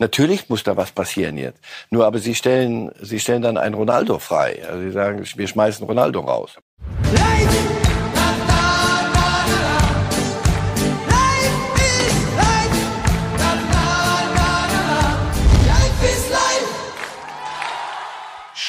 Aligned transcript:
Natürlich 0.00 0.48
muss 0.48 0.62
da 0.64 0.76
was 0.76 0.90
passieren 0.90 1.36
jetzt. 1.36 1.60
Nur 1.90 2.06
aber 2.06 2.18
sie 2.18 2.34
stellen, 2.34 2.90
sie 3.02 3.20
stellen 3.20 3.42
dann 3.42 3.58
einen 3.58 3.74
Ronaldo 3.74 4.18
frei. 4.18 4.62
Also 4.66 4.80
sie 4.80 4.92
sagen, 4.92 5.22
wir 5.36 5.46
schmeißen 5.46 5.86
Ronaldo 5.86 6.20
raus. 6.20 6.56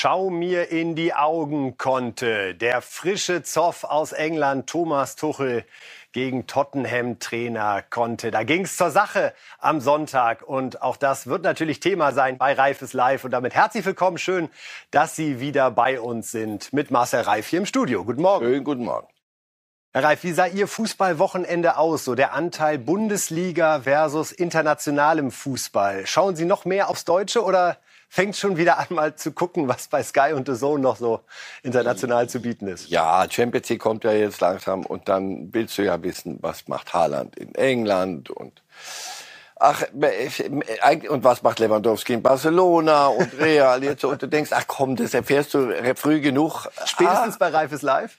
Schau 0.04 0.32
mir 0.32 0.72
in 0.72 0.96
die 0.96 1.14
Augen 1.14 1.78
konnte 1.78 2.56
der 2.56 2.82
frische 2.82 3.44
Zoff 3.44 3.84
aus 3.84 4.14
England, 4.14 4.68
Thomas 4.68 5.16
Tuchel, 5.16 5.64
gegen 6.12 6.48
Tottenham-Trainer 6.48 7.84
konnte. 7.88 8.32
Da 8.32 8.42
ging 8.42 8.64
es 8.64 8.78
zur 8.78 8.90
Sache 8.90 9.32
am 9.60 9.80
Sonntag 9.80 10.42
und 10.42 10.82
auch 10.82 10.98
das 10.98 11.28
wird 11.28 11.44
natürlich 11.44 11.82
Thema 11.82 12.14
sein 12.14 12.40
bei 12.40 12.54
Reifes 12.54 12.94
Live. 12.94 13.26
Und 13.26 13.30
damit 13.30 13.54
herzlich 13.54 13.86
willkommen, 13.86 14.18
schön, 14.18 14.50
dass 14.90 15.16
Sie 15.16 15.40
wieder 15.40 15.70
bei 15.70 16.02
uns 16.02 16.32
sind 16.32 16.74
mit 16.74 16.90
Marcel 16.90 17.22
Reif 17.22 17.50
hier 17.50 17.60
im 17.60 17.68
Studio. 17.68 18.04
Guten 18.04 18.24
Morgen. 18.24 18.44
Schönen 18.44 18.64
guten 18.64 18.86
Morgen. 18.86 19.08
Herr 19.94 20.04
Reif, 20.04 20.24
wie 20.24 20.32
sah 20.32 20.48
Ihr 20.48 20.68
Fußballwochenende 20.68 21.78
aus? 21.78 22.06
So 22.06 22.16
der 22.16 22.34
Anteil 22.34 22.80
Bundesliga 22.80 23.82
versus 23.82 24.32
internationalem 24.32 25.30
Fußball. 25.30 26.08
Schauen 26.08 26.36
Sie 26.36 26.46
noch 26.46 26.66
mehr 26.66 26.90
aufs 26.90 27.06
Deutsche 27.06 27.44
oder 27.44 27.78
fängt 28.14 28.36
schon 28.36 28.58
wieder 28.58 28.78
an, 28.78 28.88
mal 28.90 29.16
zu 29.16 29.32
gucken, 29.32 29.70
was 29.70 29.88
bei 29.88 30.04
Sky 30.04 30.34
und 30.36 30.46
The 30.46 30.54
Zone 30.54 30.84
noch 30.84 30.98
so 30.98 31.22
international 31.64 32.28
zu 32.28 32.42
bieten 32.42 32.68
ist. 32.68 32.90
Ja, 32.90 33.26
Champions 33.30 33.70
League 33.70 33.80
kommt 33.80 34.04
ja 34.04 34.12
jetzt 34.12 34.42
langsam 34.42 34.86
und 34.86 35.08
dann 35.08 35.54
willst 35.54 35.78
du 35.78 35.84
ja 35.84 36.04
wissen, 36.04 36.38
was 36.42 36.68
macht 36.68 36.94
Haaland 36.94 37.38
in 37.38 37.56
England 37.56 38.30
und 38.30 38.62
Ach, 39.64 39.84
und 39.94 41.24
was 41.24 41.44
macht 41.44 41.60
Lewandowski 41.60 42.14
in 42.14 42.24
Barcelona 42.24 43.08
und 43.08 43.40
Real 43.40 43.84
jetzt? 43.84 44.04
Und 44.04 44.20
du 44.20 44.28
denkst, 44.28 44.50
ach 44.56 44.64
komm, 44.66 44.96
das 44.96 45.14
erfährst 45.14 45.54
du 45.54 45.72
früh 45.96 46.20
genug. 46.20 46.66
Spätestens 46.86 47.36
ah, 47.36 47.38
bei 47.38 47.50
Reifes 47.50 47.84
Live? 47.84 48.18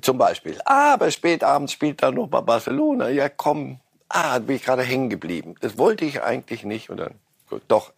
Zum 0.00 0.16
Beispiel. 0.16 0.58
Ah, 0.64 0.94
aber 0.94 1.10
spät 1.10 1.44
abends 1.44 1.72
spielt 1.72 2.02
er 2.02 2.12
noch 2.12 2.28
bei 2.28 2.40
Barcelona. 2.40 3.10
Ja, 3.10 3.28
komm. 3.28 3.78
Ah, 4.08 4.38
bin 4.38 4.56
ich 4.56 4.64
gerade 4.64 4.82
hängen 4.82 5.10
geblieben. 5.10 5.54
Das 5.60 5.76
wollte 5.76 6.06
ich 6.06 6.22
eigentlich 6.22 6.64
nicht. 6.64 6.88
Und 6.88 6.96
dann 6.96 7.14
Gut, 7.50 7.62
doch, 7.66 7.92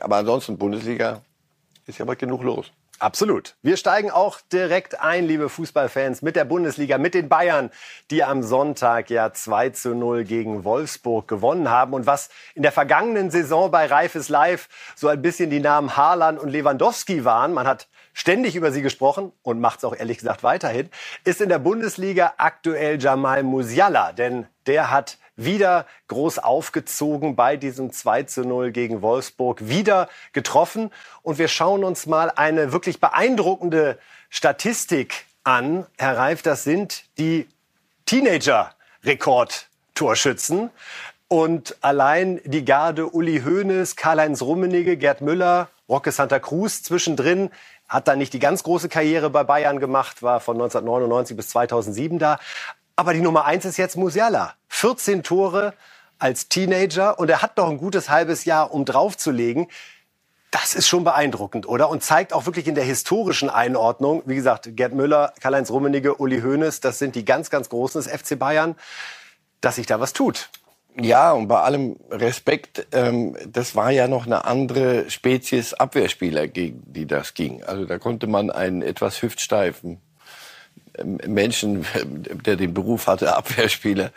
aber 0.00 0.16
ansonsten 0.16 0.58
Bundesliga 0.58 1.22
ist 1.86 1.98
ja 1.98 2.04
mal 2.04 2.16
genug 2.16 2.42
los. 2.42 2.72
Absolut. 2.98 3.54
Wir 3.62 3.76
steigen 3.76 4.10
auch 4.10 4.40
direkt 4.52 5.00
ein, 5.00 5.24
liebe 5.24 5.48
Fußballfans, 5.48 6.20
mit 6.22 6.34
der 6.34 6.44
Bundesliga, 6.44 6.98
mit 6.98 7.14
den 7.14 7.28
Bayern, 7.28 7.70
die 8.10 8.24
am 8.24 8.42
Sonntag 8.42 9.08
ja 9.08 9.32
2 9.32 9.70
zu 9.70 9.94
0 9.94 10.24
gegen 10.24 10.64
Wolfsburg 10.64 11.28
gewonnen 11.28 11.70
haben. 11.70 11.94
Und 11.94 12.06
was 12.06 12.28
in 12.56 12.62
der 12.62 12.72
vergangenen 12.72 13.30
Saison 13.30 13.70
bei 13.70 13.86
Reifes 13.86 14.28
Live 14.28 14.68
so 14.96 15.06
ein 15.06 15.22
bisschen 15.22 15.48
die 15.48 15.60
Namen 15.60 15.96
Haaland 15.96 16.40
und 16.40 16.48
Lewandowski 16.48 17.24
waren, 17.24 17.54
man 17.54 17.68
hat 17.68 17.86
ständig 18.18 18.56
über 18.56 18.72
sie 18.72 18.82
gesprochen 18.82 19.32
und 19.42 19.60
macht 19.60 19.78
es 19.78 19.84
auch 19.84 19.94
ehrlich 19.94 20.18
gesagt 20.18 20.42
weiterhin, 20.42 20.90
ist 21.22 21.40
in 21.40 21.48
der 21.48 21.60
Bundesliga 21.60 22.34
aktuell 22.36 23.00
Jamal 23.00 23.44
Musiala. 23.44 24.12
Denn 24.12 24.48
der 24.66 24.90
hat 24.90 25.18
wieder 25.36 25.86
groß 26.08 26.40
aufgezogen 26.40 27.36
bei 27.36 27.56
diesem 27.56 27.92
2 27.92 28.24
zu 28.24 28.42
0 28.42 28.72
gegen 28.72 29.02
Wolfsburg, 29.02 29.68
wieder 29.68 30.08
getroffen. 30.32 30.90
Und 31.22 31.38
wir 31.38 31.46
schauen 31.46 31.84
uns 31.84 32.06
mal 32.06 32.32
eine 32.34 32.72
wirklich 32.72 33.00
beeindruckende 33.00 34.00
Statistik 34.30 35.26
an. 35.44 35.86
Herr 35.96 36.16
Reif, 36.16 36.42
das 36.42 36.64
sind 36.64 37.04
die 37.18 37.46
Teenager-Rekordtorschützen. 38.06 40.70
Und 41.28 41.76
allein 41.82 42.40
die 42.44 42.64
Garde 42.64 43.06
Uli 43.06 43.42
Hoeneß, 43.44 43.94
Karl-Heinz 43.94 44.42
Rummenigge, 44.42 44.96
Gerd 44.96 45.20
Müller, 45.20 45.68
Rocke 45.88 46.12
Santa 46.12 46.38
Cruz 46.38 46.82
zwischendrin 46.82 47.50
hat 47.88 48.08
dann 48.08 48.18
nicht 48.18 48.32
die 48.32 48.38
ganz 48.38 48.62
große 48.62 48.88
Karriere 48.88 49.30
bei 49.30 49.44
Bayern 49.44 49.80
gemacht, 49.80 50.22
war 50.22 50.40
von 50.40 50.56
1999 50.56 51.36
bis 51.36 51.48
2007 51.50 52.18
da. 52.18 52.38
Aber 52.96 53.14
die 53.14 53.20
Nummer 53.20 53.44
eins 53.44 53.64
ist 53.64 53.76
jetzt 53.76 53.96
Musiala. 53.96 54.54
14 54.68 55.22
Tore 55.22 55.72
als 56.18 56.48
Teenager 56.48 57.18
und 57.18 57.30
er 57.30 57.42
hat 57.42 57.56
noch 57.56 57.70
ein 57.70 57.78
gutes 57.78 58.10
halbes 58.10 58.44
Jahr, 58.44 58.72
um 58.72 58.84
draufzulegen. 58.84 59.68
Das 60.50 60.74
ist 60.74 60.88
schon 60.88 61.04
beeindruckend, 61.04 61.68
oder? 61.68 61.90
Und 61.90 62.02
zeigt 62.02 62.32
auch 62.32 62.46
wirklich 62.46 62.66
in 62.66 62.74
der 62.74 62.84
historischen 62.84 63.50
Einordnung, 63.50 64.22
wie 64.26 64.34
gesagt, 64.34 64.68
Gerd 64.76 64.94
Müller, 64.94 65.32
Karl-Heinz 65.40 65.70
Rummenigge, 65.70 66.14
Uli 66.14 66.40
Hoeneß, 66.40 66.80
das 66.80 66.98
sind 66.98 67.14
die 67.14 67.24
ganz, 67.24 67.50
ganz 67.50 67.68
Großen 67.68 68.02
des 68.02 68.10
FC 68.10 68.38
Bayern, 68.38 68.74
dass 69.60 69.76
sich 69.76 69.86
da 69.86 70.00
was 70.00 70.12
tut. 70.12 70.50
Ja, 71.00 71.32
und 71.32 71.46
bei 71.46 71.60
allem 71.60 71.96
Respekt, 72.10 72.88
ähm, 72.92 73.36
das 73.46 73.76
war 73.76 73.92
ja 73.92 74.08
noch 74.08 74.26
eine 74.26 74.44
andere 74.46 75.08
Spezies 75.10 75.72
Abwehrspieler, 75.72 76.48
gegen 76.48 76.82
die 76.86 77.06
das 77.06 77.34
ging. 77.34 77.62
Also 77.62 77.84
da 77.84 77.98
konnte 77.98 78.26
man 78.26 78.50
einen 78.50 78.82
etwas 78.82 79.22
hüftsteifen 79.22 80.00
Menschen, 81.04 81.86
der 82.46 82.56
den 82.56 82.74
Beruf 82.74 83.06
hatte, 83.06 83.36
Abwehrspieler 83.36 84.10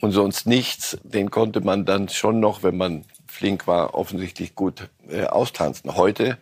und 0.00 0.10
sonst 0.10 0.46
nichts, 0.46 0.98
den 1.04 1.30
konnte 1.30 1.60
man 1.60 1.84
dann 1.84 2.08
schon 2.08 2.40
noch, 2.40 2.62
wenn 2.62 2.76
man 2.76 3.04
flink 3.28 3.66
war, 3.66 3.94
offensichtlich 3.94 4.54
gut 4.54 4.88
äh, 5.08 5.24
austanzen. 5.24 5.94
Heute 5.94 6.38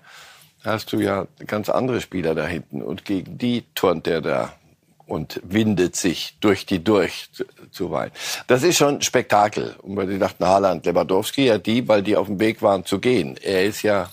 hast 0.65 0.93
du 0.93 1.01
ja 1.01 1.27
ganz 1.47 1.69
andere 1.69 2.01
Spieler 2.01 2.35
da 2.35 2.47
hinten 2.47 2.83
und 2.83 3.05
gegen 3.05 3.37
die 3.37 3.65
turnt 3.75 4.07
der 4.07 4.21
da 4.21 4.53
und 5.13 5.43
windet 5.45 5.95
sich 5.95 6.39
durch 6.41 6.65
die 6.65 6.83
durch 6.83 7.29
zuweilen. 7.71 8.13
Das 8.47 8.63
ist 8.63 8.79
schon 8.79 9.03
Spektakel. 9.03 9.77
Und 9.83 9.95
weil 9.95 10.07
die 10.07 10.19
dachten, 10.19 10.47
Haaland, 10.47 10.87
Lewandowski, 10.87 11.45
ja 11.45 11.59
die, 11.59 11.87
weil 11.87 12.03
die 12.03 12.17
auf 12.17 12.29
dem 12.29 12.41
Weg 12.41 12.63
waren 12.63 12.87
zu 12.87 12.99
gehen. 12.99 13.37
Er 13.37 13.67
ist 13.67 13.83
ja 13.83 14.09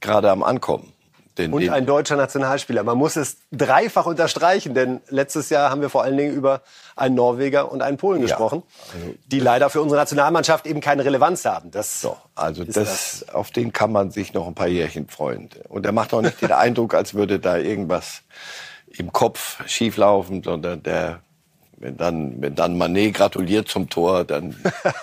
gerade 0.00 0.30
am 0.30 0.42
Ankommen. 0.42 0.94
Den, 1.36 1.52
und 1.52 1.68
ein 1.68 1.84
deutscher 1.84 2.16
Nationalspieler. 2.16 2.82
Man 2.84 2.96
muss 2.96 3.16
es 3.16 3.36
dreifach 3.52 4.06
unterstreichen, 4.06 4.72
denn 4.72 5.02
letztes 5.10 5.50
Jahr 5.50 5.68
haben 5.68 5.82
wir 5.82 5.90
vor 5.90 6.04
allen 6.04 6.16
Dingen 6.16 6.34
über 6.34 6.62
einen 6.96 7.16
Norweger 7.16 7.70
und 7.70 7.82
einen 7.82 7.98
Polen 7.98 8.20
ja. 8.20 8.26
gesprochen, 8.26 8.62
also, 8.94 9.14
die 9.26 9.40
leider 9.40 9.68
für 9.68 9.82
unsere 9.82 10.00
Nationalmannschaft 10.00 10.66
eben 10.66 10.80
keine 10.80 11.04
Relevanz 11.04 11.44
haben. 11.44 11.70
Das 11.70 12.00
so, 12.00 12.16
also 12.34 12.64
das, 12.64 12.74
das, 12.74 13.26
auf 13.32 13.50
den 13.50 13.74
kann 13.74 13.92
man 13.92 14.10
sich 14.10 14.32
noch 14.32 14.46
ein 14.46 14.54
paar 14.54 14.68
Jährchen 14.68 15.06
freuen. 15.08 15.50
Und 15.68 15.84
er 15.84 15.92
macht 15.92 16.14
auch 16.14 16.22
nicht 16.22 16.40
den 16.40 16.52
Eindruck, 16.52 16.94
als 16.94 17.12
würde 17.12 17.38
da 17.38 17.58
irgendwas 17.58 18.22
im 18.90 19.12
Kopf 19.12 19.66
schieflaufen, 19.66 20.42
sondern 20.42 20.82
der 20.82 21.20
wenn 21.80 21.96
dann, 21.96 22.42
wenn 22.42 22.54
dann 22.54 22.76
Manet 22.76 23.14
gratuliert 23.14 23.68
zum 23.68 23.88
Tor, 23.88 24.24
dann 24.24 24.54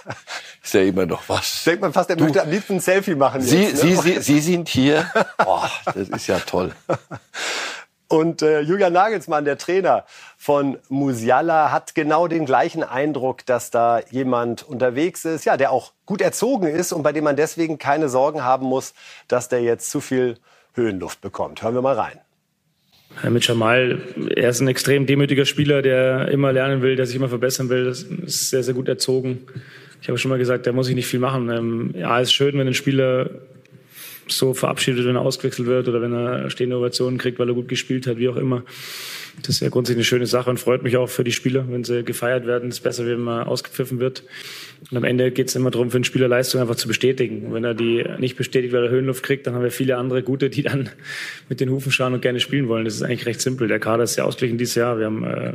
ist 0.63 0.73
ja 0.75 0.81
immer 0.81 1.07
noch 1.07 1.23
was. 1.27 1.63
Denkt 1.63 1.81
man 1.81 1.91
fast, 1.91 2.11
er 2.11 2.19
möchte 2.19 2.41
am 2.41 2.51
liebsten 2.51 2.75
ein 2.75 2.79
Selfie 2.79 3.15
machen. 3.15 3.41
Sie, 3.41 3.63
jetzt, 3.63 3.83
ne? 3.83 3.95
Sie, 3.95 4.13
Sie, 4.13 4.21
Sie 4.21 4.39
sind 4.39 4.69
hier. 4.69 5.11
Boah, 5.43 5.69
das 5.85 6.09
ist 6.09 6.27
ja 6.27 6.39
toll. 6.39 6.73
Und 8.09 8.41
äh, 8.41 8.61
Julian 8.61 8.93
Nagelsmann, 8.93 9.43
der 9.43 9.57
Trainer 9.57 10.05
von 10.37 10.77
Musiala, 10.87 11.71
hat 11.71 11.93
genau 11.93 12.27
den 12.27 12.45
gleichen 12.45 12.83
Eindruck, 12.83 13.45
dass 13.45 13.69
da 13.69 13.99
jemand 14.11 14.63
unterwegs 14.63 15.25
ist, 15.25 15.43
ja, 15.43 15.57
der 15.57 15.71
auch 15.71 15.91
gut 16.05 16.21
erzogen 16.21 16.67
ist 16.67 16.93
und 16.93 17.03
bei 17.03 17.11
dem 17.11 17.25
man 17.25 17.35
deswegen 17.35 17.79
keine 17.79 18.07
Sorgen 18.07 18.45
haben 18.45 18.65
muss, 18.65 18.93
dass 19.27 19.49
der 19.49 19.61
jetzt 19.61 19.89
zu 19.89 19.99
viel 19.99 20.37
Höhenluft 20.73 21.19
bekommt. 21.19 21.61
Hören 21.63 21.73
wir 21.73 21.81
mal 21.81 21.95
rein. 21.95 22.21
Mit 23.29 23.47
Jamal, 23.47 23.99
er 24.35 24.49
ist 24.49 24.59
ein 24.59 24.67
extrem 24.67 25.05
demütiger 25.05 25.45
Spieler, 25.45 25.81
der 25.81 26.27
immer 26.29 26.53
lernen 26.53 26.81
will, 26.81 26.95
der 26.95 27.05
sich 27.05 27.15
immer 27.15 27.29
verbessern 27.29 27.69
will. 27.69 27.85
Das 27.85 28.03
ist 28.03 28.49
sehr, 28.49 28.63
sehr 28.63 28.73
gut 28.73 28.87
erzogen. 28.87 29.39
Ich 30.01 30.07
habe 30.07 30.17
schon 30.17 30.29
mal 30.29 30.37
gesagt, 30.37 30.67
da 30.67 30.71
muss 30.71 30.87
ich 30.87 30.95
nicht 30.95 31.07
viel 31.07 31.19
machen. 31.19 31.49
Ähm, 31.49 31.95
ja, 31.97 32.21
es 32.21 32.29
ist 32.29 32.33
schön, 32.33 32.57
wenn 32.57 32.67
ein 32.67 32.73
Spieler 32.73 33.29
so 34.27 34.53
verabschiedet, 34.53 35.05
wenn 35.05 35.15
er 35.15 35.21
ausgewechselt 35.21 35.67
wird 35.67 35.87
oder 35.87 36.01
wenn 36.01 36.13
er 36.13 36.49
stehende 36.49 36.77
Ovationen 36.77 37.17
kriegt, 37.17 37.39
weil 37.39 37.49
er 37.49 37.55
gut 37.55 37.67
gespielt 37.67 38.07
hat, 38.07 38.17
wie 38.17 38.29
auch 38.29 38.35
immer. 38.35 38.63
Das 39.43 39.49
ist 39.49 39.59
ja 39.61 39.69
grundsätzlich 39.69 39.97
eine 39.97 40.05
schöne 40.05 40.25
Sache 40.25 40.49
und 40.49 40.59
freut 40.59 40.81
mich 40.81 40.97
auch 40.97 41.07
für 41.07 41.23
die 41.23 41.31
Spieler, 41.31 41.65
wenn 41.69 41.83
sie 41.83 42.03
gefeiert 42.03 42.47
werden. 42.47 42.69
Es 42.69 42.77
ist 42.77 42.81
besser, 42.81 43.05
wenn 43.05 43.19
man 43.19 43.47
ausgepfiffen 43.47 43.99
wird. 43.99 44.23
Und 44.89 44.97
am 44.97 45.03
Ende 45.03 45.31
geht 45.31 45.49
es 45.49 45.55
immer 45.55 45.69
darum, 45.69 45.91
für 45.91 45.99
den 45.99 46.03
Spieler 46.03 46.27
Leistung 46.27 46.59
einfach 46.59 46.75
zu 46.75 46.87
bestätigen. 46.87 47.45
Und 47.45 47.53
wenn 47.53 47.63
er 47.63 47.75
die 47.75 48.03
nicht 48.17 48.35
bestätigt, 48.35 48.73
weil 48.73 48.85
er 48.85 48.89
Höhenluft 48.89 49.23
kriegt, 49.23 49.45
dann 49.45 49.53
haben 49.53 49.63
wir 49.63 49.71
viele 49.71 49.97
andere 49.97 50.23
gute, 50.23 50.49
die 50.49 50.63
dann 50.63 50.89
mit 51.49 51.59
den 51.59 51.69
Hufen 51.69 51.91
schauen 51.91 52.13
und 52.13 52.21
gerne 52.21 52.39
spielen 52.39 52.67
wollen. 52.67 52.85
Das 52.85 52.95
ist 52.95 53.03
eigentlich 53.03 53.25
recht 53.27 53.41
simpel. 53.41 53.67
Der 53.67 53.79
Kader 53.79 54.03
ist 54.03 54.15
sehr 54.15 54.25
ausgeglichen 54.25 54.57
dieses 54.57 54.75
Jahr. 54.75 54.97
Wir 54.97 55.05
haben 55.05 55.23
äh, 55.23 55.53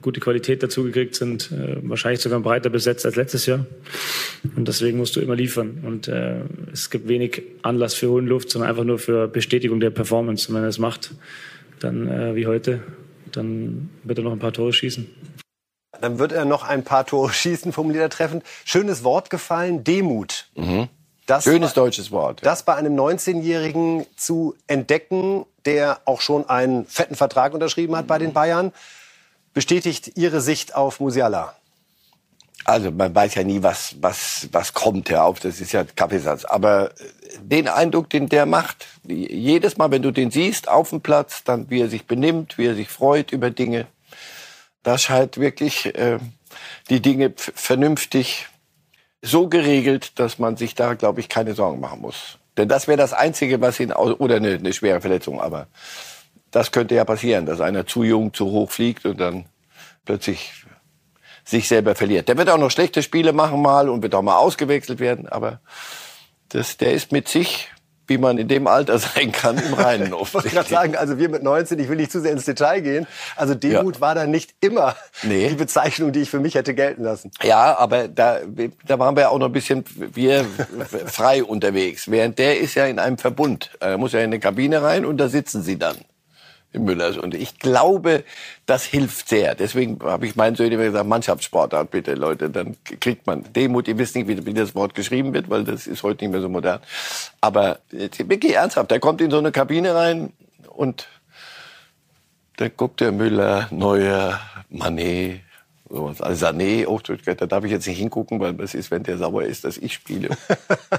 gute 0.00 0.18
Qualität 0.18 0.62
dazu 0.62 0.82
gekriegt, 0.82 1.14
sind 1.14 1.52
äh, 1.52 1.76
wahrscheinlich 1.82 2.20
sogar 2.20 2.40
breiter 2.40 2.70
besetzt 2.70 3.06
als 3.06 3.14
letztes 3.14 3.46
Jahr. 3.46 3.64
Und 4.56 4.66
deswegen 4.66 4.98
musst 4.98 5.14
du 5.14 5.20
immer 5.20 5.36
liefern. 5.36 5.82
Und 5.84 6.08
äh, 6.08 6.40
es 6.72 6.90
gibt 6.90 7.06
wenig 7.06 7.42
Anlass 7.62 7.94
für 7.94 8.08
Höhenluft, 8.08 8.50
sondern 8.50 8.70
einfach 8.70 8.84
nur 8.84 8.98
für 8.98 9.28
Bestätigung 9.28 9.78
der 9.78 9.90
Performance. 9.90 10.48
Und 10.48 10.56
wenn 10.56 10.64
er 10.64 10.68
es 10.68 10.78
macht, 10.78 11.12
dann 11.80 12.08
äh, 12.08 12.34
wie 12.34 12.46
heute, 12.46 12.80
dann 13.36 13.90
wird 14.04 14.18
er 14.18 14.24
noch 14.24 14.32
ein 14.32 14.38
paar 14.38 14.52
Tore 14.52 14.72
schießen. 14.72 15.08
Dann 16.00 16.18
wird 16.18 16.32
er 16.32 16.44
noch 16.44 16.62
ein 16.62 16.84
paar 16.84 17.06
Tore 17.06 17.32
schießen, 17.32 17.72
formuliert 17.72 18.02
er 18.02 18.10
treffend. 18.10 18.44
Schönes 18.64 19.04
Wort 19.04 19.30
gefallen, 19.30 19.84
Demut. 19.84 20.48
Mhm. 20.54 20.88
Das 21.26 21.44
Schönes 21.44 21.74
bei, 21.74 21.82
deutsches 21.82 22.10
Wort. 22.10 22.40
Das 22.44 22.64
bei 22.64 22.74
einem 22.74 22.98
19-Jährigen 22.98 24.06
zu 24.16 24.56
entdecken, 24.66 25.46
der 25.64 26.00
auch 26.04 26.20
schon 26.20 26.48
einen 26.48 26.86
fetten 26.86 27.14
Vertrag 27.14 27.54
unterschrieben 27.54 27.94
hat 27.94 28.06
bei 28.06 28.18
den 28.18 28.32
Bayern, 28.32 28.72
bestätigt 29.52 30.16
Ihre 30.16 30.40
Sicht 30.40 30.74
auf 30.74 30.98
Musiala? 30.98 31.54
Also 32.64 32.90
man 32.90 33.14
weiß 33.14 33.34
ja 33.36 33.44
nie, 33.44 33.62
was, 33.62 33.96
was, 34.00 34.48
was 34.52 34.74
kommt 34.74 35.10
herauf. 35.10 35.40
Das 35.40 35.60
ist 35.60 35.72
ja 35.72 35.84
Kaffeesatz. 35.84 36.44
Aber 36.44 36.92
den 37.42 37.68
Eindruck, 37.68 38.10
den 38.10 38.28
der 38.28 38.46
macht, 38.46 38.86
jedes 39.04 39.76
Mal, 39.78 39.90
wenn 39.90 40.02
du 40.02 40.10
den 40.10 40.30
siehst 40.30 40.68
auf 40.68 40.90
dem 40.90 41.00
Platz, 41.00 41.42
dann 41.44 41.70
wie 41.70 41.80
er 41.80 41.88
sich 41.88 42.06
benimmt, 42.06 42.58
wie 42.58 42.66
er 42.66 42.74
sich 42.74 42.88
freut 42.88 43.32
über 43.32 43.50
Dinge, 43.50 43.86
das 44.82 45.02
scheint 45.02 45.38
wirklich 45.38 45.94
äh, 45.94 46.18
die 46.88 47.00
Dinge 47.00 47.32
vernünftig 47.36 48.48
so 49.22 49.48
geregelt, 49.48 50.18
dass 50.18 50.38
man 50.38 50.56
sich 50.56 50.74
da, 50.74 50.94
glaube 50.94 51.20
ich, 51.20 51.28
keine 51.28 51.54
Sorgen 51.54 51.80
machen 51.80 52.00
muss. 52.00 52.38
Denn 52.56 52.68
das 52.68 52.88
wäre 52.88 52.96
das 52.96 53.12
Einzige, 53.12 53.60
was 53.60 53.80
ihn 53.80 53.92
oder 53.92 54.36
eine, 54.36 54.54
eine 54.54 54.72
schwere 54.72 55.00
Verletzung, 55.00 55.40
aber 55.40 55.66
das 56.50 56.72
könnte 56.72 56.94
ja 56.94 57.04
passieren, 57.04 57.46
dass 57.46 57.60
einer 57.60 57.86
zu 57.86 58.02
jung, 58.02 58.34
zu 58.34 58.46
hoch 58.46 58.70
fliegt 58.70 59.06
und 59.06 59.20
dann 59.20 59.44
plötzlich 60.04 60.52
sich 61.44 61.68
selber 61.68 61.94
verliert. 61.94 62.28
Der 62.28 62.36
wird 62.36 62.50
auch 62.50 62.58
noch 62.58 62.70
schlechte 62.70 63.02
Spiele 63.02 63.32
machen 63.32 63.60
mal 63.62 63.88
und 63.88 64.02
wird 64.02 64.14
auch 64.14 64.22
mal 64.22 64.36
ausgewechselt 64.36 65.00
werden, 65.00 65.28
aber 65.28 65.60
das, 66.48 66.76
der 66.76 66.92
ist 66.92 67.12
mit 67.12 67.28
sich, 67.28 67.68
wie 68.06 68.18
man 68.18 68.38
in 68.38 68.48
dem 68.48 68.66
Alter 68.66 68.98
sein 68.98 69.32
kann, 69.32 69.56
im 69.56 69.72
Reinen 69.72 70.12
Ich 70.12 70.34
wollte 70.34 70.48
gerade 70.48 70.68
sagen, 70.68 70.96
also 70.96 71.18
wir 71.18 71.28
mit 71.28 71.42
19, 71.42 71.78
ich 71.78 71.88
will 71.88 71.96
nicht 71.96 72.10
zu 72.10 72.20
sehr 72.20 72.32
ins 72.32 72.44
Detail 72.44 72.80
gehen, 72.80 73.06
also 73.36 73.54
Demut 73.54 73.96
ja. 73.96 74.00
war 74.00 74.14
da 74.14 74.26
nicht 74.26 74.54
immer 74.60 74.96
nee. 75.22 75.48
die 75.48 75.54
Bezeichnung, 75.54 76.12
die 76.12 76.20
ich 76.20 76.30
für 76.30 76.40
mich 76.40 76.56
hätte 76.56 76.74
gelten 76.74 77.04
lassen. 77.04 77.30
Ja, 77.42 77.78
aber 77.78 78.08
da, 78.08 78.40
da 78.86 78.98
waren 78.98 79.16
wir 79.16 79.30
auch 79.30 79.38
noch 79.38 79.46
ein 79.46 79.52
bisschen 79.52 79.84
wir 79.96 80.44
frei 81.06 81.44
unterwegs. 81.44 82.10
Während 82.10 82.38
der 82.38 82.58
ist 82.58 82.74
ja 82.74 82.86
in 82.86 82.98
einem 82.98 83.16
Verbund. 83.16 83.70
Er 83.80 83.96
muss 83.96 84.12
ja 84.12 84.18
in 84.18 84.26
eine 84.26 84.40
Kabine 84.40 84.82
rein 84.82 85.04
und 85.04 85.18
da 85.18 85.28
sitzen 85.28 85.62
sie 85.62 85.78
dann 85.78 85.96
Müllers. 86.72 87.16
Und 87.16 87.34
ich 87.34 87.58
glaube, 87.58 88.24
das 88.66 88.84
hilft 88.84 89.28
sehr. 89.28 89.54
Deswegen 89.54 89.98
habe 90.02 90.26
ich 90.26 90.36
meinen 90.36 90.56
Söhnen 90.56 90.78
gesagt, 90.78 91.06
Mannschaftssportart 91.06 91.90
bitte, 91.90 92.14
Leute. 92.14 92.50
Dann 92.50 92.76
kriegt 93.00 93.26
man 93.26 93.44
Demut. 93.52 93.88
Ihr 93.88 93.98
wisst 93.98 94.14
nicht, 94.14 94.28
wie, 94.28 94.44
wie, 94.46 94.54
das 94.54 94.74
Wort 94.74 94.94
geschrieben 94.94 95.34
wird, 95.34 95.50
weil 95.50 95.64
das 95.64 95.86
ist 95.86 96.02
heute 96.02 96.24
nicht 96.24 96.32
mehr 96.32 96.40
so 96.40 96.48
modern. 96.48 96.80
Aber 97.40 97.78
wirklich 97.90 98.54
ernsthaft, 98.54 98.90
der 98.90 99.00
kommt 99.00 99.20
in 99.20 99.30
so 99.30 99.38
eine 99.38 99.52
Kabine 99.52 99.94
rein 99.94 100.32
und 100.68 101.08
da 102.56 102.68
guckt 102.68 103.00
der 103.00 103.10
Müller, 103.10 103.68
Neuer, 103.70 104.40
Manet, 104.68 105.40
sowas. 105.88 106.20
Also 106.20 106.46
Sané, 106.46 106.86
oh, 106.86 107.00
da 107.00 107.46
darf 107.46 107.64
ich 107.64 107.70
jetzt 107.70 107.86
nicht 107.86 107.98
hingucken, 107.98 108.40
weil 108.40 108.54
das 108.54 108.74
ist, 108.74 108.90
wenn 108.90 109.02
der 109.02 109.18
sauer 109.18 109.42
ist, 109.42 109.64
dass 109.64 109.76
ich 109.76 109.94
spiele. 109.94 110.36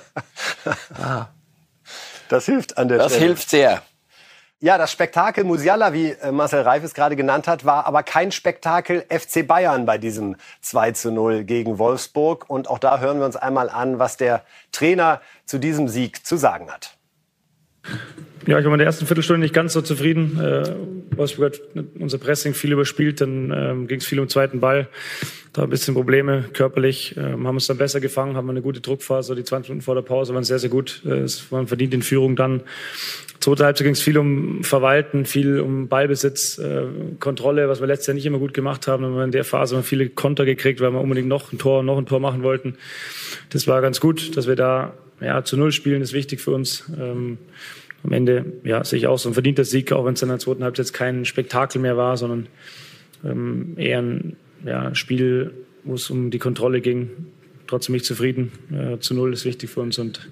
ah. 1.01 1.27
Das 2.29 2.45
hilft 2.45 2.77
an 2.77 2.87
der 2.87 2.97
Das 2.97 3.13
Stelle. 3.13 3.27
hilft 3.27 3.49
sehr. 3.49 3.81
Ja, 4.63 4.77
das 4.77 4.91
Spektakel 4.91 5.43
Musiala, 5.43 5.91
wie 5.91 6.11
äh, 6.11 6.31
Marcel 6.31 6.61
Reif 6.61 6.83
es 6.83 6.93
gerade 6.93 7.15
genannt 7.15 7.47
hat, 7.47 7.65
war 7.65 7.87
aber 7.87 8.03
kein 8.03 8.31
Spektakel 8.31 9.03
FC 9.09 9.47
Bayern 9.47 9.87
bei 9.87 9.97
diesem 9.97 10.35
2 10.61 10.91
zu 10.91 11.11
0 11.11 11.45
gegen 11.45 11.79
Wolfsburg. 11.79 12.47
Und 12.47 12.69
auch 12.69 12.77
da 12.77 12.99
hören 12.99 13.17
wir 13.17 13.25
uns 13.25 13.35
einmal 13.35 13.71
an, 13.71 13.97
was 13.97 14.17
der 14.17 14.43
Trainer 14.71 15.19
zu 15.47 15.57
diesem 15.57 15.87
Sieg 15.87 16.27
zu 16.27 16.37
sagen 16.37 16.71
hat. 16.71 16.95
Ja, 18.47 18.57
ich 18.57 18.65
war 18.65 18.73
in 18.73 18.79
der 18.79 18.87
ersten 18.87 19.05
Viertelstunde 19.05 19.41
nicht 19.41 19.53
ganz 19.53 19.73
so 19.73 19.81
zufrieden. 19.81 20.39
Äh, 20.39 21.15
Wolfsburg 21.15 21.53
hat 21.53 21.85
unser 21.99 22.17
Pressing 22.17 22.53
viel 22.53 22.71
überspielt, 22.71 23.21
dann 23.21 23.53
ähm, 23.55 23.87
ging 23.87 23.99
es 23.99 24.05
viel 24.05 24.19
um 24.19 24.25
den 24.25 24.29
zweiten 24.29 24.59
Ball. 24.59 24.87
Da 25.53 25.63
ein 25.63 25.69
bisschen 25.69 25.93
Probleme 25.93 26.45
körperlich, 26.53 27.15
ähm, 27.17 27.45
haben 27.45 27.55
uns 27.55 27.67
dann 27.67 27.77
besser 27.77 27.99
gefangen, 27.99 28.37
haben 28.37 28.49
eine 28.49 28.61
gute 28.61 28.79
Druckphase. 28.79 29.35
Die 29.35 29.43
20 29.43 29.69
Minuten 29.69 29.83
vor 29.83 29.95
der 29.95 30.01
Pause 30.01 30.33
waren 30.33 30.43
sehr, 30.43 30.59
sehr 30.59 30.69
gut. 30.69 31.01
Äh, 31.05 31.19
es 31.19 31.51
waren 31.51 31.67
verdient 31.67 31.93
in 31.93 32.01
Führung 32.01 32.35
dann. 32.35 32.61
Zweite 33.41 33.65
Halbzeit 33.65 33.85
ging 33.85 33.93
es 33.93 34.01
viel 34.01 34.17
um 34.17 34.63
Verwalten, 34.63 35.25
viel 35.25 35.59
um 35.59 35.87
Ballbesitz, 35.87 36.57
äh, 36.57 36.85
Kontrolle, 37.19 37.69
was 37.69 37.79
wir 37.79 37.87
letztes 37.87 38.07
Jahr 38.07 38.15
nicht 38.15 38.25
immer 38.25 38.39
gut 38.39 38.53
gemacht 38.53 38.87
haben. 38.87 39.03
Haben 39.03 39.21
in 39.21 39.31
der 39.31 39.43
Phase 39.43 39.75
haben 39.75 39.83
viele 39.83 40.09
Konter 40.09 40.45
gekriegt, 40.45 40.79
weil 40.79 40.91
wir 40.91 41.01
unbedingt 41.01 41.27
noch 41.27 41.51
ein 41.51 41.59
Tor, 41.59 41.83
noch 41.83 41.97
ein 41.97 42.05
Tor 42.05 42.19
machen 42.19 42.43
wollten. 42.43 42.75
Das 43.49 43.67
war 43.67 43.81
ganz 43.81 43.99
gut, 43.99 44.37
dass 44.37 44.47
wir 44.47 44.55
da 44.55 44.93
ja, 45.21 45.43
zu 45.43 45.57
Null 45.57 45.71
spielen, 45.71 46.01
ist 46.01 46.13
wichtig 46.13 46.41
für 46.41 46.51
uns. 46.51 46.85
Ähm, 46.99 47.37
am 48.03 48.11
Ende 48.11 48.53
ja, 48.63 48.83
sehe 48.83 48.97
ich 48.97 49.07
auch 49.07 49.19
so 49.19 49.29
ein 49.29 49.33
verdienter 49.33 49.63
Sieg, 49.63 49.91
auch 49.91 50.05
wenn 50.05 50.15
es 50.15 50.21
in 50.21 50.29
der 50.29 50.39
zweiten 50.39 50.63
Halbzeit 50.63 50.91
kein 50.93 51.25
Spektakel 51.25 51.81
mehr 51.81 51.97
war, 51.97 52.17
sondern 52.17 52.47
ähm, 53.23 53.73
eher 53.77 53.99
ein 53.99 54.35
ja, 54.65 54.95
Spiel, 54.95 55.53
wo 55.83 55.93
es 55.93 56.09
um 56.09 56.31
die 56.31 56.39
Kontrolle 56.39 56.81
ging. 56.81 57.09
Trotzdem 57.67 57.93
nicht 57.93 58.05
zufrieden. 58.05 58.51
Äh, 58.71 58.99
zu 58.99 59.13
Null 59.13 59.33
ist 59.33 59.45
wichtig 59.45 59.69
für 59.69 59.81
uns 59.81 59.97
und 59.97 60.29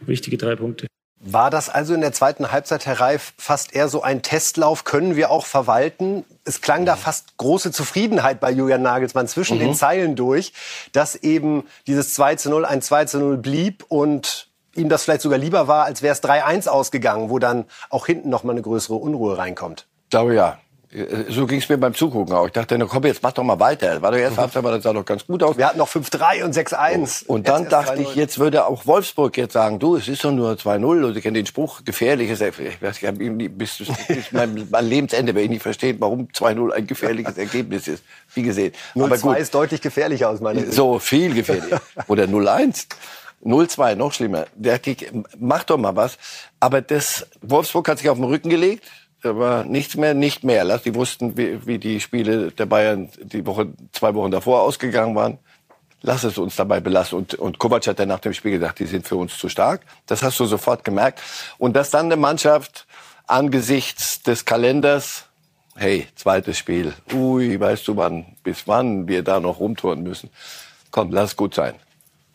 wichtige 0.00 0.38
drei 0.38 0.56
Punkte. 0.56 0.89
War 1.22 1.50
das 1.50 1.68
also 1.68 1.92
in 1.92 2.00
der 2.00 2.14
zweiten 2.14 2.50
Halbzeit, 2.50 2.86
Herr 2.86 2.98
Reif, 2.98 3.34
fast 3.36 3.74
eher 3.74 3.90
so 3.90 4.02
ein 4.02 4.22
Testlauf? 4.22 4.84
Können 4.84 5.16
wir 5.16 5.30
auch 5.30 5.44
verwalten? 5.44 6.24
Es 6.46 6.62
klang 6.62 6.86
da 6.86 6.96
fast 6.96 7.36
große 7.36 7.72
Zufriedenheit 7.72 8.40
bei 8.40 8.50
Julian 8.50 8.80
Nagelsmann 8.80 9.28
zwischen 9.28 9.58
mhm. 9.58 9.60
den 9.60 9.74
Zeilen 9.74 10.16
durch, 10.16 10.54
dass 10.92 11.16
eben 11.16 11.64
dieses 11.86 12.14
2 12.14 12.36
zu 12.36 12.48
0 12.48 12.64
ein 12.64 12.80
2 12.80 13.04
zu 13.04 13.18
0 13.18 13.36
blieb 13.36 13.84
und 13.88 14.48
ihm 14.74 14.88
das 14.88 15.04
vielleicht 15.04 15.20
sogar 15.20 15.38
lieber 15.38 15.68
war, 15.68 15.84
als 15.84 16.00
wäre 16.00 16.14
es 16.14 16.22
3-1 16.22 16.68
ausgegangen, 16.68 17.28
wo 17.28 17.38
dann 17.38 17.66
auch 17.90 18.06
hinten 18.06 18.30
noch 18.30 18.42
mal 18.42 18.52
eine 18.52 18.62
größere 18.62 18.94
Unruhe 18.94 19.36
reinkommt. 19.36 19.86
Ich 20.04 20.10
glaube 20.10 20.34
ja. 20.34 20.58
So 21.28 21.46
ging 21.46 21.60
es 21.60 21.68
mir 21.68 21.78
beim 21.78 21.94
Zugucken 21.94 22.34
auch. 22.34 22.46
Ich 22.46 22.52
dachte, 22.52 22.76
na 22.76 22.84
komm, 22.84 23.04
jetzt 23.04 23.22
mach 23.22 23.30
doch 23.30 23.44
mal 23.44 23.60
weiter. 23.60 24.02
War 24.02 24.10
doch 24.10 24.18
erst 24.18 24.36
mhm. 24.36 24.40
Halbzeit, 24.40 24.58
aber 24.58 24.72
das 24.72 24.82
sah 24.82 24.92
doch 24.92 25.04
ganz 25.04 25.24
gut 25.24 25.40
aus. 25.40 25.56
Wir 25.56 25.68
hatten 25.68 25.78
noch 25.78 25.88
5-3 25.88 26.42
und 26.42 26.52
6-1. 26.52 27.26
Und 27.26 27.46
dann 27.46 27.68
dachte 27.68 28.02
ich, 28.02 28.16
jetzt 28.16 28.40
würde 28.40 28.66
auch 28.66 28.86
Wolfsburg 28.86 29.36
jetzt 29.36 29.52
sagen, 29.52 29.78
du, 29.78 29.94
es 29.94 30.08
ist 30.08 30.24
doch 30.24 30.32
nur 30.32 30.50
2-0. 30.52 31.04
Und 31.04 31.16
ich 31.16 31.22
kenne 31.22 31.38
den 31.38 31.46
Spruch, 31.46 31.84
gefährliches, 31.84 32.40
ich 32.40 32.82
weiß, 32.82 33.00
ich 33.00 33.48
bis, 33.56 33.78
bis 33.78 33.88
mein, 34.32 34.66
mein 34.68 34.84
Lebensende, 34.84 35.32
wenn 35.32 35.44
ich 35.44 35.50
nicht 35.50 35.62
verstehen, 35.62 35.96
warum 36.00 36.26
2-0 36.26 36.72
ein 36.72 36.86
gefährliches 36.88 37.38
Ergebnis 37.38 37.86
ist. 37.86 38.02
Wie 38.34 38.42
gesehen. 38.42 38.72
0-2 38.96 39.36
ist 39.36 39.54
deutlich 39.54 39.80
gefährlicher 39.80 40.28
aus 40.28 40.40
meiner 40.40 40.60
Sicht. 40.60 40.72
So, 40.72 40.98
viel 40.98 41.34
gefährlicher. 41.34 41.80
Oder 42.08 42.24
0-1. 42.24 42.86
0-2, 43.44 43.94
noch 43.94 44.12
schlimmer. 44.12 44.46
Der 44.56 44.78
die, 44.78 44.96
mach 45.38 45.62
doch 45.62 45.78
mal 45.78 45.94
was. 45.94 46.18
Aber 46.58 46.82
das, 46.82 47.28
Wolfsburg 47.42 47.88
hat 47.88 47.98
sich 47.98 48.08
auf 48.08 48.18
den 48.18 48.24
Rücken 48.24 48.50
gelegt. 48.50 48.84
War 49.22 49.64
nichts 49.64 49.96
mehr, 49.96 50.14
nicht 50.14 50.44
mehr. 50.44 50.64
Lass, 50.64 50.82
die 50.82 50.94
wussten, 50.94 51.36
wie, 51.36 51.66
wie 51.66 51.78
die 51.78 52.00
Spiele 52.00 52.50
der 52.52 52.66
Bayern 52.66 53.10
die 53.22 53.44
Woche, 53.46 53.68
zwei 53.92 54.14
Wochen 54.14 54.30
davor 54.30 54.62
ausgegangen 54.62 55.14
waren. 55.14 55.38
Lass 56.02 56.24
es 56.24 56.38
uns 56.38 56.56
dabei 56.56 56.80
belassen. 56.80 57.18
Und, 57.18 57.34
und 57.34 57.58
Kovac 57.58 57.86
hat 57.86 57.98
dann 57.98 58.08
nach 58.08 58.20
dem 58.20 58.32
Spiel 58.32 58.52
gesagt, 58.52 58.78
die 58.78 58.86
sind 58.86 59.06
für 59.06 59.16
uns 59.16 59.36
zu 59.36 59.48
stark. 59.48 59.82
Das 60.06 60.22
hast 60.22 60.40
du 60.40 60.46
sofort 60.46 60.84
gemerkt. 60.84 61.20
Und 61.58 61.76
dass 61.76 61.90
dann 61.90 62.06
eine 62.06 62.16
Mannschaft 62.16 62.86
angesichts 63.26 64.22
des 64.22 64.44
Kalenders, 64.44 65.26
hey, 65.76 66.06
zweites 66.14 66.56
Spiel, 66.56 66.94
ui, 67.12 67.60
weißt 67.60 67.86
du 67.88 67.96
wann, 67.96 68.36
bis 68.42 68.66
wann 68.66 69.06
wir 69.06 69.22
da 69.22 69.40
noch 69.40 69.60
rumtouren 69.60 70.02
müssen. 70.02 70.30
Komm, 70.90 71.12
lass 71.12 71.36
gut 71.36 71.54
sein 71.54 71.74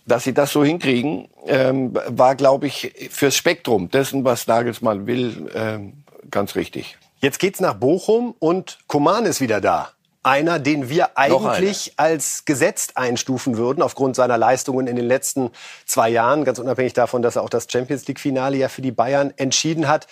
dass 0.06 0.24
sie 0.24 0.34
das 0.34 0.52
so 0.52 0.64
hinkriegen, 0.64 1.28
ähm, 1.48 1.94
war, 2.08 2.36
glaube 2.36 2.68
ich, 2.68 2.94
fürs 3.10 3.36
Spektrum 3.36 3.90
dessen, 3.90 4.24
was 4.24 4.48
Nagelsmann 4.48 5.08
will, 5.08 5.50
ähm, 5.56 5.94
ganz 6.32 6.56
richtig. 6.56 6.98
Jetzt 7.20 7.40
geht's 7.40 7.60
nach 7.60 7.74
Bochum 7.74 8.36
und 8.40 8.78
Koman 8.88 9.26
ist 9.26 9.42
wieder 9.42 9.62
da. 9.62 9.90
Einer, 10.24 10.60
den 10.60 10.90
wir 10.90 11.18
eigentlich 11.18 11.94
als 11.98 12.46
gesetzt 12.46 12.98
einstufen 12.98 13.58
würden, 13.58 13.84
aufgrund 13.84 14.16
seiner 14.16 14.38
Leistungen 14.38 14.88
in 14.88 14.96
den 14.96 15.06
letzten 15.06 15.52
zwei 15.86 16.10
Jahren, 16.10 16.46
ganz 16.46 16.58
unabhängig 16.58 16.94
davon, 16.94 17.22
dass 17.22 17.36
er 17.36 17.44
auch 17.44 17.50
das 17.50 17.68
Champions 17.70 18.08
League-Finale 18.08 18.58
ja 18.58 18.70
für 18.70 18.82
die 18.82 18.92
Bayern 18.92 19.34
entschieden 19.38 19.88
hat. 19.88 20.08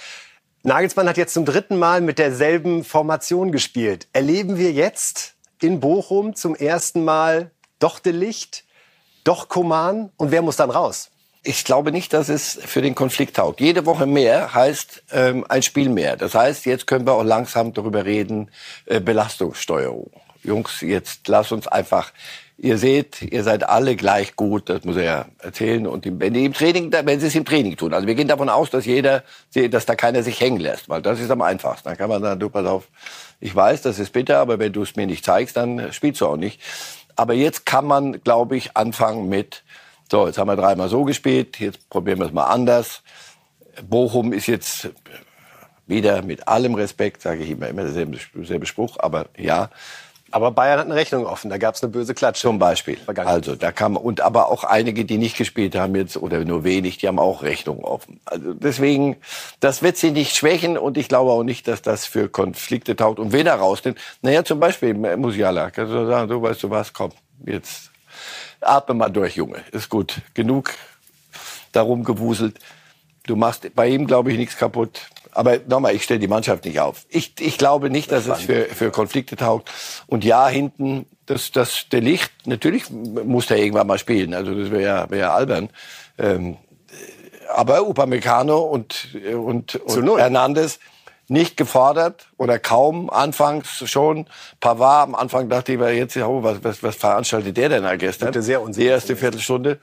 Nagelsmann 0.62 1.10
hat 1.10 1.18
jetzt 1.18 1.34
zum 1.34 1.46
dritten 1.46 1.78
Mal 1.78 2.02
mit 2.02 2.20
derselben 2.20 2.84
Formation 2.84 3.52
gespielt. 3.52 4.08
Erleben 4.14 4.58
wir 4.58 4.72
jetzt 4.72 5.34
in 5.62 5.80
Bochum 5.80 6.36
zum 6.36 6.56
ersten 6.56 7.04
Mal 7.04 7.52
doch 7.80 8.00
de 8.00 8.14
Licht, 8.14 8.66
doch 9.24 9.50
Koman 9.50 10.12
und 10.18 10.32
wer 10.32 10.42
muss 10.42 10.58
dann 10.58 10.70
raus? 10.70 11.10
Ich 11.44 11.66
glaube 11.66 11.92
nicht, 11.92 12.14
dass 12.14 12.30
es 12.30 12.58
für 12.66 12.82
den 12.82 12.96
Konflikt 12.96 13.36
taugt. 13.36 13.60
Jede 13.60 13.86
Woche 13.86 14.06
mehr 14.06 14.54
heißt 14.54 15.04
ähm, 15.12 15.46
ein 15.50 15.62
Spiel 15.62 15.90
mehr. 15.90 16.16
Das 16.16 16.36
heißt, 16.36 16.66
jetzt 16.66 16.88
können 16.88 17.06
wir 17.06 17.14
auch 17.14 17.24
langsam 17.24 17.74
darüber 17.74 18.06
reden, 18.06 18.50
äh, 18.86 19.02
Belastungssteuerung. 19.02 20.10
Jungs, 20.44 20.82
jetzt 20.82 21.28
lass 21.28 21.52
uns 21.52 21.68
einfach 21.68 22.12
Ihr 22.58 22.78
seht, 22.78 23.22
ihr 23.24 23.44
seid 23.44 23.68
alle 23.68 23.96
gleich 23.96 24.36
gut, 24.36 24.70
das 24.70 24.84
muss 24.84 24.96
er 24.96 25.04
ja 25.04 25.26
erzählen. 25.40 25.88
Und 25.88 26.06
wenn 26.06 26.34
die 26.34 26.46
im 26.46 26.54
Training, 26.54 26.94
wenn 26.94 27.20
sie 27.20 27.28
es 27.28 27.36
im 27.36 27.46
Training 27.46 27.76
tun. 27.76 27.94
Also 27.94 28.06
wir 28.06 28.14
gehen 28.14 28.28
davon 28.28 28.48
aus, 28.48 28.70
dass 28.70 28.86
jeder, 28.86 29.24
dass 29.70 29.86
da 29.86 29.96
keiner 29.96 30.22
sich 30.22 30.40
hängen 30.40 30.60
lässt, 30.60 30.88
weil 30.88 31.02
das 31.02 31.20
ist 31.20 31.32
am 31.32 31.42
einfachsten. 31.42 31.90
Dann 31.90 31.98
kann 31.98 32.10
man 32.10 32.22
sagen, 32.22 32.40
du 32.40 32.50
pass 32.50 32.66
auf, 32.66 32.88
ich 33.40 33.54
weiß, 33.56 33.82
das 33.82 33.98
ist 33.98 34.14
bitter, 34.14 34.38
aber 34.38 34.60
wenn 34.60 34.72
du 34.72 34.84
es 34.84 34.96
mir 34.96 35.08
nicht 35.08 35.26
zeigst, 35.26 35.58
dann 35.58 35.92
spielst 35.92 36.22
du 36.22 36.28
auch 36.28 36.38
nicht. 36.38 36.62
Aber 37.16 37.34
jetzt 37.34 37.66
kann 37.66 37.86
man, 37.86 38.24
glaube 38.24 38.56
ich, 38.56 38.78
anfangen 38.78 39.28
mit, 39.30 39.64
so, 40.14 40.28
jetzt 40.28 40.38
haben 40.38 40.48
wir 40.48 40.56
dreimal 40.56 40.90
so 40.90 41.06
gespielt, 41.06 41.60
jetzt 41.60 41.90
probieren 41.90 42.20
wir 42.20 42.28
es 42.28 42.32
mal 42.32 42.46
anders. 42.46 43.02
Bochum 43.90 44.32
ist 44.32 44.46
jetzt 44.46 44.92
wieder 45.88 46.22
mit 46.22 46.48
allem 46.48 46.76
Respekt, 46.76 47.24
sage 47.24 47.44
ich 47.44 47.50
immer, 47.50 47.68
immer 47.68 47.82
derselbe, 47.82 48.20
derselbe 48.36 48.68
Spruch, 48.68 48.98
aber 49.00 49.26
ja, 49.36 49.72
aber 50.30 50.52
Bayern 50.52 50.80
hat 50.80 50.86
eine 50.86 50.96
Rechnung 50.96 51.26
offen, 51.26 51.50
da 51.50 51.58
gab 51.58 51.74
es 51.74 51.82
eine 51.82 51.92
böse 51.92 52.14
Klatsche. 52.14 52.44
Zum 52.44 52.60
Beispiel. 52.60 53.00
Also 53.08 53.56
da 53.56 53.72
kam 53.72 53.98
und 53.98 54.22
aber 54.22 54.52
auch 54.52 54.64
einige, 54.64 55.04
die 55.04 55.18
nicht 55.18 55.36
gespielt 55.36 55.76
haben 55.76 55.96
jetzt 55.96 56.16
oder 56.16 56.46
nur 56.46 56.64
wenig, 56.64 57.00
die 57.00 57.08
haben 57.08 57.20
auch 57.20 57.42
Rechnungen 57.42 57.84
offen. 57.84 58.20
Also 58.26 58.54
deswegen, 58.54 59.18
das 59.62 59.82
wird 59.82 59.98
sie 59.98 60.12
nicht 60.12 60.36
schwächen 60.36 60.78
und 60.78 60.96
ich 60.96 61.08
glaube 61.08 61.32
auch 61.32 61.44
nicht, 61.44 61.68
dass 61.68 61.82
das 61.82 62.06
für 62.06 62.30
Konflikte 62.30 62.96
taugt. 62.96 63.18
Und 63.18 63.32
wen 63.32 63.48
er 63.48 63.56
rausnimmt, 63.56 63.98
naja, 64.22 64.46
zum 64.46 64.60
Beispiel 64.60 64.94
Musiala, 64.94 65.72
kannst 65.72 65.92
du 65.92 66.06
sagen, 66.06 66.30
du 66.30 66.40
weißt 66.40 66.62
du 66.62 66.70
was, 66.70 66.94
komm, 66.94 67.12
jetzt 67.46 67.93
atme 68.66 68.96
mal 68.96 69.10
durch, 69.10 69.36
Junge. 69.36 69.64
Ist 69.72 69.90
gut. 69.90 70.22
Genug 70.34 70.74
darum 71.72 72.04
gewuselt. 72.04 72.60
Du 73.26 73.36
machst 73.36 73.74
bei 73.76 73.88
ihm, 73.88 74.08
glaube 74.08 74.32
ich, 74.32 74.38
nichts 74.38 74.58
kaputt. 74.58 75.02
Aber 75.32 75.58
nochmal, 75.68 75.96
ich 75.96 76.04
stelle 76.04 76.20
die 76.20 76.28
Mannschaft 76.28 76.66
nicht 76.66 76.80
auf. 76.80 77.06
Ich, 77.10 77.34
ich 77.40 77.58
glaube 77.58 77.90
nicht, 77.90 78.12
dass 78.12 78.28
es 78.28 78.42
für, 78.42 78.66
für 78.66 78.92
Konflikte 78.92 79.36
taugt. 79.36 79.72
Und 80.06 80.24
ja, 80.24 80.48
hinten, 80.48 81.06
das, 81.26 81.52
das, 81.52 81.88
der 81.92 82.02
Licht, 82.02 82.32
natürlich 82.46 82.90
muss 82.92 83.48
der 83.48 83.58
irgendwann 83.58 83.88
mal 83.88 83.98
spielen. 83.98 84.34
Also 84.34 84.54
das 84.54 84.70
wäre 84.70 84.84
ja, 84.84 85.10
wär 85.10 85.18
ja 85.18 85.34
albern. 85.34 85.70
Ähm, 86.18 86.58
aber 87.54 87.88
Upamecano 87.88 88.60
und, 88.60 89.16
und, 89.34 89.76
und 89.76 90.18
Hernandez 90.18 90.80
nicht 91.28 91.58
gefordert 91.58 92.28
oder 92.38 92.60
kaum 92.60 93.10
anfangs 93.10 93.90
schon. 93.90 94.28
Pavard 94.60 95.08
am 95.10 95.16
Anfang 95.16 95.50
dachte 95.50 95.74
ich, 95.74 95.80
jetzt, 95.80 96.18
oh, 96.18 96.44
was, 96.44 96.64
was, 96.64 96.84
was 96.84 96.96
veranstaltet 96.96 97.58
der 97.58 97.70
denn 97.70 97.84
da 97.84 97.96
gestern? 97.96 98.34
Sehr 98.42 98.60
Die 98.60 98.86
erste 98.86 99.16
Viertelstunde. 99.16 99.80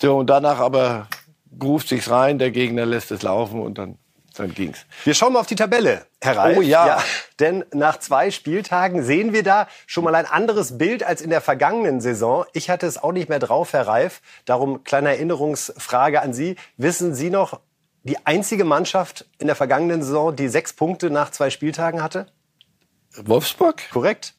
So, 0.00 0.18
und 0.18 0.28
danach 0.28 0.58
aber 0.58 1.08
ruft 1.62 1.88
sich's 1.88 2.10
rein, 2.10 2.38
der 2.38 2.50
Gegner 2.50 2.86
lässt 2.86 3.10
es 3.10 3.22
laufen 3.22 3.60
und 3.60 3.78
dann 3.78 3.98
dann 4.38 4.54
ging's. 4.54 4.86
Wir 5.04 5.14
schauen 5.14 5.34
mal 5.34 5.40
auf 5.40 5.46
die 5.46 5.54
Tabelle, 5.54 6.06
Herr 6.20 6.36
Reif. 6.36 6.56
Oh 6.56 6.62
ja. 6.62 6.86
ja. 6.86 7.04
Denn 7.38 7.64
nach 7.72 7.98
zwei 7.98 8.30
Spieltagen 8.30 9.02
sehen 9.02 9.32
wir 9.32 9.42
da 9.42 9.68
schon 9.86 10.04
mal 10.04 10.14
ein 10.14 10.26
anderes 10.26 10.78
Bild 10.78 11.02
als 11.02 11.20
in 11.20 11.30
der 11.30 11.40
vergangenen 11.40 12.00
Saison. 12.00 12.44
Ich 12.52 12.70
hatte 12.70 12.86
es 12.86 13.02
auch 13.02 13.12
nicht 13.12 13.28
mehr 13.28 13.38
drauf, 13.38 13.72
Herr 13.72 13.86
Reif. 13.86 14.22
Darum 14.44 14.84
kleine 14.84 15.10
Erinnerungsfrage 15.10 16.22
an 16.22 16.32
Sie. 16.32 16.56
Wissen 16.76 17.14
Sie 17.14 17.30
noch, 17.30 17.60
die 18.04 18.26
einzige 18.26 18.64
Mannschaft 18.64 19.26
in 19.38 19.46
der 19.46 19.56
vergangenen 19.56 20.02
Saison, 20.02 20.34
die 20.34 20.48
sechs 20.48 20.72
Punkte 20.72 21.10
nach 21.10 21.30
zwei 21.30 21.50
Spieltagen 21.50 22.02
hatte? 22.02 22.26
Wolfsburg? 23.16 23.82
Korrekt. 23.90 24.34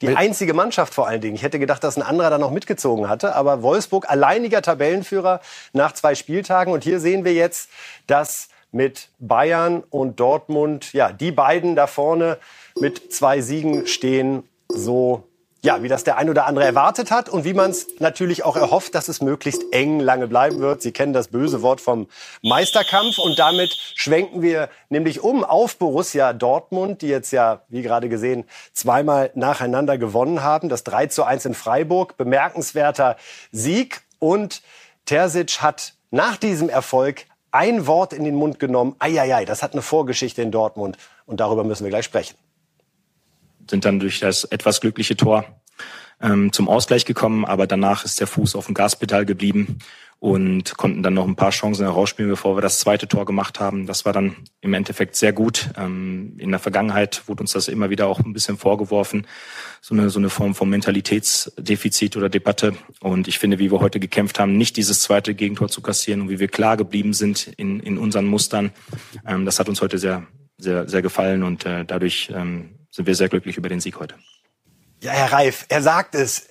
Die 0.00 0.08
Mit 0.08 0.16
einzige 0.16 0.54
Mannschaft 0.54 0.92
vor 0.94 1.06
allen 1.06 1.20
Dingen. 1.20 1.34
Ich 1.34 1.42
hätte 1.42 1.58
gedacht, 1.58 1.84
dass 1.84 1.96
ein 1.96 2.02
anderer 2.02 2.30
da 2.30 2.38
noch 2.38 2.50
mitgezogen 2.50 3.08
hatte. 3.08 3.34
Aber 3.34 3.62
Wolfsburg 3.62 4.10
alleiniger 4.10 4.60
Tabellenführer 4.60 5.40
nach 5.72 5.92
zwei 5.92 6.14
Spieltagen. 6.14 6.72
Und 6.72 6.84
hier 6.84 7.00
sehen 7.00 7.24
wir 7.24 7.32
jetzt, 7.32 7.70
dass 8.06 8.48
mit 8.72 9.08
Bayern 9.18 9.84
und 9.88 10.18
Dortmund, 10.18 10.92
ja, 10.92 11.12
die 11.12 11.30
beiden 11.30 11.76
da 11.76 11.86
vorne 11.86 12.38
mit 12.74 13.12
zwei 13.12 13.40
Siegen 13.40 13.86
stehen, 13.86 14.48
so 14.68 15.28
ja, 15.64 15.82
wie 15.82 15.88
das 15.88 16.04
der 16.04 16.18
ein 16.18 16.28
oder 16.28 16.46
andere 16.46 16.66
erwartet 16.66 17.10
hat 17.10 17.30
und 17.30 17.44
wie 17.46 17.54
man 17.54 17.70
es 17.70 17.86
natürlich 17.98 18.44
auch 18.44 18.54
erhofft, 18.54 18.94
dass 18.94 19.08
es 19.08 19.22
möglichst 19.22 19.62
eng 19.72 19.98
lange 19.98 20.28
bleiben 20.28 20.60
wird. 20.60 20.82
Sie 20.82 20.92
kennen 20.92 21.14
das 21.14 21.28
böse 21.28 21.62
Wort 21.62 21.80
vom 21.80 22.06
Meisterkampf 22.42 23.18
und 23.18 23.38
damit 23.38 23.70
schwenken 23.94 24.42
wir 24.42 24.68
nämlich 24.90 25.22
um 25.22 25.42
auf 25.42 25.78
Borussia 25.78 26.34
Dortmund, 26.34 27.00
die 27.00 27.08
jetzt 27.08 27.30
ja, 27.30 27.62
wie 27.68 27.80
gerade 27.80 28.10
gesehen, 28.10 28.44
zweimal 28.74 29.30
nacheinander 29.34 29.96
gewonnen 29.96 30.42
haben. 30.42 30.68
Das 30.68 30.84
3 30.84 31.06
zu 31.06 31.24
1 31.24 31.46
in 31.46 31.54
Freiburg, 31.54 32.18
bemerkenswerter 32.18 33.16
Sieg 33.50 34.02
und 34.18 34.60
Terzic 35.06 35.62
hat 35.62 35.94
nach 36.10 36.36
diesem 36.36 36.68
Erfolg 36.68 37.24
ein 37.52 37.86
Wort 37.86 38.12
in 38.12 38.24
den 38.24 38.34
Mund 38.34 38.58
genommen. 38.58 38.96
Eieiei, 38.98 39.46
das 39.46 39.62
hat 39.62 39.72
eine 39.72 39.80
Vorgeschichte 39.80 40.42
in 40.42 40.50
Dortmund. 40.50 40.98
Und 41.24 41.40
darüber 41.40 41.64
müssen 41.64 41.84
wir 41.84 41.90
gleich 41.90 42.04
sprechen. 42.04 42.36
Sind 43.68 43.84
dann 43.84 44.00
durch 44.00 44.20
das 44.20 44.44
etwas 44.44 44.80
glückliche 44.80 45.16
Tor 45.16 45.44
ähm, 46.20 46.52
zum 46.52 46.68
Ausgleich 46.68 47.04
gekommen, 47.04 47.44
aber 47.44 47.66
danach 47.66 48.04
ist 48.04 48.20
der 48.20 48.26
Fuß 48.26 48.56
auf 48.56 48.66
dem 48.66 48.74
Gaspedal 48.74 49.26
geblieben 49.26 49.78
und 50.20 50.78
konnten 50.78 51.02
dann 51.02 51.12
noch 51.12 51.26
ein 51.26 51.36
paar 51.36 51.50
Chancen 51.50 51.84
herausspielen, 51.84 52.30
bevor 52.30 52.56
wir 52.56 52.62
das 52.62 52.78
zweite 52.78 53.06
Tor 53.06 53.26
gemacht 53.26 53.60
haben. 53.60 53.86
Das 53.86 54.06
war 54.06 54.14
dann 54.14 54.36
im 54.62 54.72
Endeffekt 54.72 55.16
sehr 55.16 55.34
gut. 55.34 55.68
Ähm, 55.76 56.36
in 56.38 56.50
der 56.50 56.60
Vergangenheit 56.60 57.24
wurde 57.26 57.42
uns 57.42 57.52
das 57.52 57.68
immer 57.68 57.90
wieder 57.90 58.06
auch 58.06 58.20
ein 58.20 58.32
bisschen 58.32 58.56
vorgeworfen, 58.56 59.26
so 59.82 59.94
eine, 59.94 60.08
so 60.08 60.18
eine 60.18 60.30
Form 60.30 60.54
von 60.54 60.70
Mentalitätsdefizit 60.70 62.16
oder 62.16 62.30
Debatte. 62.30 62.74
Und 63.00 63.28
ich 63.28 63.38
finde, 63.38 63.58
wie 63.58 63.70
wir 63.70 63.80
heute 63.80 64.00
gekämpft 64.00 64.38
haben, 64.38 64.56
nicht 64.56 64.78
dieses 64.78 65.02
zweite 65.02 65.34
Gegentor 65.34 65.68
zu 65.68 65.82
kassieren 65.82 66.22
und 66.22 66.30
wie 66.30 66.38
wir 66.38 66.48
klar 66.48 66.78
geblieben 66.78 67.12
sind 67.12 67.48
in, 67.58 67.80
in 67.80 67.98
unseren 67.98 68.24
Mustern, 68.24 68.72
ähm, 69.26 69.44
das 69.44 69.58
hat 69.58 69.68
uns 69.68 69.82
heute 69.82 69.98
sehr, 69.98 70.26
sehr, 70.56 70.88
sehr 70.88 71.02
gefallen 71.02 71.42
und 71.42 71.66
äh, 71.66 71.84
dadurch 71.84 72.32
ähm, 72.34 72.73
sind 72.94 73.06
wir 73.06 73.14
sehr 73.16 73.28
glücklich 73.28 73.56
über 73.56 73.68
den 73.68 73.80
Sieg 73.80 73.98
heute. 73.98 74.14
Ja, 75.00 75.10
Herr 75.10 75.32
Reif, 75.32 75.66
er 75.68 75.82
sagt 75.82 76.14
es. 76.14 76.46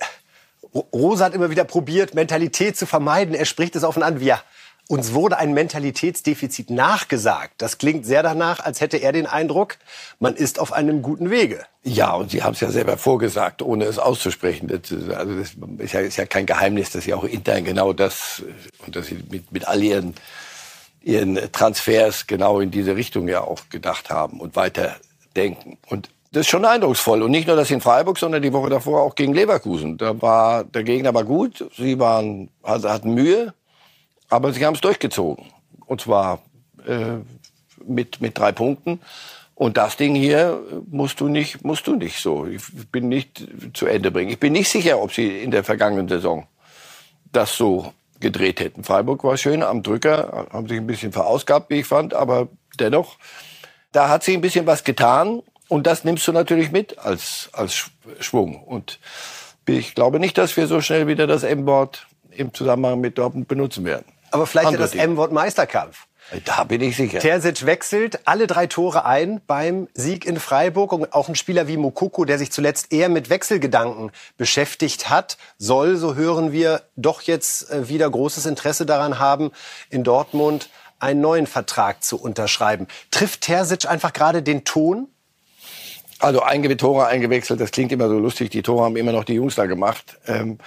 Rosa 0.92 1.24
hat 1.26 1.34
immer 1.34 1.50
wieder 1.50 1.64
probiert, 1.64 2.14
Mentalität 2.14 2.76
zu 2.76 2.86
vermeiden. 2.86 3.34
Er 3.34 3.46
spricht 3.46 3.76
es 3.76 3.84
offen 3.84 4.02
an. 4.02 4.20
Wir, 4.20 4.40
uns 4.88 5.14
wurde 5.14 5.38
ein 5.38 5.54
Mentalitätsdefizit 5.54 6.68
nachgesagt. 6.68 7.54
Das 7.58 7.78
klingt 7.78 8.04
sehr 8.04 8.22
danach, 8.22 8.60
als 8.60 8.82
hätte 8.82 8.98
er 8.98 9.12
den 9.12 9.26
Eindruck, 9.26 9.78
man 10.18 10.34
ist 10.34 10.58
auf 10.58 10.74
einem 10.74 11.00
guten 11.00 11.30
Wege. 11.30 11.64
Ja, 11.82 12.12
und 12.12 12.30
Sie 12.30 12.42
haben 12.42 12.52
es 12.52 12.60
ja 12.60 12.70
selber 12.70 12.98
vorgesagt, 12.98 13.62
ohne 13.62 13.84
es 13.84 13.98
auszusprechen. 13.98 14.68
Das, 14.68 14.92
also 15.16 15.38
das 15.38 15.54
ist 15.78 15.92
ja, 15.92 16.00
ist 16.00 16.16
ja 16.16 16.26
kein 16.26 16.44
Geheimnis, 16.44 16.90
dass 16.90 17.04
Sie 17.04 17.14
auch 17.14 17.24
intern 17.24 17.64
genau 17.64 17.94
das 17.94 18.42
und 18.84 18.96
dass 18.96 19.06
Sie 19.06 19.18
mit, 19.30 19.50
mit 19.50 19.66
all 19.66 19.82
Ihren, 19.82 20.14
Ihren 21.00 21.40
Transfers 21.52 22.26
genau 22.26 22.60
in 22.60 22.70
diese 22.70 22.96
Richtung 22.96 23.28
ja 23.28 23.40
auch 23.40 23.70
gedacht 23.70 24.10
haben 24.10 24.40
und 24.40 24.56
weiter 24.56 24.96
denken. 25.34 25.78
Und 25.86 26.10
das 26.34 26.40
ist 26.42 26.50
schon 26.50 26.64
eindrucksvoll. 26.64 27.22
Und 27.22 27.30
nicht 27.30 27.46
nur 27.46 27.54
das 27.54 27.70
in 27.70 27.80
Freiburg, 27.80 28.18
sondern 28.18 28.42
die 28.42 28.52
Woche 28.52 28.68
davor 28.68 29.02
auch 29.02 29.14
gegen 29.14 29.34
Leverkusen. 29.34 29.96
Da 29.96 30.20
war, 30.20 30.64
der 30.64 30.82
Gegner 30.82 31.14
war 31.14 31.22
gut, 31.22 31.64
sie 31.76 32.00
waren, 32.00 32.50
also 32.60 32.90
hatten 32.90 33.14
Mühe, 33.14 33.54
aber 34.28 34.52
sie 34.52 34.66
haben 34.66 34.74
es 34.74 34.80
durchgezogen. 34.80 35.46
Und 35.86 36.00
zwar 36.00 36.40
äh, 36.86 37.18
mit, 37.86 38.20
mit 38.20 38.36
drei 38.36 38.50
Punkten. 38.50 39.00
Und 39.54 39.76
das 39.76 39.96
Ding 39.96 40.16
hier 40.16 40.60
musst 40.90 41.20
du 41.20 41.28
nicht, 41.28 41.64
musst 41.64 41.86
du 41.86 41.94
nicht 41.94 42.18
so. 42.18 42.46
Ich 42.46 42.62
bin 42.90 43.08
nicht 43.08 43.46
zu 43.72 43.86
Ende 43.86 44.10
bringen. 44.10 44.32
Ich 44.32 44.40
bin 44.40 44.52
nicht 44.52 44.68
sicher, 44.68 45.00
ob 45.00 45.12
sie 45.12 45.40
in 45.40 45.52
der 45.52 45.62
vergangenen 45.62 46.08
Saison 46.08 46.48
das 47.30 47.56
so 47.56 47.92
gedreht 48.18 48.58
hätten. 48.58 48.82
Freiburg 48.82 49.22
war 49.22 49.36
schön 49.36 49.62
am 49.62 49.84
Drücker, 49.84 50.48
haben 50.50 50.66
sich 50.66 50.78
ein 50.78 50.86
bisschen 50.88 51.12
verausgabt, 51.12 51.70
wie 51.70 51.80
ich 51.80 51.86
fand, 51.86 52.12
aber 52.12 52.48
dennoch, 52.80 53.18
da 53.92 54.08
hat 54.08 54.24
sich 54.24 54.34
ein 54.34 54.40
bisschen 54.40 54.66
was 54.66 54.82
getan. 54.82 55.42
Und 55.68 55.86
das 55.86 56.04
nimmst 56.04 56.26
du 56.28 56.32
natürlich 56.32 56.70
mit 56.70 56.98
als, 56.98 57.48
als 57.52 57.90
Schwung. 58.20 58.62
Und 58.62 58.98
ich 59.66 59.94
glaube 59.94 60.20
nicht, 60.20 60.36
dass 60.38 60.56
wir 60.56 60.66
so 60.66 60.80
schnell 60.80 61.06
wieder 61.06 61.26
das 61.26 61.42
M-Wort 61.42 62.06
im 62.30 62.52
Zusammenhang 62.52 63.00
mit 63.00 63.18
Dortmund 63.18 63.48
benutzen 63.48 63.84
werden. 63.84 64.04
Aber 64.30 64.46
vielleicht 64.46 64.72
ja 64.72 64.78
das 64.78 64.94
M-Wort 64.94 65.32
Meisterkampf. 65.32 66.06
Da 66.44 66.64
bin 66.64 66.80
ich 66.80 66.96
sicher. 66.96 67.18
Terzic 67.18 67.66
wechselt 67.66 68.26
alle 68.26 68.46
drei 68.46 68.66
Tore 68.66 69.04
ein 69.04 69.42
beim 69.46 69.88
Sieg 69.94 70.24
in 70.24 70.40
Freiburg. 70.40 70.92
Und 70.92 71.12
auch 71.12 71.28
ein 71.28 71.34
Spieler 71.34 71.68
wie 71.68 71.76
Mokoko, 71.76 72.24
der 72.24 72.38
sich 72.38 72.50
zuletzt 72.50 72.92
eher 72.92 73.08
mit 73.08 73.30
Wechselgedanken 73.30 74.10
beschäftigt 74.36 75.10
hat, 75.10 75.36
soll, 75.58 75.96
so 75.96 76.14
hören 76.14 76.50
wir, 76.50 76.82
doch 76.96 77.22
jetzt 77.22 77.70
äh, 77.70 77.88
wieder 77.88 78.10
großes 78.10 78.46
Interesse 78.46 78.86
daran 78.86 79.18
haben, 79.18 79.50
in 79.90 80.02
Dortmund 80.02 80.70
einen 80.98 81.20
neuen 81.20 81.46
Vertrag 81.46 82.02
zu 82.02 82.20
unterschreiben. 82.20 82.88
Trifft 83.10 83.42
Terzic 83.42 83.86
einfach 83.86 84.12
gerade 84.12 84.42
den 84.42 84.64
Ton 84.64 85.08
also 86.18 86.42
einige 86.42 86.76
Tore 86.76 87.06
eingewechselt, 87.06 87.60
das 87.60 87.70
klingt 87.70 87.92
immer 87.92 88.08
so 88.08 88.18
lustig. 88.18 88.50
Die 88.50 88.62
Tore 88.62 88.84
haben 88.84 88.96
immer 88.96 89.12
noch 89.12 89.24
die 89.24 89.34
Jungs 89.34 89.54
da 89.54 89.66
gemacht. 89.66 90.18
Ähm, 90.26 90.58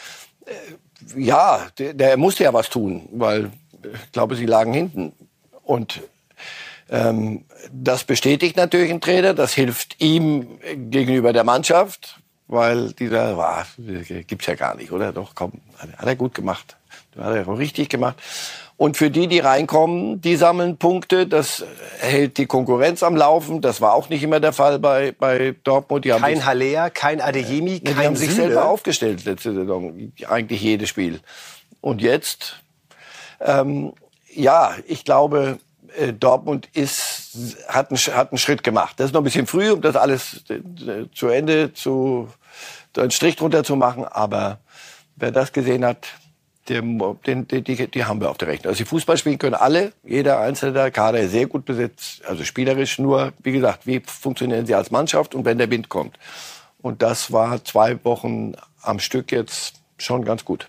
äh, 0.46 1.20
ja, 1.20 1.68
der, 1.78 1.94
der, 1.94 2.18
musste 2.18 2.44
ja 2.44 2.54
was 2.54 2.70
tun, 2.70 3.08
weil 3.12 3.52
ich 3.84 4.12
glaube, 4.12 4.36
sie 4.36 4.46
lagen 4.46 4.74
hinten. 4.74 5.14
Und 5.64 6.02
ähm, 6.90 7.46
das 7.72 8.04
bestätigt 8.04 8.58
natürlich 8.58 8.92
ein 8.92 9.02
Trainer, 9.02 9.34
das 9.34 9.54
hilft 9.54 10.02
ihm 10.02 10.60
gegenüber 10.90 11.34
der 11.34 11.44
Mannschaft, 11.44 12.20
weil 12.48 12.94
dieser, 12.94 13.36
boah, 13.36 13.66
gibt's 13.78 14.46
ja 14.46 14.56
gar 14.56 14.76
nicht, 14.76 14.92
oder? 14.92 15.12
Doch, 15.12 15.36
komm, 15.36 15.54
hat 15.78 16.06
er 16.06 16.16
gut 16.16 16.34
gemacht. 16.34 16.78
Hat 17.18 17.36
er 17.36 17.58
richtig 17.58 17.90
gemacht. 17.90 18.18
Und 18.78 18.96
für 18.96 19.10
die, 19.10 19.28
die 19.28 19.40
reinkommen, 19.40 20.22
die 20.22 20.36
sammeln 20.36 20.78
Punkte. 20.78 21.26
Das 21.26 21.66
hält 22.00 22.38
die 22.38 22.46
Konkurrenz 22.46 23.02
am 23.02 23.16
Laufen. 23.16 23.60
Das 23.60 23.82
war 23.82 23.94
auch 23.94 24.08
nicht 24.10 24.22
immer 24.22 24.40
der 24.40 24.54
Fall 24.54 24.78
bei, 24.78 25.14
bei 25.18 25.56
Dortmund. 25.64 26.06
Die 26.06 26.10
kein 26.10 26.46
Halea, 26.46 26.92
kein 26.92 27.20
Adeyemi, 27.20 27.80
kein 27.80 27.96
Die 27.96 28.06
haben 28.06 28.16
sich 28.16 28.36
selber 28.36 28.66
aufgestellt 28.66 29.26
letzte 29.26 29.56
Saison. 29.56 30.12
Eigentlich 30.28 30.62
jedes 30.62 30.90
Spiel. 30.90 31.22
Und 31.82 32.04
jetzt, 32.04 32.62
ähm, 33.42 33.94
ja, 34.32 34.76
ich 34.86 35.04
glaube, 35.04 35.58
äh, 35.98 36.14
Dortmund 36.14 36.70
ist, 36.74 37.58
hat, 37.68 37.90
einen, 37.90 37.98
hat 37.98 38.32
einen 38.32 38.38
Schritt 38.38 38.64
gemacht. 38.64 39.00
Das 39.00 39.08
ist 39.08 39.14
noch 39.14 39.22
ein 39.22 39.24
bisschen 39.24 39.48
früh, 39.48 39.72
um 39.72 39.82
das 39.82 39.96
alles 39.96 40.44
äh, 40.50 41.06
zu 41.16 41.30
Ende 41.30 41.74
zu, 41.74 42.28
einen 42.96 43.10
Strich 43.10 43.38
drunter 43.38 43.64
zu 43.64 43.76
machen. 43.76 44.06
Aber 44.06 44.60
wer 45.16 45.32
das 45.32 45.52
gesehen 45.52 45.84
hat, 45.84 46.08
den, 46.70 47.00
den, 47.26 47.48
die, 47.48 47.62
die, 47.62 47.88
die 47.88 48.06
haben 48.06 48.22
wir 48.22 48.30
auf 48.30 48.38
der 48.38 48.48
Rechnung. 48.48 48.70
Also 48.70 48.84
die 48.84 48.90
Fußball 48.90 49.18
spielen 49.18 49.38
können 49.38 49.56
alle, 49.56 49.94
jeder 50.04 50.40
einzelne 50.40 50.74
der 50.74 50.92
Kader 50.92 51.20
ist 51.20 51.32
sehr 51.32 51.48
gut 51.48 51.66
besetzt, 51.66 52.22
also 52.26 52.44
spielerisch 52.44 53.00
nur, 53.00 53.34
wie 53.42 53.52
gesagt, 53.52 53.88
wie 53.88 54.02
funktionieren 54.02 54.66
sie 54.66 54.76
als 54.76 54.92
Mannschaft 54.92 55.36
und 55.36 55.46
wenn 55.46 55.58
der 55.58 55.70
Wind 55.70 55.90
kommt. 55.90 56.18
Und 56.82 57.02
das 57.02 57.32
war 57.32 57.64
zwei 57.64 58.04
Wochen 58.04 58.54
am 58.82 59.00
Stück 59.00 59.32
jetzt 59.32 59.76
schon 59.98 60.24
ganz 60.24 60.46
gut. 60.46 60.68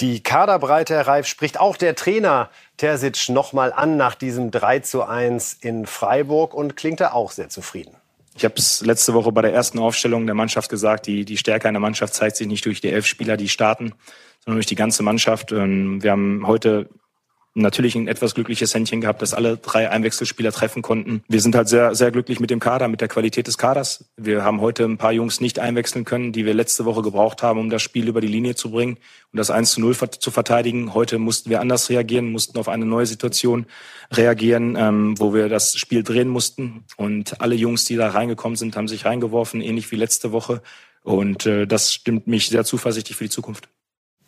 Die 0.00 0.22
Kaderbreite, 0.22 0.94
Herr 0.94 1.06
Reif, 1.06 1.26
spricht 1.26 1.58
auch 1.58 1.76
der 1.76 1.94
Trainer 1.94 2.50
Terzic 2.76 3.30
nochmal 3.30 3.72
an 3.72 3.96
nach 3.96 4.14
diesem 4.14 4.50
3 4.50 4.80
zu 4.80 5.04
1 5.04 5.54
in 5.60 5.86
Freiburg 5.86 6.52
und 6.52 6.76
klingt 6.76 7.00
er 7.00 7.14
auch 7.14 7.30
sehr 7.30 7.48
zufrieden. 7.48 7.96
Ich 8.36 8.44
habe 8.44 8.54
es 8.58 8.82
letzte 8.82 9.14
Woche 9.14 9.32
bei 9.32 9.40
der 9.40 9.54
ersten 9.54 9.78
Aufstellung 9.78 10.26
der 10.26 10.34
Mannschaft 10.34 10.68
gesagt, 10.68 11.06
die, 11.06 11.24
die 11.24 11.38
Stärke 11.38 11.68
einer 11.68 11.80
Mannschaft 11.80 12.12
zeigt 12.12 12.36
sich 12.36 12.46
nicht 12.46 12.66
durch 12.66 12.82
die 12.82 12.90
elf 12.90 13.06
Spieler, 13.06 13.38
die 13.38 13.48
starten, 13.48 13.94
sondern 14.46 14.58
durch 14.58 14.66
die 14.66 14.76
ganze 14.76 15.02
Mannschaft. 15.02 15.52
Ähm, 15.52 16.02
wir 16.02 16.12
haben 16.12 16.46
heute 16.46 16.88
natürlich 17.56 17.96
ein 17.96 18.06
etwas 18.06 18.34
glückliches 18.34 18.74
Händchen 18.74 19.00
gehabt, 19.00 19.22
dass 19.22 19.32
alle 19.32 19.56
drei 19.56 19.88
Einwechselspieler 19.90 20.52
treffen 20.52 20.82
konnten. 20.82 21.24
Wir 21.26 21.40
sind 21.40 21.54
halt 21.54 21.68
sehr, 21.68 21.94
sehr 21.94 22.10
glücklich 22.10 22.38
mit 22.38 22.50
dem 22.50 22.60
Kader, 22.60 22.86
mit 22.86 23.00
der 23.00 23.08
Qualität 23.08 23.46
des 23.46 23.56
Kaders. 23.56 24.04
Wir 24.16 24.44
haben 24.44 24.60
heute 24.60 24.84
ein 24.84 24.98
paar 24.98 25.12
Jungs 25.12 25.40
nicht 25.40 25.58
einwechseln 25.58 26.04
können, 26.04 26.32
die 26.32 26.44
wir 26.44 26.52
letzte 26.52 26.84
Woche 26.84 27.00
gebraucht 27.00 27.42
haben, 27.42 27.58
um 27.58 27.70
das 27.70 27.80
Spiel 27.80 28.08
über 28.08 28.20
die 28.20 28.26
Linie 28.28 28.56
zu 28.56 28.70
bringen 28.70 28.98
und 29.32 29.38
das 29.38 29.50
1 29.50 29.72
zu 29.72 29.80
0 29.80 29.96
zu 29.96 30.30
verteidigen. 30.30 30.92
Heute 30.92 31.18
mussten 31.18 31.48
wir 31.48 31.60
anders 31.60 31.88
reagieren, 31.88 32.30
mussten 32.30 32.58
auf 32.58 32.68
eine 32.68 32.84
neue 32.84 33.06
Situation 33.06 33.64
reagieren, 34.12 34.76
ähm, 34.78 35.18
wo 35.18 35.32
wir 35.32 35.48
das 35.48 35.76
Spiel 35.78 36.02
drehen 36.02 36.28
mussten. 36.28 36.84
Und 36.98 37.40
alle 37.40 37.54
Jungs, 37.54 37.86
die 37.86 37.96
da 37.96 38.10
reingekommen 38.10 38.56
sind, 38.56 38.76
haben 38.76 38.86
sich 38.86 39.06
reingeworfen, 39.06 39.62
ähnlich 39.62 39.90
wie 39.90 39.96
letzte 39.96 40.30
Woche. 40.30 40.62
Und 41.02 41.46
äh, 41.46 41.66
das 41.66 41.94
stimmt 41.94 42.26
mich 42.26 42.48
sehr 42.50 42.64
zuversichtlich 42.64 43.16
für 43.16 43.24
die 43.24 43.30
Zukunft. 43.30 43.70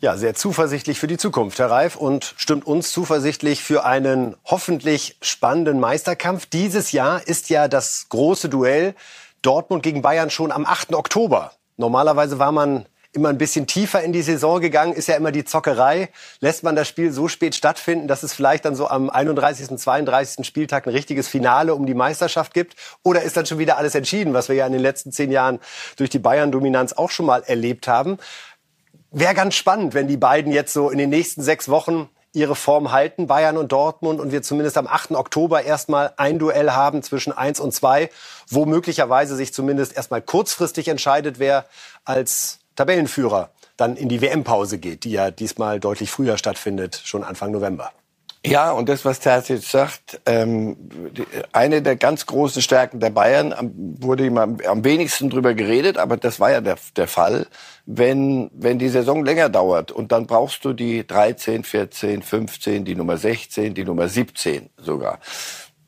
Ja, 0.01 0.15
sehr 0.15 0.33
zuversichtlich 0.33 0.97
für 0.97 1.07
die 1.07 1.17
Zukunft, 1.17 1.59
Herr 1.59 1.69
Reif, 1.69 1.97
und 1.97 2.33
stimmt 2.37 2.65
uns 2.65 2.93
zuversichtlich 2.93 3.61
für 3.61 3.83
einen 3.83 4.37
hoffentlich 4.45 5.17
spannenden 5.21 5.81
Meisterkampf. 5.81 6.45
Dieses 6.45 6.93
Jahr 6.93 7.27
ist 7.27 7.49
ja 7.49 7.67
das 7.67 8.05
große 8.07 8.47
Duell 8.47 8.95
Dortmund 9.41 9.83
gegen 9.83 10.01
Bayern 10.01 10.29
schon 10.29 10.53
am 10.53 10.65
8. 10.65 10.95
Oktober. 10.95 11.51
Normalerweise 11.75 12.39
war 12.39 12.53
man 12.53 12.85
immer 13.11 13.29
ein 13.29 13.37
bisschen 13.37 13.65
tiefer 13.65 14.01
in 14.01 14.13
die 14.13 14.21
Saison 14.21 14.61
gegangen, 14.61 14.93
ist 14.93 15.07
ja 15.07 15.15
immer 15.15 15.31
die 15.31 15.43
Zockerei. 15.43 16.09
Lässt 16.39 16.63
man 16.63 16.75
das 16.75 16.87
Spiel 16.87 17.11
so 17.11 17.27
spät 17.27 17.55
stattfinden, 17.55 18.07
dass 18.07 18.23
es 18.23 18.33
vielleicht 18.33 18.65
dann 18.65 18.75
so 18.75 18.87
am 18.87 19.09
31., 19.09 19.77
32. 19.77 20.45
Spieltag 20.45 20.85
ein 20.85 20.91
richtiges 20.91 21.27
Finale 21.27 21.73
um 21.73 21.85
die 21.85 21.95
Meisterschaft 21.95 22.53
gibt? 22.53 22.75
Oder 23.03 23.23
ist 23.23 23.35
dann 23.35 23.47
schon 23.47 23.57
wieder 23.57 23.77
alles 23.77 23.95
entschieden, 23.95 24.33
was 24.33 24.47
wir 24.47 24.55
ja 24.55 24.67
in 24.67 24.73
den 24.73 24.81
letzten 24.81 25.11
zehn 25.11 25.31
Jahren 25.31 25.59
durch 25.97 26.11
die 26.11 26.19
Bayern-Dominanz 26.19 26.93
auch 26.93 27.09
schon 27.09 27.25
mal 27.25 27.43
erlebt 27.45 27.87
haben? 27.87 28.19
Wäre 29.11 29.33
ganz 29.33 29.55
spannend, 29.55 29.95
wenn 29.95 30.07
die 30.07 30.17
beiden 30.17 30.51
jetzt 30.51 30.71
so 30.71 30.89
in 30.89 30.99
den 30.99 31.09
nächsten 31.09 31.41
sechs 31.41 31.67
Wochen 31.67 32.09
ihre 32.31 32.55
Form 32.55 32.91
halten, 32.91 33.25
Bayern 33.25 33.57
und 33.57 33.71
Dortmund, 33.71 34.19
und 34.19 34.31
wir 34.31 34.43
zumindest 34.43 34.77
am 34.77 34.85
8. 34.85 35.11
Oktober 35.11 35.63
erstmal 35.63 36.13
ein 36.17 36.37
Duell 36.37 36.71
haben 36.71 37.01
zwischen 37.01 37.33
1 37.35 37.59
und 37.59 37.73
2, 37.73 38.11
wo 38.49 38.65
möglicherweise 38.65 39.35
sich 39.35 39.51
zumindest 39.51 39.95
erstmal 39.95 40.21
kurzfristig 40.21 40.87
entscheidet, 40.89 41.39
wer 41.39 41.65
als 42.05 42.59
Tabellenführer 42.75 43.49
dann 43.77 43.95
in 43.95 44.09
die 44.09 44.21
WM-Pause 44.21 44.77
geht, 44.77 45.05
die 45.05 45.11
ja 45.11 45.31
diesmal 45.31 45.79
deutlich 45.79 46.11
früher 46.11 46.37
stattfindet, 46.37 47.01
schon 47.03 47.23
Anfang 47.23 47.51
November. 47.51 47.91
Ja, 48.45 48.71
und 48.71 48.87
das, 48.87 49.03
was 49.03 49.19
Terzic 49.19 49.61
sagt, 49.63 50.21
ähm, 50.25 50.77
die, 51.11 51.25
eine 51.51 51.81
der 51.81 51.97
ganz 51.97 52.25
großen 52.25 52.61
Stärken 52.61 53.01
der 53.01 53.09
Bayern, 53.09 53.53
wurde 53.99 54.27
immer 54.27 54.43
am, 54.43 54.57
am, 54.65 54.83
wenigsten 54.85 55.29
drüber 55.29 55.53
geredet, 55.53 55.97
aber 55.97 56.15
das 56.15 56.39
war 56.39 56.49
ja 56.49 56.61
der, 56.61 56.77
der 56.95 57.09
Fall, 57.09 57.47
wenn, 57.85 58.49
wenn 58.53 58.79
die 58.79 58.87
Saison 58.87 59.25
länger 59.25 59.49
dauert 59.49 59.91
und 59.91 60.13
dann 60.13 60.25
brauchst 60.25 60.63
du 60.63 60.71
die 60.71 61.05
13, 61.05 61.65
14, 61.65 62.21
15, 62.21 62.85
die 62.85 62.95
Nummer 62.95 63.17
16, 63.17 63.73
die 63.73 63.83
Nummer 63.83 64.07
17 64.07 64.69
sogar 64.77 65.19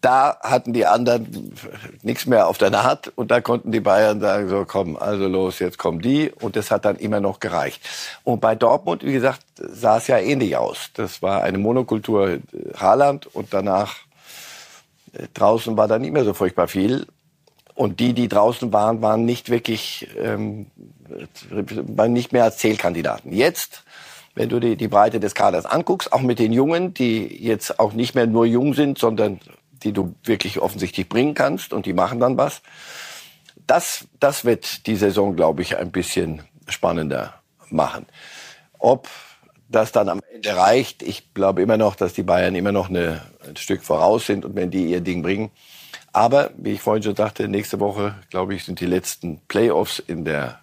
da 0.02 0.38
hatten 0.42 0.74
die 0.74 0.86
anderen 0.86 1.54
nichts 2.02 2.26
mehr 2.26 2.48
auf 2.48 2.58
der 2.58 2.72
Naht 2.72 3.12
und 3.16 3.30
da 3.30 3.40
konnten 3.40 3.72
die 3.72 3.80
Bayern 3.80 4.20
sagen, 4.20 4.50
so 4.50 4.66
komm, 4.68 4.98
also 4.98 5.28
los, 5.28 5.60
jetzt 5.60 5.78
kommen 5.78 6.02
die 6.02 6.32
und 6.32 6.56
das 6.56 6.72
hat 6.72 6.86
dann 6.86 6.96
immer 6.96 7.20
noch 7.20 7.40
gereicht. 7.40 7.82
Und 8.24 8.42
bei 8.42 8.56
Dortmund, 8.56 9.06
wie 9.06 9.14
gesagt, 9.14 9.42
sah 9.56 9.98
es 9.98 10.08
ja 10.08 10.18
ähnlich 10.18 10.58
aus. 10.58 10.90
Das 10.96 11.22
war 11.22 11.44
eine 11.44 11.60
Monokultur 11.60 12.30
äh, 12.30 12.40
Haaland 12.76 13.28
und 13.28 13.54
danach 13.54 13.98
äh, 15.14 15.28
draußen 15.34 15.78
war 15.78 15.88
da 15.88 16.00
nicht 16.00 16.14
mehr 16.14 16.26
so 16.26 16.34
furchtbar 16.34 16.68
viel. 16.68 17.06
Und 17.76 18.00
die, 18.00 18.14
die 18.14 18.28
draußen 18.28 18.74
waren, 18.74 19.02
waren 19.02 19.24
nicht 19.26 19.50
wirklich, 19.50 20.10
ähm, 20.20 20.68
waren 21.50 22.12
nicht 22.12 22.34
mehr 22.34 22.44
als 22.44 22.58
Zählkandidaten. 22.58 23.32
Jetzt 23.32 23.84
wenn 24.34 24.50
du 24.50 24.60
die, 24.60 24.78
die 24.78 24.88
Breite 24.88 25.20
des 25.20 25.36
Kaders 25.36 25.66
anguckst, 25.66 26.14
auch 26.14 26.22
mit 26.22 26.40
den 26.40 26.54
Jungen, 26.54 26.94
die 26.94 27.28
jetzt 27.44 27.80
auch 27.80 27.92
nicht 27.92 28.16
mehr 28.16 28.28
nur 28.28 28.46
jung 28.46 28.74
sind, 28.74 28.98
sondern 28.98 29.42
die 29.84 29.94
du 29.94 30.16
wirklich 30.24 30.60
offensichtlich 30.60 31.10
bringen 31.10 31.34
kannst 31.34 31.74
und 31.74 31.86
die 31.86 31.94
machen 31.94 32.20
dann 32.20 32.38
was. 32.38 32.62
Das, 33.68 34.08
das 34.20 34.46
wird 34.46 34.88
die 34.88 34.96
Saison, 34.96 35.36
glaube 35.36 35.62
ich, 35.62 35.78
ein 35.78 35.92
bisschen 35.92 36.42
spannender 36.68 37.36
machen. 37.70 38.06
Ob 38.80 39.08
das 39.70 39.92
dann 39.92 40.10
am 40.10 40.22
Ende 40.34 40.56
reicht, 40.56 41.02
ich 41.02 41.34
glaube 41.34 41.62
immer 41.62 41.78
noch, 41.78 41.96
dass 41.96 42.14
die 42.14 42.24
Bayern 42.24 42.56
immer 42.56 42.72
noch 42.72 42.90
eine, 42.90 43.22
ein 43.48 43.56
Stück 43.56 43.84
voraus 43.84 44.26
sind 44.26 44.44
und 44.46 44.56
wenn 44.56 44.72
die 44.72 44.86
ihr 44.86 45.02
Ding 45.02 45.22
bringen. 45.22 45.52
Aber, 46.14 46.52
wie 46.58 46.74
ich 46.74 46.82
vorhin 46.82 47.04
schon 47.04 47.16
sagte, 47.16 47.48
nächste 47.48 47.80
Woche, 47.80 48.16
glaube 48.30 48.54
ich, 48.54 48.66
sind 48.66 48.80
die 48.82 48.86
letzten 48.86 49.40
Playoffs 49.48 50.00
in 50.00 50.26
der 50.26 50.60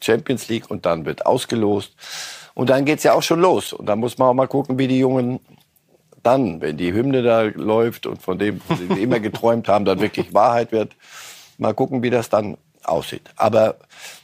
Champions 0.00 0.48
League 0.48 0.70
und 0.70 0.86
dann 0.86 1.04
wird 1.04 1.26
ausgelost. 1.26 1.94
Und 2.54 2.70
dann 2.70 2.84
geht's 2.84 3.02
ja 3.02 3.14
auch 3.14 3.22
schon 3.22 3.40
los. 3.40 3.72
Und 3.72 3.86
da 3.86 3.96
muss 3.96 4.18
man 4.18 4.28
auch 4.28 4.34
mal 4.34 4.46
gucken, 4.46 4.78
wie 4.78 4.86
die 4.86 4.98
Jungen 4.98 5.40
dann, 6.22 6.60
wenn 6.60 6.76
die 6.76 6.92
Hymne 6.92 7.22
da 7.22 7.42
läuft 7.42 8.06
und 8.06 8.22
von 8.22 8.38
dem, 8.38 8.60
von 8.60 8.78
dem 8.78 8.90
wir 8.90 9.02
immer 9.02 9.20
geträumt 9.20 9.68
haben, 9.68 9.84
dann 9.84 10.00
wirklich 10.00 10.34
Wahrheit 10.34 10.72
wird, 10.72 10.96
mal 11.58 11.74
gucken, 11.74 12.02
wie 12.02 12.10
das 12.10 12.28
dann 12.28 12.56
aussieht. 12.84 13.30
Aber 13.36 13.76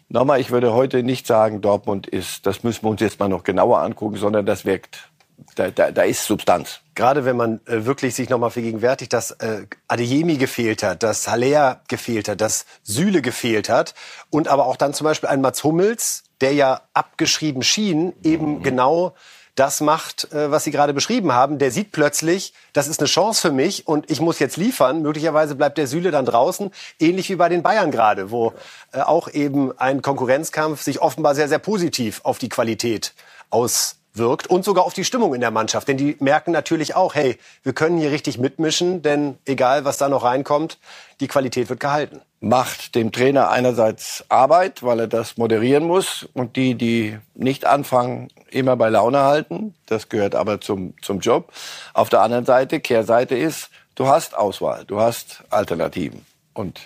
nochmal, 0.09 0.41
ich 0.41 0.51
würde 0.51 0.73
heute 0.73 1.03
nicht 1.03 1.27
sagen, 1.27 1.61
Dortmund 1.61 2.07
ist, 2.07 2.47
das 2.47 2.63
müssen 2.63 2.85
wir 2.85 2.91
uns 2.91 3.01
jetzt 3.01 3.19
mal 3.19 3.29
noch 3.29 3.45
genauer 3.45 3.81
angucken, 3.81 4.17
sondern 4.17 4.47
das 4.47 4.65
wirkt, 4.65 5.11
da, 5.55 5.71
da, 5.71 5.91
da 5.91 6.03
ist 6.03 6.25
Substanz. 6.25 6.81
Gerade 6.95 7.25
wenn 7.25 7.37
man 7.37 7.61
äh, 7.67 7.85
wirklich 7.85 8.15
sich 8.15 8.29
nochmal 8.29 8.51
vergegenwärtigt, 8.51 9.13
dass 9.13 9.31
äh, 9.33 9.67
Adeyemi 9.87 10.37
gefehlt 10.37 10.83
hat, 10.83 11.03
dass 11.03 11.29
Haller 11.29 11.81
gefehlt 11.89 12.29
hat, 12.29 12.41
dass 12.41 12.67
Süle 12.83 13.23
gefehlt 13.23 13.69
hat 13.69 13.95
und 14.31 14.49
aber 14.49 14.67
auch 14.67 14.77
dann 14.77 14.95
zum 14.95 15.05
Beispiel 15.05 15.29
ein 15.29 15.41
Mats 15.41 15.63
Hummels, 15.63 16.25
der 16.41 16.55
ja 16.55 16.83
abgeschrieben 16.95 17.63
schien, 17.63 18.15
eben 18.25 18.59
mhm. 18.59 18.63
genau 18.63 19.15
das 19.59 19.81
macht, 19.81 20.33
äh, 20.33 20.51
was 20.51 20.65
Sie 20.65 20.71
gerade 20.71 20.95
beschrieben 20.95 21.33
haben. 21.33 21.59
Der 21.59 21.71
sieht 21.71 21.93
plötzlich, 21.93 22.53
das 22.73 22.89
ist 22.89 23.01
eine 23.01 23.09
Chance 23.09 23.41
für 23.41 23.53
mich 23.53 23.87
und 23.87 24.11
ich 24.11 24.21
muss 24.21 24.39
jetzt 24.39 24.57
liefern. 24.57 25.03
Möglicherweise 25.03 25.55
bleibt 25.55 25.79
der 25.79 25.87
Süle 25.87 26.11
dann 26.11 26.27
draußen, 26.27 26.71
ähnlich 27.01 27.29
wie 27.31 27.37
bei 27.37 27.49
den 27.49 27.63
Bayern 27.63 27.91
gerade, 27.91 28.31
wo 28.31 28.53
äh, 28.93 29.01
auch 29.01 29.29
eben 29.29 29.77
ein 29.79 30.03
Konkurrenzkampf 30.03 30.83
sich 30.83 31.01
offenbar 31.01 31.35
sehr, 31.35 31.49
sehr 31.49 31.59
positiv 31.59 32.21
auf 32.25 32.39
die 32.39 32.49
Qualität 32.49 33.15
auswirkt 33.51 34.47
und 34.47 34.65
sogar 34.65 34.85
auf 34.85 34.95
die 34.95 35.05
Stimmung 35.05 35.35
in 35.35 35.41
der 35.41 35.51
Mannschaft. 35.51 35.89
Denn 35.89 35.97
die 35.97 36.17
merken 36.21 36.53
natürlich 36.53 36.95
auch, 36.95 37.15
hey, 37.15 37.39
wir 37.63 37.73
können 37.73 37.99
hier 37.99 38.11
richtig 38.11 38.39
mitmischen, 38.39 39.03
denn 39.03 39.39
egal, 39.45 39.85
was 39.85 39.99
da 39.99 40.09
noch 40.09 40.25
reinkommt, 40.25 40.79
die 41.21 41.29
Qualität 41.29 41.69
wird 41.69 41.81
gehalten 41.81 42.21
macht 42.41 42.95
dem 42.95 43.11
Trainer 43.11 43.51
einerseits 43.51 44.25
Arbeit, 44.29 44.83
weil 44.83 45.01
er 45.01 45.07
das 45.09 45.37
moderieren 45.37 45.85
muss 45.85 46.29
und 46.35 46.57
die, 46.57 46.77
die 46.77 47.19
nicht 47.35 47.65
anfangen, 47.65 48.29
immer 48.51 48.77
bei 48.77 48.89
Laune 48.89 49.21
halten. 49.21 49.75
Das 49.87 50.09
gehört 50.09 50.35
aber 50.35 50.61
zum, 50.61 50.95
zum 51.03 51.21
Job. 51.21 51.53
Auf 51.95 52.09
der 52.09 52.21
anderen 52.21 52.45
Seite, 52.45 52.81
Kehrseite 52.81 53.37
ist, 53.37 53.71
du 53.97 54.07
hast 54.07 54.37
Auswahl, 54.37 54.85
du 54.85 55.01
hast 55.01 55.43
Alternativen. 55.51 56.25
Und 56.55 56.81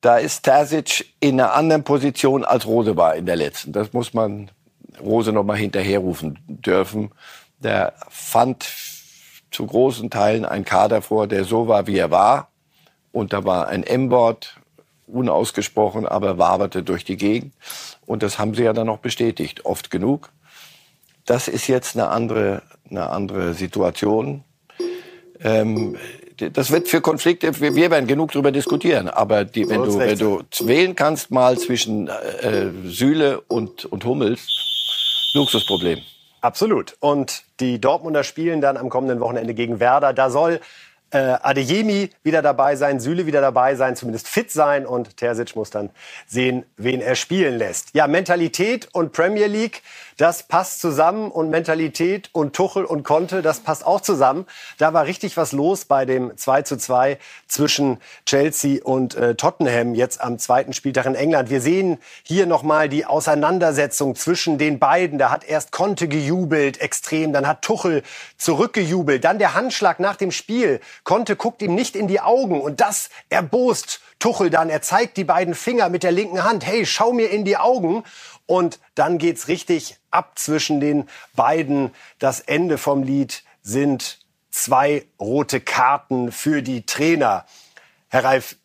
da 0.00 0.16
ist 0.16 0.44
Terzic 0.44 1.12
in 1.20 1.40
einer 1.40 1.52
anderen 1.52 1.84
Position 1.84 2.44
als 2.44 2.66
Rose 2.66 2.96
war 2.96 3.16
in 3.16 3.26
der 3.26 3.36
letzten. 3.36 3.72
Das 3.72 3.92
muss 3.92 4.14
man 4.14 4.50
Rose 4.98 5.32
noch 5.32 5.44
mal 5.44 5.56
hinterherrufen 5.56 6.38
dürfen. 6.48 7.10
Der 7.58 7.92
fand 8.08 8.66
zu 9.50 9.66
großen 9.66 10.08
Teilen 10.08 10.46
einen 10.46 10.64
Kader 10.64 11.02
vor, 11.02 11.26
der 11.26 11.44
so 11.44 11.68
war, 11.68 11.86
wie 11.86 11.98
er 11.98 12.10
war. 12.10 12.48
Und 13.12 13.32
da 13.32 13.44
war 13.44 13.68
ein 13.68 13.82
M-Wort 13.82 14.59
unausgesprochen, 15.12 16.06
aber 16.06 16.38
waberte 16.38 16.82
durch 16.82 17.04
die 17.04 17.16
Gegend. 17.16 17.54
Und 18.06 18.22
das 18.22 18.38
haben 18.38 18.54
sie 18.54 18.64
ja 18.64 18.72
dann 18.72 18.86
noch 18.86 18.98
bestätigt, 18.98 19.64
oft 19.64 19.90
genug. 19.90 20.30
Das 21.26 21.48
ist 21.48 21.66
jetzt 21.66 21.96
eine 21.96 22.08
andere, 22.08 22.62
eine 22.90 23.10
andere 23.10 23.54
Situation. 23.54 24.44
Ähm, 25.42 25.96
das 26.36 26.70
wird 26.70 26.88
für 26.88 27.00
Konflikte, 27.00 27.60
wir, 27.60 27.90
werden 27.90 28.06
genug 28.06 28.32
darüber 28.32 28.50
diskutieren, 28.50 29.08
aber 29.08 29.44
die, 29.44 29.68
wenn, 29.68 29.82
du, 29.82 29.98
wenn 29.98 30.18
du 30.18 30.42
wählen 30.60 30.96
kannst 30.96 31.30
mal 31.30 31.58
zwischen 31.58 32.08
äh, 32.08 32.68
Sühle 32.84 33.42
und, 33.42 33.84
und 33.84 34.04
Hummels, 34.04 34.46
Luxusproblem. 35.34 36.00
Absolut. 36.40 36.96
Und 37.00 37.42
die 37.60 37.80
Dortmunder 37.80 38.24
spielen 38.24 38.60
dann 38.60 38.76
am 38.78 38.88
kommenden 38.88 39.20
Wochenende 39.20 39.52
gegen 39.52 39.78
Werder. 39.80 40.14
Da 40.14 40.30
soll 40.30 40.60
äh, 41.10 41.18
Adeyemi 41.18 42.10
wieder 42.22 42.42
dabei 42.42 42.76
sein, 42.76 43.00
Süle 43.00 43.26
wieder 43.26 43.40
dabei 43.40 43.74
sein, 43.74 43.96
zumindest 43.96 44.28
fit 44.28 44.50
sein 44.50 44.86
und 44.86 45.16
Terzic 45.16 45.56
muss 45.56 45.70
dann 45.70 45.90
sehen, 46.26 46.64
wen 46.76 47.00
er 47.00 47.16
spielen 47.16 47.58
lässt. 47.58 47.94
Ja, 47.94 48.06
Mentalität 48.06 48.88
und 48.92 49.12
Premier 49.12 49.46
League, 49.46 49.82
das 50.16 50.42
passt 50.42 50.80
zusammen 50.80 51.30
und 51.30 51.50
Mentalität 51.50 52.28
und 52.32 52.54
Tuchel 52.54 52.84
und 52.84 53.04
Conte, 53.04 53.42
das 53.42 53.60
passt 53.60 53.86
auch 53.86 54.00
zusammen. 54.00 54.46
Da 54.78 54.92
war 54.92 55.06
richtig 55.06 55.36
was 55.36 55.52
los 55.52 55.86
bei 55.86 56.04
dem 56.04 56.36
2 56.36 56.62
zu 56.62 56.76
2 56.76 57.18
zwischen 57.48 57.98
Chelsea 58.26 58.84
und 58.84 59.14
äh, 59.14 59.34
Tottenham 59.34 59.94
jetzt 59.94 60.20
am 60.20 60.38
zweiten 60.38 60.74
Spieltag 60.74 61.06
in 61.06 61.14
England. 61.14 61.50
Wir 61.50 61.60
sehen 61.60 61.98
hier 62.22 62.46
nochmal 62.46 62.88
die 62.88 63.06
Auseinandersetzung 63.06 64.14
zwischen 64.14 64.58
den 64.58 64.78
beiden. 64.78 65.18
Da 65.18 65.30
hat 65.30 65.44
erst 65.44 65.72
Conte 65.72 66.06
gejubelt, 66.06 66.80
extrem, 66.80 67.32
dann 67.32 67.46
hat 67.46 67.62
Tuchel 67.62 68.02
zurückgejubelt, 68.36 69.24
dann 69.24 69.38
der 69.38 69.54
Handschlag 69.54 70.00
nach 70.00 70.16
dem 70.16 70.32
Spiel. 70.32 70.80
Conte 71.04 71.36
guckt 71.36 71.62
ihm 71.62 71.74
nicht 71.74 71.96
in 71.96 72.08
die 72.08 72.20
Augen 72.20 72.60
und 72.60 72.80
das 72.80 73.10
erbost 73.28 74.00
Tuchel 74.18 74.50
dann. 74.50 74.68
Er 74.68 74.82
zeigt 74.82 75.16
die 75.16 75.24
beiden 75.24 75.54
Finger 75.54 75.88
mit 75.88 76.02
der 76.02 76.12
linken 76.12 76.44
Hand. 76.44 76.66
Hey, 76.66 76.84
schau 76.86 77.12
mir 77.12 77.30
in 77.30 77.44
die 77.44 77.56
Augen. 77.56 78.04
Und 78.46 78.80
dann 78.94 79.18
geht's 79.18 79.48
richtig 79.48 79.96
ab 80.10 80.32
zwischen 80.38 80.80
den 80.80 81.08
beiden. 81.34 81.92
Das 82.18 82.40
Ende 82.40 82.78
vom 82.78 83.02
Lied 83.02 83.44
sind 83.62 84.18
zwei 84.50 85.04
rote 85.18 85.60
Karten 85.60 86.32
für 86.32 86.62
die 86.62 86.84
Trainer. 86.84 87.46
Herr 88.08 88.24
Reif, 88.24 88.56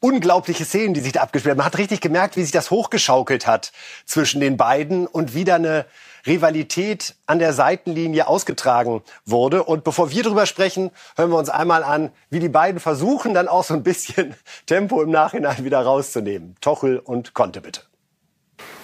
unglaubliche 0.00 0.64
Szenen, 0.64 0.94
die 0.94 1.00
sich 1.00 1.12
da 1.12 1.22
abgespielt 1.22 1.52
haben. 1.52 1.58
Man 1.58 1.66
hat 1.66 1.78
richtig 1.78 2.00
gemerkt, 2.00 2.36
wie 2.36 2.42
sich 2.42 2.52
das 2.52 2.70
hochgeschaukelt 2.70 3.46
hat 3.46 3.72
zwischen 4.06 4.40
den 4.40 4.56
beiden 4.56 5.06
und 5.06 5.34
wieder 5.34 5.56
eine 5.56 5.86
Rivalität 6.26 7.14
an 7.26 7.38
der 7.38 7.52
Seitenlinie 7.52 8.28
ausgetragen 8.28 9.02
wurde. 9.24 9.64
Und 9.64 9.84
bevor 9.84 10.10
wir 10.10 10.22
darüber 10.22 10.46
sprechen, 10.46 10.90
hören 11.16 11.30
wir 11.30 11.38
uns 11.38 11.48
einmal 11.48 11.84
an, 11.84 12.10
wie 12.30 12.38
die 12.38 12.48
beiden 12.48 12.80
versuchen, 12.80 13.34
dann 13.34 13.48
auch 13.48 13.64
so 13.64 13.74
ein 13.74 13.82
bisschen 13.82 14.34
Tempo 14.66 15.02
im 15.02 15.10
Nachhinein 15.10 15.64
wieder 15.64 15.80
rauszunehmen. 15.80 16.56
Tochel 16.60 16.98
und 16.98 17.34
Conte 17.34 17.60
bitte. 17.60 17.82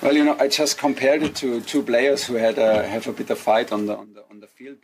Well, 0.03 0.17
you 0.17 0.25
know, 0.25 0.37
I 0.39 0.49
just 0.49 0.79
compared 0.79 1.23
it 1.23 1.35
to 1.41 1.61
two 1.61 1.83
players 1.83 2.29
who 2.29 2.37
had 2.39 2.59
a, 2.59 2.87
have 2.87 3.09
a 3.09 3.13
bit 3.13 3.31
of 3.31 3.39
fight 3.39 3.73
on 3.73 3.87
the, 3.87 3.97
on 3.97 4.13
the 4.15 4.26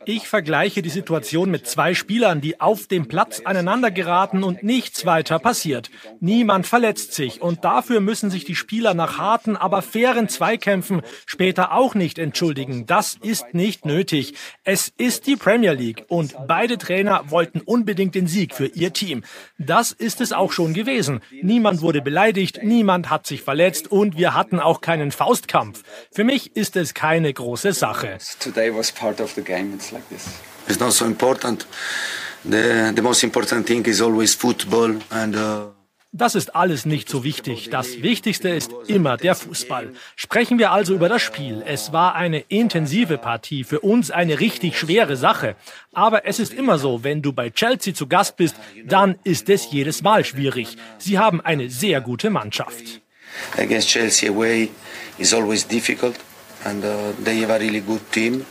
ich 0.05 0.27
vergleiche 0.27 0.81
die 0.81 0.89
Situation 0.89 1.49
mit 1.49 1.67
zwei 1.67 1.93
Spielern, 1.93 2.41
die 2.41 2.59
auf 2.59 2.87
dem 2.87 3.07
Platz 3.07 3.41
aneinander 3.43 3.91
geraten 3.91 4.43
und 4.43 4.63
nichts 4.63 5.05
weiter 5.05 5.39
passiert. 5.39 5.89
Niemand 6.19 6.67
verletzt 6.67 7.13
sich 7.13 7.41
und 7.41 7.63
dafür 7.63 7.99
müssen 7.99 8.29
sich 8.29 8.45
die 8.45 8.55
Spieler 8.55 8.93
nach 8.93 9.17
harten, 9.17 9.55
aber 9.55 9.81
fairen 9.81 10.29
Zweikämpfen 10.29 11.01
später 11.25 11.71
auch 11.71 11.95
nicht 11.95 12.19
entschuldigen. 12.19 12.85
Das 12.85 13.17
ist 13.21 13.53
nicht 13.53 13.85
nötig. 13.85 14.33
Es 14.63 14.91
ist 14.97 15.27
die 15.27 15.35
Premier 15.35 15.73
League 15.73 16.05
und 16.07 16.35
beide 16.47 16.77
Trainer 16.77 17.23
wollten 17.29 17.61
unbedingt 17.61 18.15
den 18.15 18.27
Sieg 18.27 18.53
für 18.53 18.67
ihr 18.67 18.93
Team. 18.93 19.23
Das 19.57 19.91
ist 19.91 20.21
es 20.21 20.33
auch 20.33 20.51
schon 20.51 20.73
gewesen. 20.73 21.21
Niemand 21.41 21.81
wurde 21.81 22.01
beleidigt, 22.01 22.59
niemand 22.63 23.09
hat 23.09 23.27
sich 23.27 23.41
verletzt 23.41 23.91
und 23.91 24.17
wir 24.17 24.33
hatten 24.33 24.59
auch 24.59 24.81
keinen 24.81 25.11
Faustkampf. 25.11 25.83
Für 26.11 26.23
mich 26.23 26.55
ist 26.55 26.75
es 26.75 26.93
keine 26.93 27.33
große 27.33 27.73
Sache. 27.73 28.17
Today 28.39 28.73
was 28.75 28.91
part 28.91 29.21
of 29.21 29.31
the 29.33 29.41
game. 29.41 29.52
It's 29.53 29.91
like 29.91 30.07
this. 30.09 30.27
It's 30.67 30.79
not 30.79 30.93
so 30.93 31.05
important. 31.05 31.65
The, 32.45 32.91
the 32.93 33.01
most 33.01 33.23
important 33.23 33.65
thing 33.65 33.85
is 33.85 34.01
always 34.01 34.35
football 34.35 34.99
and. 35.11 35.35
Uh 35.35 35.65
das 36.15 36.35
ist 36.35 36.55
alles 36.55 36.85
nicht 36.85 37.09
so 37.09 37.23
wichtig. 37.23 37.71
Das 37.71 38.03
Wichtigste 38.03 38.49
ist 38.49 38.71
immer 38.85 39.17
der 39.17 39.33
Fußball. 39.33 39.93
Sprechen 40.15 40.59
wir 40.59 40.71
also 40.71 40.93
über 40.93 41.09
das 41.09 41.23
Spiel. 41.23 41.63
Es 41.65 41.91
war 41.91 42.13
eine 42.13 42.41
intensive 42.49 43.17
Partie, 43.17 43.63
für 43.63 43.79
uns 43.79 44.11
eine 44.11 44.39
richtig 44.39 44.77
schwere 44.77 45.17
Sache. 45.17 45.55
Aber 45.91 46.27
es 46.27 46.37
ist 46.37 46.53
immer 46.53 46.77
so, 46.77 47.03
wenn 47.03 47.23
du 47.23 47.33
bei 47.33 47.49
Chelsea 47.49 47.95
zu 47.95 48.05
Gast 48.05 48.37
bist, 48.37 48.55
dann 48.85 49.17
ist 49.23 49.49
es 49.49 49.71
jedes 49.71 50.03
Mal 50.03 50.23
schwierig. 50.23 50.77
Sie 50.99 51.17
haben 51.17 51.41
eine 51.41 51.71
sehr 51.71 51.99
gute 51.99 52.29
Mannschaft. 52.29 53.01
Against 53.57 53.87
Chelsea 53.87 54.29
away 54.29 54.69
is 55.17 55.33
always 55.33 55.67
difficult 55.67 56.15
and 56.63 56.85
uh, 56.85 57.11
they 57.23 57.41
have 57.41 57.51
a 57.51 57.57
really 57.57 57.81
good 57.81 58.01
team. 58.11 58.45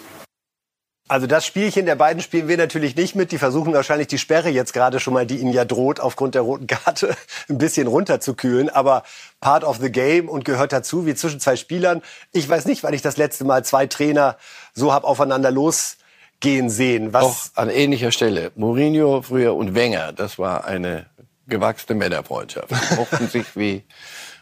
Also 1.13 1.27
das 1.27 1.45
Spielchen 1.45 1.85
der 1.85 1.95
beiden 1.95 2.23
spielen 2.23 2.49
wir 2.49 2.57
natürlich 2.57 2.97
nicht 2.97 3.15
mit. 3.15 3.33
Die 3.33 3.37
versuchen 3.37 3.75
wahrscheinlich 3.75 4.09
die 4.09 4.17
Sperre 4.17 4.49
jetzt 4.49 4.73
gerade 4.73 4.99
schon 4.99 5.13
mal, 5.13 5.27
die 5.27 5.37
ihnen 5.37 5.53
ja 5.53 5.67
droht, 5.67 6.01
aufgrund 6.01 6.35
der 6.35 6.41
roten 6.41 6.67
Karte 6.67 7.15
ein 7.51 7.59
bisschen 7.59 7.87
runterzukühlen. 7.87 8.71
Aber 8.71 9.03
part 9.39 9.63
of 9.63 9.77
the 9.77 9.93
game 9.93 10.27
und 10.27 10.47
gehört 10.47 10.73
dazu, 10.73 11.05
wie 11.05 11.15
zwischen 11.15 11.39
zwei 11.39 11.57
Spielern. 11.57 12.01
Ich 12.33 12.49
weiß 12.49 12.65
nicht, 12.65 12.83
wann 12.83 12.95
ich 12.95 13.03
das 13.03 13.19
letzte 13.19 13.45
Mal 13.45 13.63
zwei 13.63 13.87
Trainer 13.87 14.39
so 14.73 14.95
hab 14.95 15.05
aufeinander 15.05 15.51
losgehen 15.51 16.71
sehen. 16.71 17.13
Was 17.13 17.25
Auch 17.25 17.37
an 17.57 17.69
ähnlicher 17.69 18.11
Stelle. 18.11 18.51
Mourinho 18.55 19.21
früher 19.21 19.55
und 19.55 19.75
Wenger, 19.75 20.15
das 20.15 20.39
war 20.39 20.65
eine 20.65 21.05
gewachsene 21.47 21.99
Männerfreundschaft. 21.99 22.71
Die 22.71 22.95
mochten 22.95 23.29
sich 23.29 23.55
wie, 23.55 23.85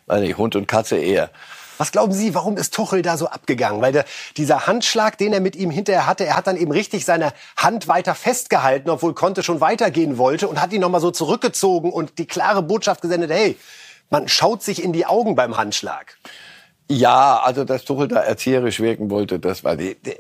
weiß 0.07 0.21
nicht, 0.21 0.39
Hund 0.39 0.55
und 0.55 0.69
Katze 0.69 0.99
eher. 0.99 1.31
Was 1.81 1.93
glauben 1.93 2.13
Sie, 2.13 2.35
warum 2.35 2.59
ist 2.59 2.75
Tuchel 2.75 3.01
da 3.01 3.17
so 3.17 3.27
abgegangen? 3.27 3.81
Weil 3.81 3.93
der, 3.93 4.05
dieser 4.37 4.67
Handschlag, 4.67 5.17
den 5.17 5.33
er 5.33 5.41
mit 5.41 5.57
ihm 5.57 5.71
hinterher 5.71 6.07
hatte, 6.07 6.27
er 6.27 6.37
hat 6.37 6.47
dann 6.47 6.59
eben 6.59 6.73
richtig 6.73 7.07
seine 7.07 7.33
Hand 7.57 7.89
weiter 7.89 8.15
festgehalten, 8.15 8.91
obwohl 8.91 9.15
Conte 9.15 9.43
schon 9.43 9.63
weitergehen 9.63 10.19
wollte 10.19 10.47
und 10.47 10.61
hat 10.61 10.75
ihn 10.75 10.83
nochmal 10.83 11.01
so 11.01 11.11
zurückgezogen 11.11 11.91
und 11.91 12.19
die 12.19 12.27
klare 12.27 12.63
Botschaft 12.63 13.01
gesendet, 13.01 13.31
hey, 13.31 13.57
man 14.11 14.29
schaut 14.29 14.63
sich 14.63 14.85
in 14.85 14.93
die 14.93 15.07
Augen 15.07 15.37
beim 15.37 15.57
Handschlag. 15.57 16.19
Ja, 16.91 17.41
also 17.43 17.65
dass 17.65 17.87
Tuchel 17.87 18.09
da 18.09 18.21
erzieherisch 18.21 18.81
wirken 18.81 19.09
wollte, 19.09 19.39
das 19.39 19.65
war 19.65 19.75
die, 19.75 19.95
die 19.95 20.19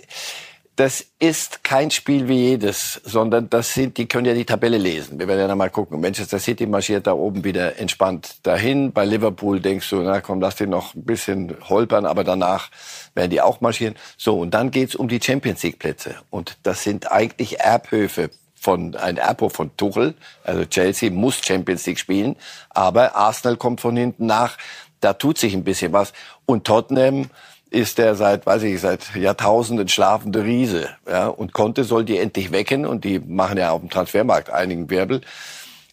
das 0.76 1.04
ist 1.18 1.62
kein 1.62 1.90
Spiel 1.90 2.28
wie 2.28 2.48
jedes, 2.48 3.00
sondern 3.04 3.50
das 3.50 3.74
sind, 3.74 3.98
die 3.98 4.06
können 4.06 4.26
ja 4.26 4.34
die 4.34 4.46
Tabelle 4.46 4.78
lesen. 4.78 5.18
Wir 5.18 5.28
werden 5.28 5.46
ja 5.46 5.54
mal 5.54 5.68
gucken. 5.68 6.00
Manchester 6.00 6.38
City 6.38 6.66
marschiert 6.66 7.06
da 7.06 7.12
oben 7.12 7.44
wieder 7.44 7.78
entspannt 7.78 8.36
dahin. 8.44 8.92
Bei 8.92 9.04
Liverpool 9.04 9.60
denkst 9.60 9.90
du, 9.90 9.96
na 9.96 10.20
komm, 10.20 10.40
lass 10.40 10.56
den 10.56 10.70
noch 10.70 10.94
ein 10.94 11.04
bisschen 11.04 11.54
holpern, 11.68 12.06
aber 12.06 12.24
danach 12.24 12.70
werden 13.14 13.30
die 13.30 13.42
auch 13.42 13.60
marschieren. 13.60 13.94
So, 14.16 14.38
und 14.38 14.52
dann 14.52 14.70
geht's 14.70 14.94
um 14.94 15.08
die 15.08 15.20
Champions 15.22 15.62
League 15.62 15.78
Plätze. 15.78 16.14
Und 16.30 16.56
das 16.62 16.82
sind 16.82 17.12
eigentlich 17.12 17.60
Erbhöfe 17.60 18.30
von, 18.54 18.94
ein 18.96 19.16
Erbhof 19.16 19.52
von 19.52 19.76
Tuchel. 19.76 20.14
Also 20.44 20.64
Chelsea 20.64 21.10
muss 21.10 21.44
Champions 21.44 21.86
League 21.86 21.98
spielen, 21.98 22.36
aber 22.70 23.16
Arsenal 23.16 23.56
kommt 23.56 23.80
von 23.80 23.96
hinten 23.96 24.26
nach. 24.26 24.56
Da 25.00 25.14
tut 25.14 25.38
sich 25.38 25.54
ein 25.54 25.64
bisschen 25.64 25.92
was. 25.92 26.12
Und 26.46 26.66
Tottenham, 26.66 27.30
ist 27.70 27.98
der 27.98 28.16
seit, 28.16 28.46
weiß 28.46 28.64
ich, 28.64 28.80
seit 28.80 29.14
Jahrtausenden 29.14 29.88
schlafende 29.88 30.44
Riese. 30.44 30.88
Ja, 31.08 31.28
und 31.28 31.52
Conte 31.52 31.84
soll 31.84 32.04
die 32.04 32.18
endlich 32.18 32.52
wecken 32.52 32.84
und 32.84 33.04
die 33.04 33.20
machen 33.20 33.58
ja 33.58 33.70
auf 33.70 33.80
dem 33.80 33.90
Transfermarkt 33.90 34.50
einigen 34.50 34.90
Wirbel. 34.90 35.20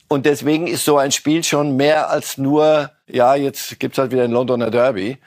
Und 0.08 0.26
deswegen 0.26 0.68
ist 0.68 0.86
so 0.86 0.98
ein 0.98 1.12
Spiel 1.12 1.44
schon 1.44 1.76
mehr 1.76 2.10
als 2.10 2.38
nur, 2.38 2.92
ja, 3.08 3.36
jetzt 3.36 3.80
gibt's 3.80 3.98
halt 3.98 4.12
wieder 4.12 4.24
ein 4.24 4.32
Londoner 4.32 4.72
Derby. 4.72 5.18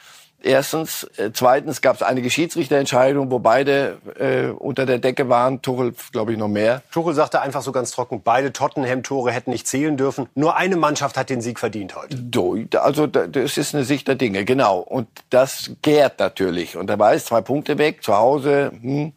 Erstens. 0.43 1.05
Äh, 1.17 1.31
zweitens 1.33 1.81
gab 1.81 1.97
es 1.97 2.03
einige 2.03 2.31
Schiedsrichterentscheidungen, 2.31 3.31
wo 3.31 3.39
beide 3.39 3.99
äh, 4.19 4.47
unter 4.47 4.87
der 4.87 4.99
Decke 4.99 5.29
waren. 5.29 5.63
Tuchel, 5.63 5.95
glaube 6.13 6.33
ich, 6.33 6.39
noch 6.39 6.49
mehr. 6.49 6.83
Tuchel 6.93 7.15
sagte 7.15 7.41
einfach 7.41 7.63
so 7.63 7.73
ganz 7.73 7.91
trocken, 7.91 8.23
beide 8.23 8.53
Tottenham-Tore 8.53 9.33
hätten 9.33 9.51
nicht 9.51 9.67
zählen 9.67 9.97
dürfen. 9.97 10.29
Nur 10.35 10.57
eine 10.57 10.77
Mannschaft 10.77 11.17
hat 11.17 11.31
den 11.31 11.41
Sieg 11.41 11.59
verdient 11.59 11.97
heute. 11.97 12.17
Do, 12.17 12.57
also 12.79 13.07
das 13.07 13.59
ist 13.59 13.75
eine 13.75 13.85
Sicht 13.85 14.09
der 14.09 14.15
Dinge, 14.15 14.45
genau. 14.45 14.79
Und 14.79 15.09
das 15.31 15.73
gärt 15.83 16.19
natürlich. 16.19 16.77
Und 16.77 16.89
da 16.89 16.99
war 16.99 17.13
es 17.13 17.27
zwei 17.27 17.41
Punkte 17.41 17.79
weg, 17.79 18.03
zu 18.03 18.17
Hause. 18.17 18.73
Hm. 18.81 19.13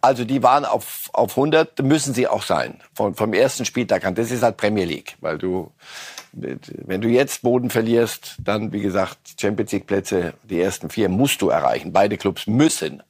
Also 0.00 0.24
die 0.24 0.42
waren 0.42 0.64
auf, 0.64 1.10
auf 1.12 1.30
100, 1.32 1.82
müssen 1.82 2.14
sie 2.14 2.28
auch 2.28 2.42
sein. 2.42 2.80
Von, 2.94 3.14
vom 3.14 3.32
ersten 3.32 3.64
Spieltag 3.64 4.04
an. 4.04 4.14
Das 4.14 4.30
ist 4.30 4.42
halt 4.42 4.56
Premier 4.56 4.84
League, 4.84 5.16
weil 5.20 5.38
du 5.38 5.72
wenn 6.32 7.00
du 7.00 7.08
jetzt 7.08 7.42
Boden 7.42 7.70
verlierst, 7.70 8.36
dann, 8.42 8.72
wie 8.72 8.80
gesagt, 8.80 9.18
Champions 9.40 9.72
League 9.72 9.86
Plätze, 9.86 10.34
die 10.44 10.60
ersten 10.60 10.90
vier 10.90 11.08
musst 11.08 11.42
du 11.42 11.48
erreichen. 11.48 11.92
Beide 11.92 12.16
Clubs 12.16 12.46
müssen. 12.46 13.02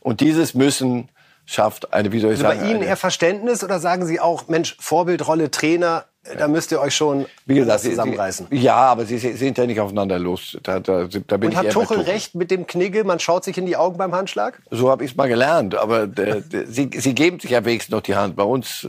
Und 0.00 0.20
dieses 0.20 0.54
Müssen 0.54 1.08
schafft 1.46 1.92
eine, 1.92 2.12
wie 2.12 2.20
soll 2.20 2.32
ich 2.32 2.38
also 2.38 2.48
sagen? 2.48 2.60
Bei 2.60 2.70
Ihnen 2.70 2.82
eher 2.82 2.96
Verständnis 2.96 3.64
oder 3.64 3.80
sagen 3.80 4.06
Sie 4.06 4.20
auch, 4.20 4.48
Mensch, 4.48 4.76
Vorbildrolle, 4.78 5.50
Trainer, 5.50 6.04
da 6.36 6.48
müsst 6.48 6.70
ihr 6.70 6.80
euch 6.80 6.94
schon 6.94 7.24
Wie 7.46 7.54
gesagt, 7.54 7.80
zusammenreißen. 7.80 8.48
Sie, 8.50 8.58
ja, 8.58 8.76
aber 8.76 9.06
sie 9.06 9.18
sind 9.18 9.56
ja 9.56 9.64
nicht 9.64 9.80
aufeinander 9.80 10.18
los. 10.18 10.58
Da, 10.62 10.78
da, 10.78 11.06
da 11.06 11.36
bin 11.38 11.46
Und 11.46 11.52
ich 11.52 11.56
hat 11.56 11.70
Tuchel, 11.70 11.96
Tuchel 11.96 12.12
recht 12.12 12.34
mit 12.34 12.50
dem 12.50 12.66
Knigge, 12.66 13.04
man 13.04 13.20
schaut 13.20 13.44
sich 13.44 13.56
in 13.56 13.64
die 13.64 13.76
Augen 13.76 13.96
beim 13.96 14.14
Handschlag? 14.14 14.60
So 14.70 14.90
habe 14.90 15.04
ich 15.04 15.12
es 15.12 15.16
mal 15.16 15.28
gelernt. 15.28 15.74
Aber 15.74 16.06
der, 16.06 16.42
sie, 16.66 16.90
sie 16.92 17.14
geben 17.14 17.40
sich 17.40 17.52
ja 17.52 17.64
wenigstens 17.64 17.92
noch 17.92 18.02
die 18.02 18.16
Hand. 18.16 18.36
Bei 18.36 18.42
uns 18.42 18.88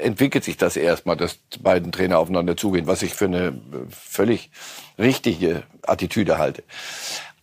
entwickelt 0.00 0.42
sich 0.42 0.56
das 0.56 0.76
erstmal, 0.76 1.16
dass 1.16 1.38
beiden 1.60 1.92
Trainer 1.92 2.18
aufeinander 2.18 2.56
zugehen, 2.56 2.88
was 2.88 3.02
ich 3.02 3.14
für 3.14 3.26
eine 3.26 3.56
völlig 3.88 4.50
richtige 4.98 5.62
Attitüde 5.86 6.38
halte. 6.38 6.64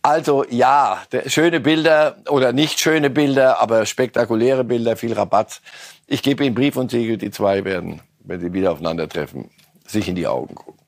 Also 0.02 0.44
ja, 0.50 0.98
schöne 1.26 1.60
Bilder 1.60 2.16
oder 2.28 2.52
nicht 2.52 2.78
schöne 2.78 3.08
Bilder, 3.08 3.60
aber 3.60 3.86
spektakuläre 3.86 4.64
Bilder, 4.64 4.96
viel 4.96 5.14
Rabatt. 5.14 5.60
Ich 6.06 6.22
gebe 6.22 6.44
Ihnen 6.44 6.54
Brief 6.54 6.76
und 6.76 6.90
Siegel, 6.90 7.16
die 7.16 7.30
zwei 7.30 7.64
werden 7.64 8.00
wenn 8.30 8.40
sie 8.40 8.52
wieder 8.52 8.70
aufeinandertreffen, 8.70 9.50
sich 9.84 10.08
in 10.08 10.14
die 10.14 10.28
Augen 10.28 10.54
gucken. 10.54 10.80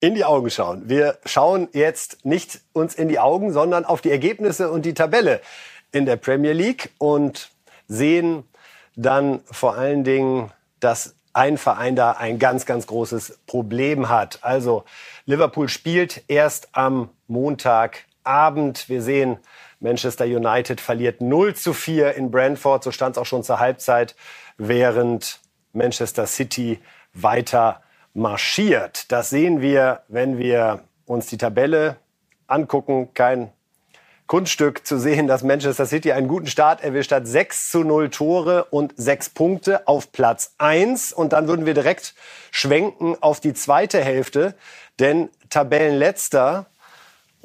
In 0.00 0.14
die 0.14 0.24
Augen 0.24 0.48
schauen. 0.48 0.88
Wir 0.88 1.18
schauen 1.26 1.68
jetzt 1.72 2.24
nicht 2.24 2.60
uns 2.72 2.94
in 2.94 3.08
die 3.08 3.18
Augen, 3.18 3.52
sondern 3.52 3.84
auf 3.84 4.00
die 4.00 4.10
Ergebnisse 4.10 4.70
und 4.70 4.86
die 4.86 4.94
Tabelle 4.94 5.42
in 5.92 6.06
der 6.06 6.16
Premier 6.16 6.54
League 6.54 6.90
und 6.96 7.50
sehen 7.86 8.44
dann 8.94 9.40
vor 9.44 9.74
allen 9.74 10.04
Dingen, 10.04 10.50
dass 10.80 11.14
ein 11.34 11.58
Verein 11.58 11.96
da 11.96 12.12
ein 12.12 12.38
ganz, 12.38 12.64
ganz 12.64 12.86
großes 12.86 13.40
Problem 13.46 14.08
hat. 14.08 14.38
Also 14.40 14.84
Liverpool 15.26 15.68
spielt 15.68 16.22
erst 16.28 16.70
am 16.72 17.10
Montagabend. 17.26 18.88
Wir 18.88 19.02
sehen, 19.02 19.36
Manchester 19.80 20.24
United 20.24 20.80
verliert 20.80 21.20
0 21.20 21.54
zu 21.54 21.74
4 21.74 22.14
in 22.14 22.30
Brentford. 22.30 22.84
So 22.84 22.90
stand 22.90 23.16
es 23.16 23.20
auch 23.20 23.26
schon 23.26 23.42
zur 23.42 23.60
Halbzeit, 23.60 24.16
während 24.56 25.40
Manchester 25.76 26.26
City 26.26 26.80
weiter 27.14 27.82
marschiert. 28.14 29.12
Das 29.12 29.30
sehen 29.30 29.60
wir, 29.60 30.02
wenn 30.08 30.38
wir 30.38 30.80
uns 31.04 31.26
die 31.26 31.38
Tabelle 31.38 31.96
angucken. 32.46 33.10
Kein 33.14 33.52
Kunststück 34.26 34.84
zu 34.84 34.98
sehen, 34.98 35.28
dass 35.28 35.44
Manchester 35.44 35.86
City 35.86 36.12
einen 36.12 36.26
guten 36.26 36.48
Start 36.48 36.82
erwischt 36.82 37.12
hat. 37.12 37.28
6 37.28 37.70
zu 37.70 37.84
0 37.84 38.10
Tore 38.10 38.64
und 38.64 38.92
6 38.96 39.30
Punkte 39.30 39.86
auf 39.86 40.10
Platz 40.10 40.54
1. 40.58 41.12
Und 41.12 41.32
dann 41.32 41.46
würden 41.46 41.66
wir 41.66 41.74
direkt 41.74 42.14
schwenken 42.50 43.16
auf 43.20 43.38
die 43.38 43.54
zweite 43.54 44.02
Hälfte. 44.02 44.54
Denn 44.98 45.28
Tabellenletzter 45.48 46.66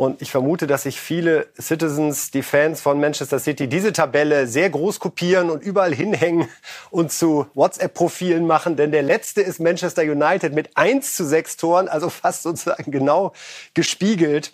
und 0.02 0.24
ich 0.24 0.32
vermute, 0.32 0.66
dass 0.66 0.82
sich 0.82 1.00
viele 1.00 1.50
Citizens, 1.62 2.32
die 2.32 2.42
Fans 2.42 2.82
von 2.82 3.00
Manchester 3.00 3.38
City, 3.38 3.68
diese 3.68 3.94
Tabelle 3.94 4.48
sehr 4.48 4.68
groß 4.68 5.00
kopieren 5.00 5.52
und 5.52 5.62
überall 5.62 5.94
hinhängen 5.94 6.50
und 6.90 7.12
zu 7.12 7.46
WhatsApp-Profilen 7.54 8.48
machen. 8.48 8.76
Denn 8.78 8.92
der 8.92 9.04
letzte 9.04 9.42
ist 9.42 9.60
Manchester 9.60 10.02
United 10.02 10.54
mit 10.54 10.76
1 10.76 11.16
zu 11.16 11.24
6 11.24 11.58
Toren, 11.58 11.88
also 11.88 12.10
fast 12.24 12.42
sozusagen 12.42 12.92
genau 12.92 13.34
gespiegelt. 13.76 14.54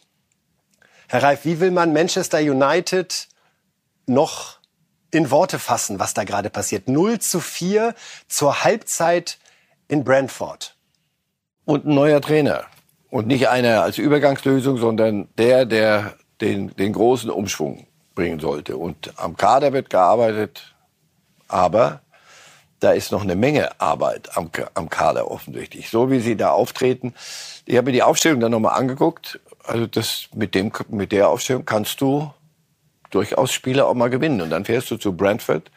Herr 1.07 1.23
Reif, 1.23 1.45
wie 1.45 1.61
will 1.61 1.71
man 1.71 1.93
Manchester 1.93 2.39
United 2.39 3.29
noch 4.05 4.59
in 5.11 5.31
Worte 5.31 5.59
fassen, 5.59 5.97
was 5.97 6.13
da 6.13 6.25
gerade 6.25 6.49
passiert? 6.49 6.89
0 6.89 7.19
zu 7.19 7.39
4 7.39 7.95
zur 8.27 8.65
Halbzeit 8.65 9.37
in 9.87 10.03
Brentford. 10.03 10.75
Und 11.63 11.85
ein 11.85 11.95
neuer 11.95 12.19
Trainer. 12.19 12.65
Und 13.09 13.27
nicht 13.27 13.47
einer 13.47 13.83
als 13.83 13.97
Übergangslösung, 13.97 14.77
sondern 14.77 15.29
der, 15.37 15.65
der 15.65 16.15
den, 16.41 16.75
den 16.75 16.93
großen 16.93 17.29
Umschwung 17.29 17.87
bringen 18.15 18.39
sollte. 18.39 18.77
Und 18.77 19.13
am 19.17 19.37
Kader 19.37 19.73
wird 19.73 19.89
gearbeitet, 19.89 20.75
aber 21.47 22.01
da 22.79 22.91
ist 22.91 23.11
noch 23.11 23.23
eine 23.23 23.35
Menge 23.35 23.79
Arbeit 23.79 24.35
am, 24.37 24.51
am 24.73 24.89
Kader 24.89 25.31
offensichtlich. 25.31 25.89
So 25.89 26.11
wie 26.11 26.19
sie 26.19 26.35
da 26.35 26.51
auftreten. 26.51 27.13
Ich 27.65 27.77
habe 27.77 27.85
mir 27.85 27.93
die 27.93 28.03
Aufstellung 28.03 28.39
dann 28.39 28.51
nochmal 28.51 28.77
angeguckt. 28.77 29.39
Also 29.63 29.87
das, 29.87 30.29
mit, 30.35 30.53
dem, 30.53 30.71
mit 30.89 31.11
der 31.11 31.29
Aufstellung 31.29 31.65
kannst 31.65 32.01
du 32.01 32.31
durchaus 33.09 33.51
Spiele 33.51 33.85
auch 33.85 33.93
mal 33.93 34.09
gewinnen. 34.09 34.41
Und 34.41 34.49
dann 34.49 34.65
fährst 34.65 34.91
du 34.91 34.97
zu 34.97 35.13
Brentford 35.13 35.71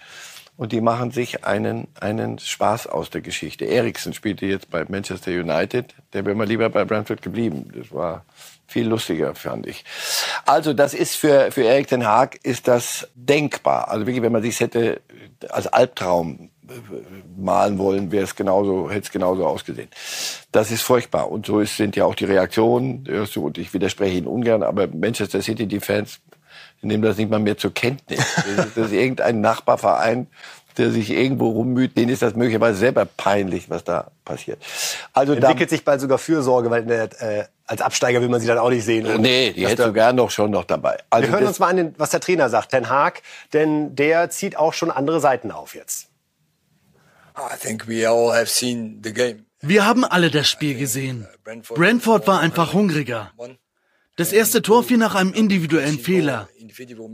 und 0.61 0.73
die 0.73 0.83
machen 0.83 1.11
sich 1.11 1.47
einen, 1.47 1.89
einen 1.99 2.39
Spaß 2.39 2.87
aus 2.87 3.09
der 3.09 3.23
Geschichte. 3.23 3.65
Eriksen 3.65 4.13
spielte 4.13 4.45
jetzt 4.45 4.69
bei 4.69 4.85
Manchester 4.87 5.31
United, 5.31 5.95
der 6.13 6.27
wäre 6.27 6.37
mal 6.37 6.47
lieber 6.47 6.69
bei 6.69 6.85
Brentford 6.85 7.23
geblieben. 7.23 7.73
Das 7.75 7.91
war 7.93 8.27
viel 8.67 8.87
lustiger, 8.87 9.35
fand 9.35 9.67
ich. 9.67 9.87
Also 10.45 10.75
das 10.75 10.93
ist 10.93 11.17
für, 11.17 11.51
für 11.51 11.63
Erik 11.63 11.89
den 11.89 12.07
Haag 12.07 12.39
ist 12.43 12.69
das 12.69 13.09
denkbar. 13.15 13.89
Also 13.89 14.07
wirklich, 14.07 14.23
wenn 14.23 14.33
man 14.33 14.43
sich 14.43 14.61
hätte 14.61 15.01
als 15.49 15.67
Albtraum 15.67 16.51
äh, 16.69 16.73
malen 17.39 17.79
wollen, 17.79 18.13
wäre 18.13 18.25
es 18.25 18.37
genauso, 18.37 18.91
hätte 18.91 19.07
es 19.07 19.11
genauso 19.11 19.47
ausgesehen. 19.47 19.89
Das 20.53 20.71
ist 20.71 20.83
furchtbar. 20.83 21.31
Und 21.31 21.47
so 21.47 21.61
ist, 21.61 21.79
sind 21.79 21.97
ja 21.97 22.05
auch 22.05 22.15
die 22.15 22.27
Reaktionen. 22.27 23.09
Und 23.37 23.57
ich 23.57 23.73
widerspreche 23.73 24.19
Ihnen 24.19 24.27
ungern, 24.27 24.63
aber 24.63 24.89
Manchester 24.89 25.41
City, 25.41 25.67
die 25.67 25.81
Fans 25.81 26.21
die 26.83 26.87
nehmen 26.87 27.03
das 27.03 27.17
nicht 27.17 27.31
mal 27.31 27.41
mehr 27.41 27.59
zur 27.59 27.75
Kenntnis. 27.75 28.21
Das 28.75 28.87
ist 28.87 28.93
irgendein 28.93 29.41
Nachbarverein, 29.41 30.29
der 30.79 30.91
sich 30.91 31.11
irgendwo 31.11 31.51
rummüht, 31.51 31.97
denen 31.97 32.11
ist 32.11 32.23
das 32.23 32.35
möglicherweise 32.35 32.79
selber 32.79 33.05
peinlich, 33.05 33.69
was 33.69 33.85
da 33.85 34.11
passiert. 34.25 34.63
Also 35.13 35.35
entwickelt 35.35 35.69
sich 35.69 35.85
bald 35.85 36.01
sogar 36.01 36.19
Fürsorge, 36.19 36.71
weil 36.71 36.85
der, 36.87 37.05
äh, 37.21 37.45
als 37.67 37.83
Absteiger 37.83 38.21
will 38.21 38.29
man 38.29 38.41
sie 38.41 38.47
dann 38.47 38.59
auch 38.59 38.71
nicht 38.71 38.85
sehen. 38.85 39.07
Und 39.07 39.21
nee, 39.21 39.53
die 39.53 39.67
hättest 39.67 39.89
du 39.89 39.93
gern 39.93 40.17
noch 40.17 40.31
schon 40.31 40.51
noch 40.51 40.65
dabei. 40.65 40.99
Also 41.11 41.29
wir 41.29 41.35
hören 41.35 41.47
uns 41.47 41.59
mal 41.59 41.69
an, 41.69 41.77
den, 41.77 41.95
was 41.99 42.11
der 42.11 42.21
Trainer 42.21 42.49
sagt, 42.49 42.71
Ten 42.71 42.89
Haag, 42.89 43.23
denn 43.53 43.95
der 43.95 44.31
zieht 44.31 44.57
auch 44.57 44.73
schon 44.73 44.91
andere 44.91 45.21
Seiten 45.21 45.51
auf 45.51 45.75
jetzt. 45.75 46.09
Wir 49.61 49.85
haben 49.85 50.05
alle 50.05 50.31
das 50.31 50.49
Spiel 50.49 50.77
gesehen. 50.77 51.27
Brentford 51.45 52.27
war 52.27 52.41
einfach 52.41 52.73
hungriger. 52.73 53.31
Das 54.21 54.33
erste 54.35 54.61
Tor 54.61 54.85
fiel 54.85 54.99
nach 54.99 55.15
einem 55.15 55.33
individuellen 55.33 55.99
Fehler. 55.99 56.47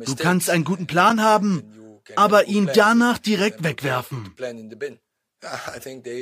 Du 0.04 0.16
kannst 0.16 0.50
einen 0.50 0.64
guten 0.64 0.88
Plan 0.88 1.22
haben, 1.22 1.62
aber 2.16 2.46
ihn 2.46 2.68
danach 2.74 3.18
direkt 3.18 3.62
wegwerfen. 3.62 4.34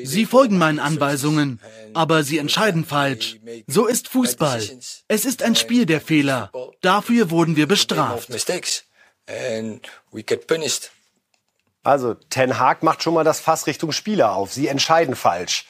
Sie 0.05 0.27
folgen 0.27 0.59
meinen 0.59 0.79
Anweisungen, 0.79 1.59
aber 1.95 2.23
sie 2.23 2.37
entscheiden 2.37 2.85
falsch. 2.85 3.41
So 3.67 3.87
ist 3.87 4.09
Fußball. 4.09 4.63
Es 5.09 5.25
ist 5.25 5.43
ein 5.43 5.57
Spiel 5.57 5.87
der 5.87 6.03
Fehler. 6.03 6.53
Dafür 6.83 7.31
wurden 7.31 7.57
wir 7.57 7.67
bestraft. 7.67 8.29
Also, 11.83 12.15
Ten 12.29 12.59
Hag 12.59 12.83
macht 12.83 13.03
schon 13.03 13.15
mal 13.15 13.25
das 13.25 13.41
Fass 13.41 13.67
Richtung 13.67 13.91
Spieler 13.93 14.35
auf. 14.37 14.53
Sie 14.53 14.69
entscheiden 14.69 15.17
falsch. 15.17 15.65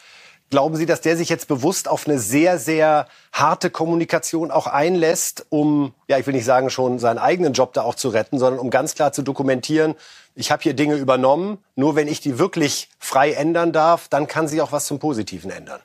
Glauben 0.51 0.77
Sie, 0.77 0.87
dass 0.87 1.01
der 1.01 1.17
sich 1.17 1.29
jetzt 1.29 1.49
bewusst 1.49 1.89
auf 1.89 2.07
eine 2.07 2.19
sehr, 2.19 2.59
sehr 2.59 3.09
harte 3.33 3.71
Kommunikation 3.71 4.51
auch 4.51 4.67
einlässt, 4.67 5.47
um, 5.49 5.95
ja, 6.07 6.19
ich 6.19 6.27
will 6.27 6.35
nicht 6.35 6.45
sagen, 6.45 6.71
schon 6.71 6.99
seinen 6.99 7.19
eigenen 7.19 7.55
Job 7.55 7.73
da 7.73 7.83
auch 7.83 7.95
zu 7.95 8.11
retten, 8.11 8.39
sondern 8.39 8.61
um 8.61 8.71
ganz 8.71 8.95
klar 8.95 9.13
zu 9.13 9.23
dokumentieren, 9.23 9.95
ich 10.37 10.51
habe 10.51 10.63
hier 10.63 10.75
Dinge 10.75 10.97
übernommen, 10.97 11.59
nur 11.77 11.97
wenn 11.97 12.09
ich 12.09 12.21
die 12.21 12.39
wirklich 12.39 12.89
frei 12.99 13.33
ändern 13.33 13.73
darf, 13.73 14.09
dann 14.09 14.27
kann 14.27 14.49
sich 14.49 14.61
auch 14.61 14.73
was 14.73 14.87
zum 14.87 14.99
Positiven 14.99 15.51
ändern. 15.51 15.81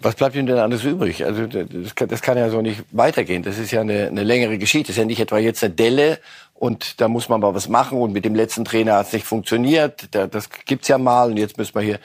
Was 0.00 0.14
bleibt 0.14 0.36
ihm 0.36 0.46
denn 0.46 0.58
alles 0.58 0.84
übrig? 0.84 1.24
Also 1.24 1.46
das 1.46 1.94
kann, 1.94 2.08
das 2.08 2.22
kann 2.22 2.38
ja 2.38 2.50
so 2.50 2.62
nicht 2.62 2.84
weitergehen. 2.92 3.42
Das 3.42 3.58
ist 3.58 3.72
ja 3.72 3.80
eine, 3.80 4.06
eine 4.06 4.22
längere 4.22 4.58
Geschichte. 4.58 4.88
Das 4.88 4.96
ist 4.96 4.98
ja 4.98 5.04
nicht 5.04 5.20
etwa 5.20 5.38
jetzt 5.38 5.64
eine 5.64 5.74
Delle 5.74 6.20
und 6.54 7.00
da 7.00 7.08
muss 7.08 7.28
man 7.28 7.40
mal 7.40 7.54
was 7.54 7.68
machen 7.68 7.98
und 8.00 8.12
mit 8.12 8.24
dem 8.24 8.34
letzten 8.34 8.64
Trainer 8.64 8.94
hat 8.94 9.08
es 9.08 9.12
nicht 9.12 9.26
funktioniert. 9.26 10.08
Das 10.12 10.50
gibt's 10.66 10.88
ja 10.88 10.98
mal 10.98 11.30
und 11.30 11.36
jetzt 11.36 11.58
müssen 11.58 11.74
wir 11.74 11.82
hier 11.82 11.98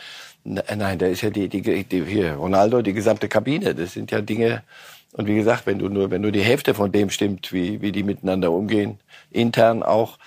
nein, 0.43 0.99
da 0.99 1.05
ist 1.07 1.21
ja 1.21 1.29
die, 1.29 1.47
die, 1.47 1.83
die 1.83 2.05
hier, 2.05 2.35
Ronaldo, 2.35 2.81
die 2.81 2.93
gesamte 2.93 3.27
Kabine. 3.29 3.75
Das 3.75 3.93
sind 3.93 4.11
ja 4.11 4.21
Dinge. 4.21 4.63
Und 5.13 5.27
wie 5.27 5.35
gesagt, 5.35 5.65
wenn 5.65 5.79
du 5.79 5.89
nur, 5.89 6.11
wenn 6.11 6.21
nur 6.21 6.31
die 6.31 6.41
Hälfte 6.41 6.73
von 6.73 6.91
dem 6.91 7.09
stimmt, 7.09 7.53
wie, 7.53 7.81
wie 7.81 7.91
die 7.91 8.03
miteinander 8.03 8.51
umgehen, 8.51 8.99
intern 9.31 9.83
auch, 9.83 10.17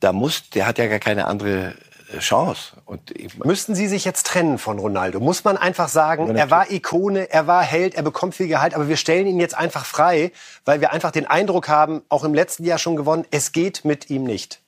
da 0.00 0.12
muss, 0.12 0.50
der 0.50 0.66
hat 0.66 0.78
ja 0.78 0.86
gar 0.86 1.00
keine 1.00 1.26
andere 1.26 1.74
äh, 2.14 2.18
Chance. 2.20 2.74
Und 2.84 3.12
Müssten 3.44 3.74
Sie 3.74 3.88
sich 3.88 4.04
jetzt 4.04 4.26
trennen 4.26 4.58
von 4.58 4.78
Ronaldo? 4.78 5.18
Muss 5.18 5.42
man 5.42 5.56
einfach 5.56 5.88
sagen, 5.88 6.36
er 6.36 6.50
war 6.50 6.70
Ikone, 6.70 7.30
er 7.30 7.48
war 7.48 7.62
Held, 7.62 7.96
er 7.96 8.04
bekommt 8.04 8.36
viel 8.36 8.46
Gehalt, 8.46 8.74
aber 8.74 8.88
wir 8.88 8.96
stellen 8.96 9.26
ihn 9.26 9.40
jetzt 9.40 9.56
einfach 9.56 9.84
frei, 9.84 10.30
weil 10.64 10.80
wir 10.80 10.92
einfach 10.92 11.10
den 11.10 11.26
Eindruck 11.26 11.68
haben, 11.68 12.02
auch 12.08 12.22
im 12.22 12.32
letzten 12.32 12.64
Jahr 12.64 12.78
schon 12.78 12.94
gewonnen, 12.94 13.26
es 13.32 13.50
geht 13.50 13.84
mit 13.84 14.08
ihm 14.08 14.22
nicht 14.22 14.60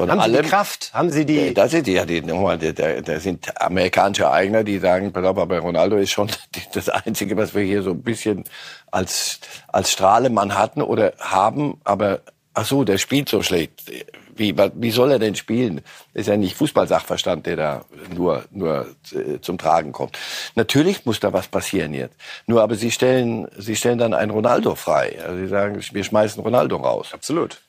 von 0.00 0.10
haben 0.10 0.20
allem. 0.20 0.36
Sie 0.36 0.42
die 0.42 0.48
Kraft? 0.48 0.90
Haben 0.94 1.10
Sie 1.10 1.26
die? 1.26 1.54
Das 1.54 1.70
sind 1.70 1.86
ja, 1.86 2.06
die, 2.06 2.22
nochmal, 2.22 2.58
da 2.58 3.20
sind 3.20 3.60
amerikanische 3.60 4.30
Eigner, 4.30 4.64
die 4.64 4.78
sagen, 4.78 5.12
aber 5.14 5.58
Ronaldo 5.58 5.96
ist 5.96 6.10
schon 6.10 6.30
das 6.72 6.88
Einzige, 6.88 7.36
was 7.36 7.54
wir 7.54 7.62
hier 7.62 7.82
so 7.82 7.90
ein 7.90 8.02
bisschen 8.02 8.44
als, 8.90 9.40
als 9.68 9.92
Strahlemann 9.92 10.56
hatten 10.56 10.80
oder 10.80 11.12
haben, 11.18 11.80
aber 11.84 12.20
ach 12.54 12.64
so, 12.64 12.84
der 12.84 12.98
spielt 12.98 13.28
so 13.28 13.42
schlecht. 13.42 13.92
Wie, 14.34 14.56
wie 14.56 14.90
soll 14.90 15.12
er 15.12 15.18
denn 15.18 15.34
spielen? 15.34 15.82
ist 16.14 16.28
ja 16.28 16.36
nicht 16.36 16.56
Fußballsachverstand, 16.56 17.44
der 17.44 17.56
da 17.56 17.84
nur, 18.16 18.44
nur 18.50 18.86
äh, 19.12 19.38
zum 19.42 19.58
Tragen 19.58 19.92
kommt. 19.92 20.18
Natürlich 20.54 21.04
muss 21.04 21.20
da 21.20 21.34
was 21.34 21.48
passieren 21.48 21.92
jetzt. 21.92 22.14
Nur 22.46 22.62
aber 22.62 22.74
Sie 22.74 22.90
stellen, 22.90 23.48
Sie 23.58 23.76
stellen 23.76 23.98
dann 23.98 24.14
einen 24.14 24.30
Ronaldo 24.30 24.76
frei. 24.76 25.18
Also 25.22 25.36
Sie 25.36 25.48
sagen, 25.48 25.78
wir 25.92 26.04
schmeißen 26.04 26.42
Ronaldo 26.42 26.76
raus. 26.76 27.10
Absolut. 27.12 27.60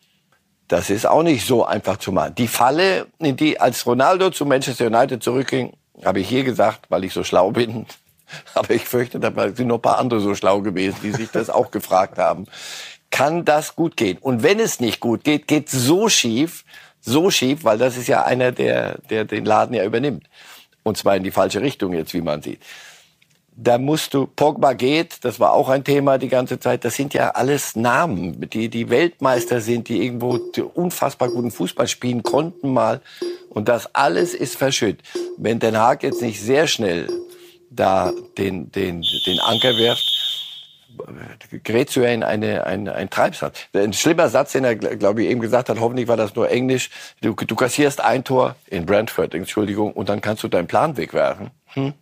Das 0.71 0.89
ist 0.89 1.05
auch 1.05 1.21
nicht 1.21 1.45
so 1.45 1.65
einfach 1.65 1.97
zu 1.97 2.13
machen. 2.13 2.33
Die 2.35 2.47
Falle, 2.47 3.07
in 3.19 3.35
die 3.35 3.59
als 3.59 3.85
Ronaldo 3.85 4.29
zu 4.29 4.45
Manchester 4.45 4.85
United 4.87 5.21
zurückging, 5.21 5.73
habe 6.05 6.21
ich 6.21 6.29
hier 6.29 6.45
gesagt, 6.45 6.85
weil 6.87 7.03
ich 7.03 7.11
so 7.11 7.25
schlau 7.25 7.51
bin. 7.51 7.85
Aber 8.53 8.73
ich 8.73 8.85
fürchte, 8.85 9.19
da 9.19 9.33
sind 9.53 9.67
noch 9.67 9.79
ein 9.79 9.81
paar 9.81 9.97
andere 9.97 10.21
so 10.21 10.33
schlau 10.33 10.61
gewesen, 10.61 10.95
die 11.03 11.11
sich 11.11 11.29
das 11.29 11.49
auch 11.49 11.71
gefragt 11.71 12.17
haben. 12.17 12.45
Kann 13.09 13.43
das 13.43 13.75
gut 13.75 13.97
gehen? 13.97 14.17
Und 14.21 14.43
wenn 14.43 14.61
es 14.61 14.79
nicht 14.79 15.01
gut 15.01 15.25
geht, 15.25 15.45
geht 15.45 15.69
so 15.69 16.07
schief, 16.07 16.63
so 17.01 17.29
schief, 17.29 17.65
weil 17.65 17.77
das 17.77 17.97
ist 17.97 18.07
ja 18.07 18.23
einer, 18.23 18.53
der, 18.53 18.97
der 19.09 19.25
den 19.25 19.43
Laden 19.43 19.75
ja 19.75 19.83
übernimmt. 19.83 20.29
Und 20.83 20.97
zwar 20.97 21.17
in 21.17 21.23
die 21.23 21.31
falsche 21.31 21.61
Richtung 21.61 21.91
jetzt, 21.91 22.13
wie 22.13 22.21
man 22.21 22.41
sieht 22.41 22.61
da 23.63 23.77
musst 23.77 24.15
du, 24.15 24.25
Pogba 24.25 24.73
geht, 24.73 25.23
das 25.23 25.39
war 25.39 25.53
auch 25.53 25.69
ein 25.69 25.83
Thema 25.83 26.17
die 26.17 26.29
ganze 26.29 26.59
Zeit, 26.59 26.83
das 26.83 26.95
sind 26.95 27.13
ja 27.13 27.29
alles 27.31 27.75
Namen, 27.75 28.49
die, 28.49 28.69
die 28.69 28.89
Weltmeister 28.89 29.61
sind, 29.61 29.87
die 29.87 30.03
irgendwo 30.03 30.39
unfassbar 30.73 31.29
guten 31.29 31.51
Fußball 31.51 31.87
spielen 31.87 32.23
konnten 32.23 32.73
mal. 32.73 33.01
Und 33.49 33.69
das 33.69 33.93
alles 33.93 34.33
ist 34.33 34.55
verschütt. 34.55 35.01
Wenn 35.37 35.59
Den 35.59 35.77
Haag 35.77 36.01
jetzt 36.01 36.21
nicht 36.21 36.41
sehr 36.41 36.65
schnell 36.65 37.07
da 37.69 38.11
den, 38.37 38.71
den, 38.71 39.03
den 39.27 39.39
Anker 39.39 39.77
wirft, 39.77 40.07
gerät 41.63 41.93
ja 41.95 42.05
in 42.05 42.23
eine, 42.23 42.65
eine, 42.65 42.95
ein 42.95 43.09
Treibsatz. 43.09 43.59
Ein 43.73 43.93
schlimmer 43.93 44.29
Satz, 44.29 44.53
den 44.53 44.63
er, 44.63 44.75
glaube 44.75 45.23
ich, 45.23 45.29
eben 45.29 45.39
gesagt 45.39 45.69
hat, 45.69 45.79
hoffentlich 45.79 46.07
war 46.07 46.17
das 46.17 46.35
nur 46.35 46.49
Englisch, 46.49 46.89
du, 47.21 47.33
du 47.33 47.55
kassierst 47.55 48.01
ein 48.01 48.23
Tor 48.23 48.55
in 48.67 48.85
Brentford, 48.85 49.35
Entschuldigung, 49.35 49.93
und 49.93 50.09
dann 50.09 50.19
kannst 50.19 50.43
du 50.43 50.47
deinen 50.47 50.67
Plan 50.67 50.97
wegwerfen. 50.97 51.51
Hm? 51.73 51.93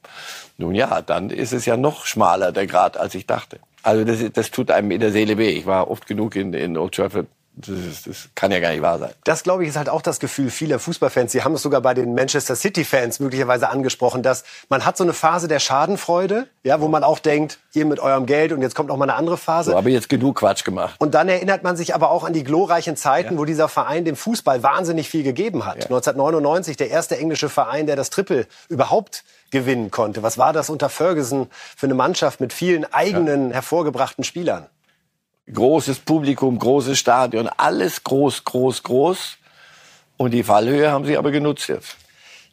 Nun 0.57 0.75
ja, 0.75 1.01
dann 1.01 1.29
ist 1.29 1.53
es 1.53 1.65
ja 1.65 1.77
noch 1.77 2.05
schmaler 2.05 2.51
der 2.51 2.67
Grad, 2.67 2.97
als 2.97 3.15
ich 3.15 3.25
dachte. 3.25 3.59
Also 3.83 4.03
das, 4.03 4.19
das 4.33 4.51
tut 4.51 4.71
einem 4.71 4.91
in 4.91 4.99
der 4.99 5.11
Seele 5.11 5.37
weh. 5.37 5.49
Ich 5.49 5.65
war 5.65 5.89
oft 5.89 6.05
genug 6.05 6.35
in, 6.35 6.53
in 6.53 6.77
Old 6.77 6.95
Trafford 6.95 7.27
Das, 7.55 7.69
ist, 7.69 8.07
das, 8.07 8.29
kann 8.35 8.51
ja 8.51 8.59
gar 8.59 8.71
nicht 8.71 8.81
wahr 8.81 8.99
sein. 8.99 9.11
Das, 9.23 9.43
glaube 9.43 9.63
ich, 9.63 9.69
ist 9.69 9.77
halt 9.77 9.89
auch 9.89 10.01
das 10.01 10.19
Gefühl 10.19 10.49
vieler 10.49 10.79
Fußballfans. 10.79 11.31
Sie 11.31 11.43
haben 11.43 11.53
es 11.53 11.61
sogar 11.61 11.81
bei 11.81 11.93
den 11.93 12.13
Manchester 12.13 12.55
City-Fans 12.55 13.19
möglicherweise 13.19 13.69
angesprochen, 13.69 14.23
dass 14.23 14.43
man 14.69 14.85
hat 14.85 14.95
so 14.97 15.03
eine 15.03 15.13
Phase 15.13 15.47
der 15.47 15.59
Schadenfreude, 15.59 16.47
ja, 16.63 16.79
wo 16.79 16.87
man 16.87 17.03
auch 17.03 17.19
denkt, 17.19 17.59
ihr 17.73 17.85
mit 17.85 17.99
eurem 17.99 18.25
Geld 18.25 18.51
und 18.51 18.61
jetzt 18.61 18.75
kommt 18.75 18.89
noch 18.89 18.97
mal 18.97 19.09
eine 19.09 19.15
andere 19.15 19.37
Phase. 19.37 19.71
So, 19.71 19.77
habe 19.77 19.89
ich 19.89 19.95
jetzt 19.95 20.09
genug 20.09 20.37
Quatsch 20.37 20.63
gemacht. 20.63 20.95
Und 20.99 21.13
dann 21.15 21.27
erinnert 21.27 21.63
man 21.63 21.75
sich 21.75 21.95
aber 21.95 22.11
auch 22.11 22.23
an 22.23 22.33
die 22.33 22.43
glorreichen 22.43 22.95
Zeiten, 22.95 23.33
ja. 23.33 23.39
wo 23.39 23.45
dieser 23.45 23.67
Verein 23.67 24.05
dem 24.05 24.15
Fußball 24.15 24.63
wahnsinnig 24.63 25.09
viel 25.09 25.23
gegeben 25.23 25.65
hat. 25.65 25.77
Ja. 25.77 25.85
1999 25.85 26.77
der 26.77 26.89
erste 26.89 27.17
englische 27.17 27.49
Verein, 27.49 27.87
der 27.87 27.95
das 27.95 28.09
Triple 28.09 28.47
überhaupt 28.69 29.23
gewinnen 29.51 29.91
konnte. 29.91 30.23
Was 30.23 30.37
war 30.37 30.53
das 30.53 30.69
unter 30.69 30.89
Ferguson 30.89 31.47
für 31.75 31.87
eine 31.87 31.95
Mannschaft 31.95 32.39
mit 32.39 32.53
vielen 32.53 32.85
eigenen 32.93 33.49
ja. 33.49 33.55
hervorgebrachten 33.55 34.23
Spielern? 34.23 34.67
großes 35.53 35.99
Publikum, 35.99 36.59
großes 36.59 36.97
Stadion, 36.97 37.49
alles 37.57 38.03
groß, 38.03 38.43
groß, 38.43 38.83
groß. 38.83 39.37
Und 40.17 40.31
die 40.31 40.43
Fallhöhe 40.43 40.91
haben 40.91 41.05
sie 41.05 41.17
aber 41.17 41.31
genutzt 41.31 41.69
jetzt. 41.69 41.95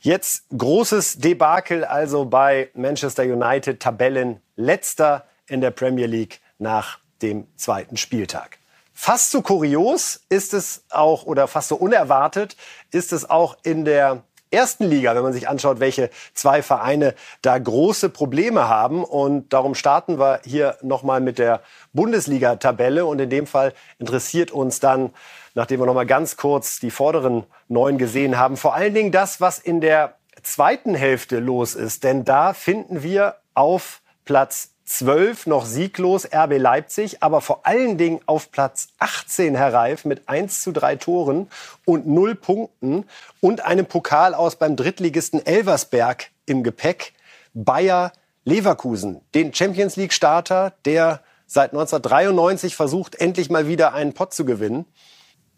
Jetzt 0.00 0.44
großes 0.56 1.18
Debakel 1.18 1.84
also 1.84 2.24
bei 2.26 2.70
Manchester 2.74 3.24
United, 3.24 3.80
Tabellenletzter 3.80 5.26
in 5.48 5.60
der 5.60 5.72
Premier 5.72 6.06
League 6.06 6.40
nach 6.58 6.98
dem 7.22 7.46
zweiten 7.56 7.96
Spieltag. 7.96 8.58
Fast 8.92 9.30
so 9.30 9.42
kurios 9.42 10.20
ist 10.28 10.54
es 10.54 10.84
auch 10.90 11.24
oder 11.24 11.48
fast 11.48 11.68
so 11.68 11.76
unerwartet 11.76 12.56
ist 12.92 13.12
es 13.12 13.28
auch 13.28 13.56
in 13.62 13.84
der 13.84 14.22
ersten 14.56 14.84
Liga, 14.84 15.14
wenn 15.14 15.22
man 15.22 15.32
sich 15.32 15.48
anschaut, 15.48 15.78
welche 15.78 16.10
zwei 16.34 16.62
Vereine 16.62 17.14
da 17.42 17.56
große 17.56 18.08
Probleme 18.08 18.68
haben. 18.68 19.04
Und 19.04 19.52
darum 19.52 19.74
starten 19.74 20.18
wir 20.18 20.40
hier 20.44 20.76
nochmal 20.82 21.20
mit 21.20 21.38
der 21.38 21.60
Bundesliga-Tabelle. 21.92 23.06
Und 23.06 23.20
in 23.20 23.30
dem 23.30 23.46
Fall 23.46 23.74
interessiert 23.98 24.50
uns 24.50 24.80
dann, 24.80 25.10
nachdem 25.54 25.80
wir 25.80 25.86
nochmal 25.86 26.06
ganz 26.06 26.36
kurz 26.36 26.80
die 26.80 26.90
vorderen 26.90 27.44
neun 27.68 27.98
gesehen 27.98 28.38
haben, 28.38 28.56
vor 28.56 28.74
allen 28.74 28.94
Dingen 28.94 29.12
das, 29.12 29.40
was 29.40 29.58
in 29.58 29.80
der 29.80 30.16
zweiten 30.42 30.94
Hälfte 30.94 31.38
los 31.38 31.74
ist. 31.74 32.02
Denn 32.02 32.24
da 32.24 32.52
finden 32.52 33.02
wir 33.02 33.36
auf 33.54 34.00
Platz 34.24 34.75
12 34.86 35.46
noch 35.46 35.66
sieglos 35.66 36.26
RB 36.32 36.58
Leipzig, 36.58 37.22
aber 37.22 37.40
vor 37.40 37.66
allen 37.66 37.98
Dingen 37.98 38.20
auf 38.26 38.52
Platz 38.52 38.88
18 39.00 39.56
Herr 39.56 39.72
Reif 39.72 40.04
mit 40.04 40.28
1 40.28 40.62
zu 40.62 40.72
3 40.72 40.96
Toren 40.96 41.48
und 41.84 42.06
0 42.06 42.36
Punkten 42.36 43.04
und 43.40 43.64
einem 43.64 43.86
Pokal 43.86 44.32
aus 44.32 44.56
beim 44.56 44.76
Drittligisten 44.76 45.44
Elversberg 45.44 46.30
im 46.46 46.62
Gepäck. 46.62 47.12
Bayer 47.52 48.12
Leverkusen, 48.44 49.20
den 49.34 49.52
Champions 49.52 49.96
League 49.96 50.12
Starter, 50.12 50.74
der 50.84 51.20
seit 51.46 51.72
1993 51.72 52.76
versucht, 52.76 53.16
endlich 53.16 53.50
mal 53.50 53.66
wieder 53.66 53.92
einen 53.92 54.12
Pott 54.12 54.34
zu 54.34 54.44
gewinnen. 54.44 54.84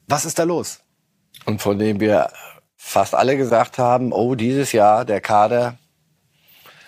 Was 0.07 0.25
ist 0.25 0.39
da 0.39 0.45
los? 0.45 0.81
Und 1.45 1.61
von 1.61 1.79
dem 1.79 2.01
wir 2.01 2.31
fast 2.77 3.15
alle 3.15 3.37
gesagt 3.37 3.77
haben, 3.77 4.13
oh, 4.13 4.35
dieses 4.35 4.73
Jahr 4.73 5.05
der 5.05 5.21
Kader 5.21 5.77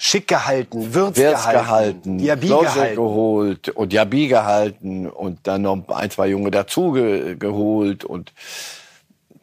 schick 0.01 0.29
gehalten, 0.29 0.95
Würz, 0.95 1.19
Wirz 1.19 1.47
gehalten, 1.47 2.17
Diaby 2.17 2.49
gehalten. 2.49 2.97
geholt 2.97 3.69
und 3.69 3.93
Diaby 3.93 4.29
gehalten 4.29 5.07
und 5.07 5.47
dann 5.47 5.63
noch 5.63 5.89
ein, 5.89 6.11
zwei 6.11 6.29
Junge 6.29 6.51
dazu 6.51 6.93
ge 6.93 7.37
geholt 7.37 8.05
und 8.05 8.33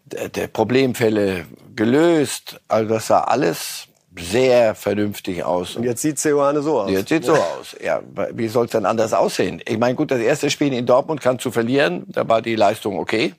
der, 0.05 0.29
der 0.29 0.47
Problemfälle 0.47 1.45
gelöst. 1.75 2.59
Also 2.67 2.89
das 2.89 3.05
sah 3.05 3.21
alles 3.21 3.87
sehr 4.19 4.73
vernünftig 4.73 5.43
aus. 5.43 5.75
Und 5.75 5.83
jetzt 5.83 6.01
sieht 6.01 6.17
Seoane 6.17 6.63
so 6.63 6.81
aus. 6.81 6.89
Jetzt 6.89 7.09
sieht 7.09 7.23
so 7.23 7.35
aus. 7.35 7.75
Ja, 7.83 8.01
wie 8.33 8.47
soll 8.47 8.65
es 8.65 8.71
denn 8.71 8.87
anders 8.87 9.13
aussehen? 9.13 9.61
Ich 9.67 9.77
meine, 9.77 9.93
gut, 9.93 10.09
das 10.09 10.19
erste 10.19 10.49
Spiel 10.49 10.73
in 10.73 10.87
Dortmund 10.87 11.21
kann 11.21 11.37
zu 11.37 11.51
verlieren, 11.51 12.03
da 12.07 12.27
war 12.27 12.41
die 12.41 12.55
Leistung 12.55 12.97
okay. 12.97 13.35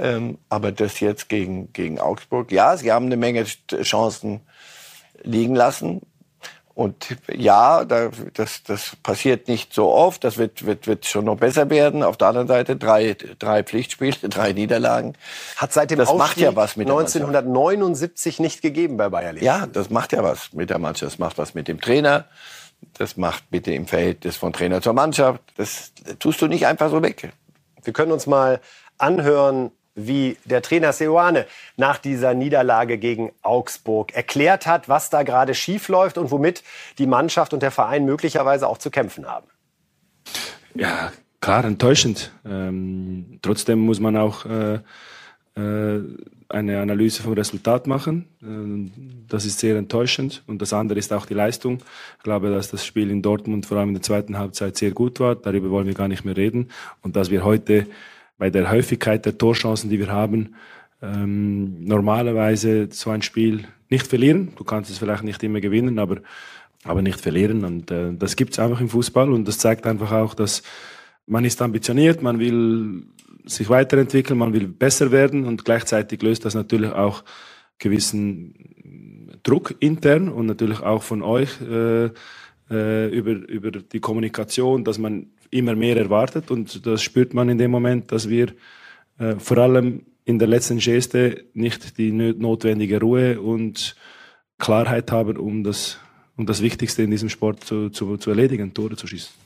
Ähm, 0.00 0.38
aber 0.48 0.72
das 0.72 0.98
jetzt 0.98 1.28
gegen, 1.28 1.72
gegen 1.72 2.00
Augsburg, 2.00 2.50
ja, 2.50 2.76
sie 2.76 2.90
haben 2.90 3.06
eine 3.06 3.16
Menge 3.16 3.44
Chancen 3.82 4.40
liegen 5.22 5.54
lassen. 5.54 6.00
Und 6.80 7.18
ja, 7.30 7.84
das, 7.84 8.62
das 8.62 8.96
passiert 9.02 9.48
nicht 9.48 9.74
so 9.74 9.92
oft. 9.92 10.24
Das 10.24 10.38
wird, 10.38 10.64
wird, 10.64 10.86
wird 10.86 11.04
schon 11.04 11.26
noch 11.26 11.36
besser 11.36 11.68
werden. 11.68 12.02
Auf 12.02 12.16
der 12.16 12.28
anderen 12.28 12.48
Seite 12.48 12.76
drei, 12.76 13.18
drei 13.38 13.62
Pflichtspiele, 13.62 14.16
drei 14.30 14.54
Niederlagen. 14.54 15.12
Hat 15.56 15.74
seit 15.74 15.90
dem 15.90 15.98
das 15.98 16.14
macht 16.14 16.38
ja 16.38 16.56
was 16.56 16.76
mit 16.76 16.88
1979 16.88 18.40
nicht 18.40 18.62
gegeben 18.62 18.96
bei 18.96 19.10
Bayer 19.10 19.34
Leverkusen. 19.34 19.60
Ja, 19.60 19.66
das 19.66 19.90
macht 19.90 20.14
ja 20.14 20.22
was 20.24 20.54
mit 20.54 20.70
der 20.70 20.78
Mannschaft. 20.78 21.12
Das 21.12 21.18
macht 21.18 21.36
was 21.36 21.52
mit 21.52 21.68
dem 21.68 21.82
Trainer. 21.82 22.24
Das 22.94 23.18
macht 23.18 23.50
bitte 23.50 23.74
im 23.74 23.86
Verhältnis 23.86 24.38
von 24.38 24.54
Trainer 24.54 24.80
zur 24.80 24.94
Mannschaft. 24.94 25.42
Das 25.58 25.92
tust 26.18 26.40
du 26.40 26.46
nicht 26.46 26.66
einfach 26.66 26.90
so 26.90 27.02
weg. 27.02 27.30
Wir 27.84 27.92
können 27.92 28.10
uns 28.10 28.26
mal 28.26 28.58
anhören, 28.96 29.70
wie 30.06 30.36
der 30.44 30.62
Trainer 30.62 30.92
Seoane 30.92 31.46
nach 31.76 31.98
dieser 31.98 32.34
Niederlage 32.34 32.98
gegen 32.98 33.32
Augsburg 33.42 34.12
erklärt 34.14 34.66
hat, 34.66 34.88
was 34.88 35.10
da 35.10 35.22
gerade 35.22 35.54
schief 35.54 35.88
läuft 35.88 36.18
und 36.18 36.30
womit 36.30 36.62
die 36.98 37.06
Mannschaft 37.06 37.52
und 37.52 37.62
der 37.62 37.70
Verein 37.70 38.04
möglicherweise 38.04 38.68
auch 38.68 38.78
zu 38.78 38.90
kämpfen 38.90 39.26
haben. 39.26 39.46
Ja, 40.74 41.12
klar, 41.40 41.64
enttäuschend. 41.64 42.32
Ähm, 42.44 43.38
trotzdem 43.42 43.80
muss 43.80 44.00
man 44.00 44.16
auch 44.16 44.46
äh, 44.46 44.78
äh, 45.56 46.00
eine 46.48 46.80
Analyse 46.80 47.22
vom 47.22 47.34
Resultat 47.34 47.86
machen. 47.86 48.26
Ähm, 48.42 48.90
das 49.28 49.44
ist 49.44 49.60
sehr 49.60 49.76
enttäuschend. 49.76 50.42
Und 50.46 50.60
das 50.60 50.72
andere 50.72 50.98
ist 50.98 51.12
auch 51.12 51.26
die 51.26 51.34
Leistung. 51.34 51.78
Ich 52.18 52.24
glaube, 52.24 52.50
dass 52.50 52.70
das 52.70 52.84
Spiel 52.84 53.10
in 53.10 53.22
Dortmund 53.22 53.66
vor 53.66 53.78
allem 53.78 53.90
in 53.90 53.94
der 53.94 54.02
zweiten 54.02 54.36
Halbzeit 54.36 54.76
sehr 54.76 54.90
gut 54.90 55.20
war. 55.20 55.36
Darüber 55.36 55.70
wollen 55.70 55.86
wir 55.86 55.94
gar 55.94 56.08
nicht 56.08 56.24
mehr 56.24 56.36
reden. 56.36 56.70
Und 57.02 57.16
dass 57.16 57.30
wir 57.30 57.44
heute 57.44 57.86
bei 58.40 58.48
der 58.48 58.70
Häufigkeit 58.70 59.26
der 59.26 59.36
Torchancen, 59.36 59.90
die 59.90 59.98
wir 59.98 60.10
haben, 60.10 60.54
ähm, 61.02 61.84
normalerweise 61.84 62.88
so 62.90 63.10
ein 63.10 63.20
Spiel 63.20 63.64
nicht 63.90 64.06
verlieren. 64.06 64.52
Du 64.56 64.64
kannst 64.64 64.90
es 64.90 64.96
vielleicht 64.96 65.24
nicht 65.24 65.42
immer 65.42 65.60
gewinnen, 65.60 65.98
aber, 65.98 66.22
aber 66.82 67.02
nicht 67.02 67.20
verlieren. 67.20 67.66
Und 67.66 67.90
äh, 67.90 68.14
das 68.14 68.36
gibt 68.36 68.54
es 68.54 68.58
einfach 68.58 68.80
im 68.80 68.88
Fußball 68.88 69.30
und 69.30 69.46
das 69.46 69.58
zeigt 69.58 69.86
einfach 69.86 70.10
auch, 70.10 70.32
dass 70.32 70.62
man 71.26 71.44
ist 71.44 71.60
ambitioniert, 71.60 72.22
man 72.22 72.38
will 72.38 73.04
sich 73.44 73.68
weiterentwickeln, 73.68 74.38
man 74.38 74.54
will 74.54 74.68
besser 74.68 75.12
werden 75.12 75.44
und 75.44 75.66
gleichzeitig 75.66 76.22
löst 76.22 76.46
das 76.46 76.54
natürlich 76.54 76.92
auch 76.92 77.24
gewissen 77.78 78.54
Druck 79.42 79.74
intern 79.80 80.30
und 80.30 80.46
natürlich 80.46 80.80
auch 80.80 81.02
von 81.02 81.20
euch 81.20 81.60
äh, 81.60 82.10
äh, 82.70 83.08
über, 83.08 83.32
über 83.32 83.70
die 83.70 84.00
Kommunikation, 84.00 84.82
dass 84.82 84.96
man 84.96 85.26
immer 85.50 85.74
mehr 85.74 85.96
erwartet 85.96 86.50
und 86.50 86.86
das 86.86 87.02
spürt 87.02 87.34
man 87.34 87.48
in 87.48 87.58
dem 87.58 87.70
Moment, 87.70 88.12
dass 88.12 88.28
wir 88.28 88.52
äh, 89.18 89.36
vor 89.38 89.58
allem 89.58 90.06
in 90.24 90.38
der 90.38 90.48
letzten 90.48 90.78
Geste 90.78 91.44
nicht 91.54 91.98
die 91.98 92.12
notwendige 92.12 93.00
Ruhe 93.00 93.40
und 93.40 93.96
Klarheit 94.58 95.10
haben, 95.10 95.36
um 95.36 95.64
das, 95.64 95.98
um 96.36 96.46
das 96.46 96.62
Wichtigste 96.62 97.02
in 97.02 97.10
diesem 97.10 97.28
Sport 97.28 97.64
zu, 97.64 97.90
zu, 97.90 98.16
zu 98.16 98.30
erledigen, 98.30 98.72
Tore 98.74 98.96
zu 98.96 99.06
schießen 99.06 99.40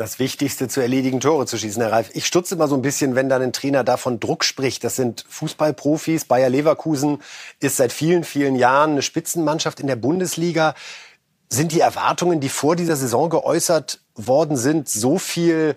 das 0.00 0.18
Wichtigste 0.18 0.66
zu 0.66 0.80
erledigen, 0.80 1.20
Tore 1.20 1.44
zu 1.44 1.58
schießen, 1.58 1.82
Herr 1.82 1.92
Reif. 1.92 2.10
Ich 2.14 2.24
stutze 2.26 2.54
immer 2.54 2.68
so 2.68 2.74
ein 2.74 2.80
bisschen, 2.80 3.14
wenn 3.16 3.28
dann 3.28 3.42
ein 3.42 3.52
Trainer 3.52 3.84
davon 3.84 4.18
Druck 4.18 4.44
spricht. 4.44 4.82
Das 4.82 4.96
sind 4.96 5.26
Fußballprofis. 5.28 6.24
Bayer 6.24 6.48
Leverkusen 6.48 7.18
ist 7.58 7.76
seit 7.76 7.92
vielen, 7.92 8.24
vielen 8.24 8.56
Jahren 8.56 8.92
eine 8.92 9.02
Spitzenmannschaft 9.02 9.78
in 9.78 9.86
der 9.86 9.96
Bundesliga. 9.96 10.74
Sind 11.50 11.72
die 11.72 11.80
Erwartungen, 11.80 12.40
die 12.40 12.48
vor 12.48 12.76
dieser 12.76 12.96
Saison 12.96 13.28
geäußert 13.28 13.99
worden 14.26 14.56
sind, 14.56 14.88
so 14.88 15.18
viel 15.18 15.76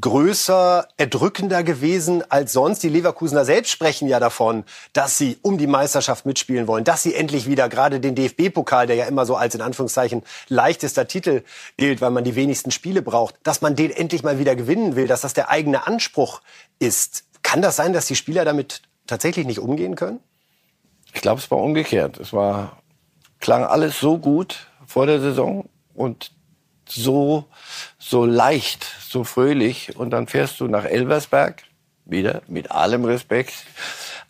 größer, 0.00 0.88
erdrückender 0.96 1.62
gewesen 1.62 2.24
als 2.30 2.52
sonst. 2.52 2.82
Die 2.82 2.88
Leverkusener 2.88 3.44
selbst 3.44 3.70
sprechen 3.70 4.08
ja 4.08 4.20
davon, 4.20 4.64
dass 4.92 5.18
sie 5.18 5.38
um 5.42 5.58
die 5.58 5.66
Meisterschaft 5.66 6.24
mitspielen 6.24 6.66
wollen, 6.66 6.84
dass 6.84 7.02
sie 7.02 7.14
endlich 7.14 7.46
wieder 7.46 7.68
gerade 7.68 8.00
den 8.00 8.14
DFB-Pokal, 8.14 8.86
der 8.86 8.96
ja 8.96 9.04
immer 9.04 9.26
so 9.26 9.36
als 9.36 9.54
in 9.54 9.60
Anführungszeichen 9.60 10.22
leichtester 10.48 11.06
Titel 11.06 11.42
gilt, 11.76 12.00
weil 12.00 12.10
man 12.10 12.24
die 12.24 12.36
wenigsten 12.36 12.70
Spiele 12.70 13.02
braucht, 13.02 13.34
dass 13.42 13.60
man 13.60 13.76
den 13.76 13.90
endlich 13.90 14.22
mal 14.22 14.38
wieder 14.38 14.56
gewinnen 14.56 14.96
will, 14.96 15.06
dass 15.06 15.20
das 15.20 15.34
der 15.34 15.50
eigene 15.50 15.86
Anspruch 15.86 16.40
ist. 16.78 17.24
Kann 17.42 17.60
das 17.60 17.76
sein, 17.76 17.92
dass 17.92 18.06
die 18.06 18.16
Spieler 18.16 18.44
damit 18.44 18.82
tatsächlich 19.06 19.46
nicht 19.46 19.58
umgehen 19.58 19.94
können? 19.94 20.20
Ich 21.12 21.20
glaube, 21.20 21.40
es 21.40 21.50
war 21.50 21.58
umgekehrt. 21.58 22.18
Es 22.18 22.32
war, 22.32 22.78
klang 23.40 23.64
alles 23.64 24.00
so 24.00 24.16
gut, 24.16 24.68
vor 24.86 25.06
der 25.06 25.20
Saison 25.20 25.68
und 25.94 26.32
so, 26.88 27.44
so 27.98 28.24
leicht, 28.24 28.86
so 29.08 29.24
fröhlich. 29.24 29.96
Und 29.96 30.10
dann 30.10 30.26
fährst 30.26 30.60
du 30.60 30.66
nach 30.66 30.84
Elversberg, 30.84 31.62
wieder 32.04 32.42
mit 32.48 32.70
allem 32.70 33.04
Respekt. 33.04 33.54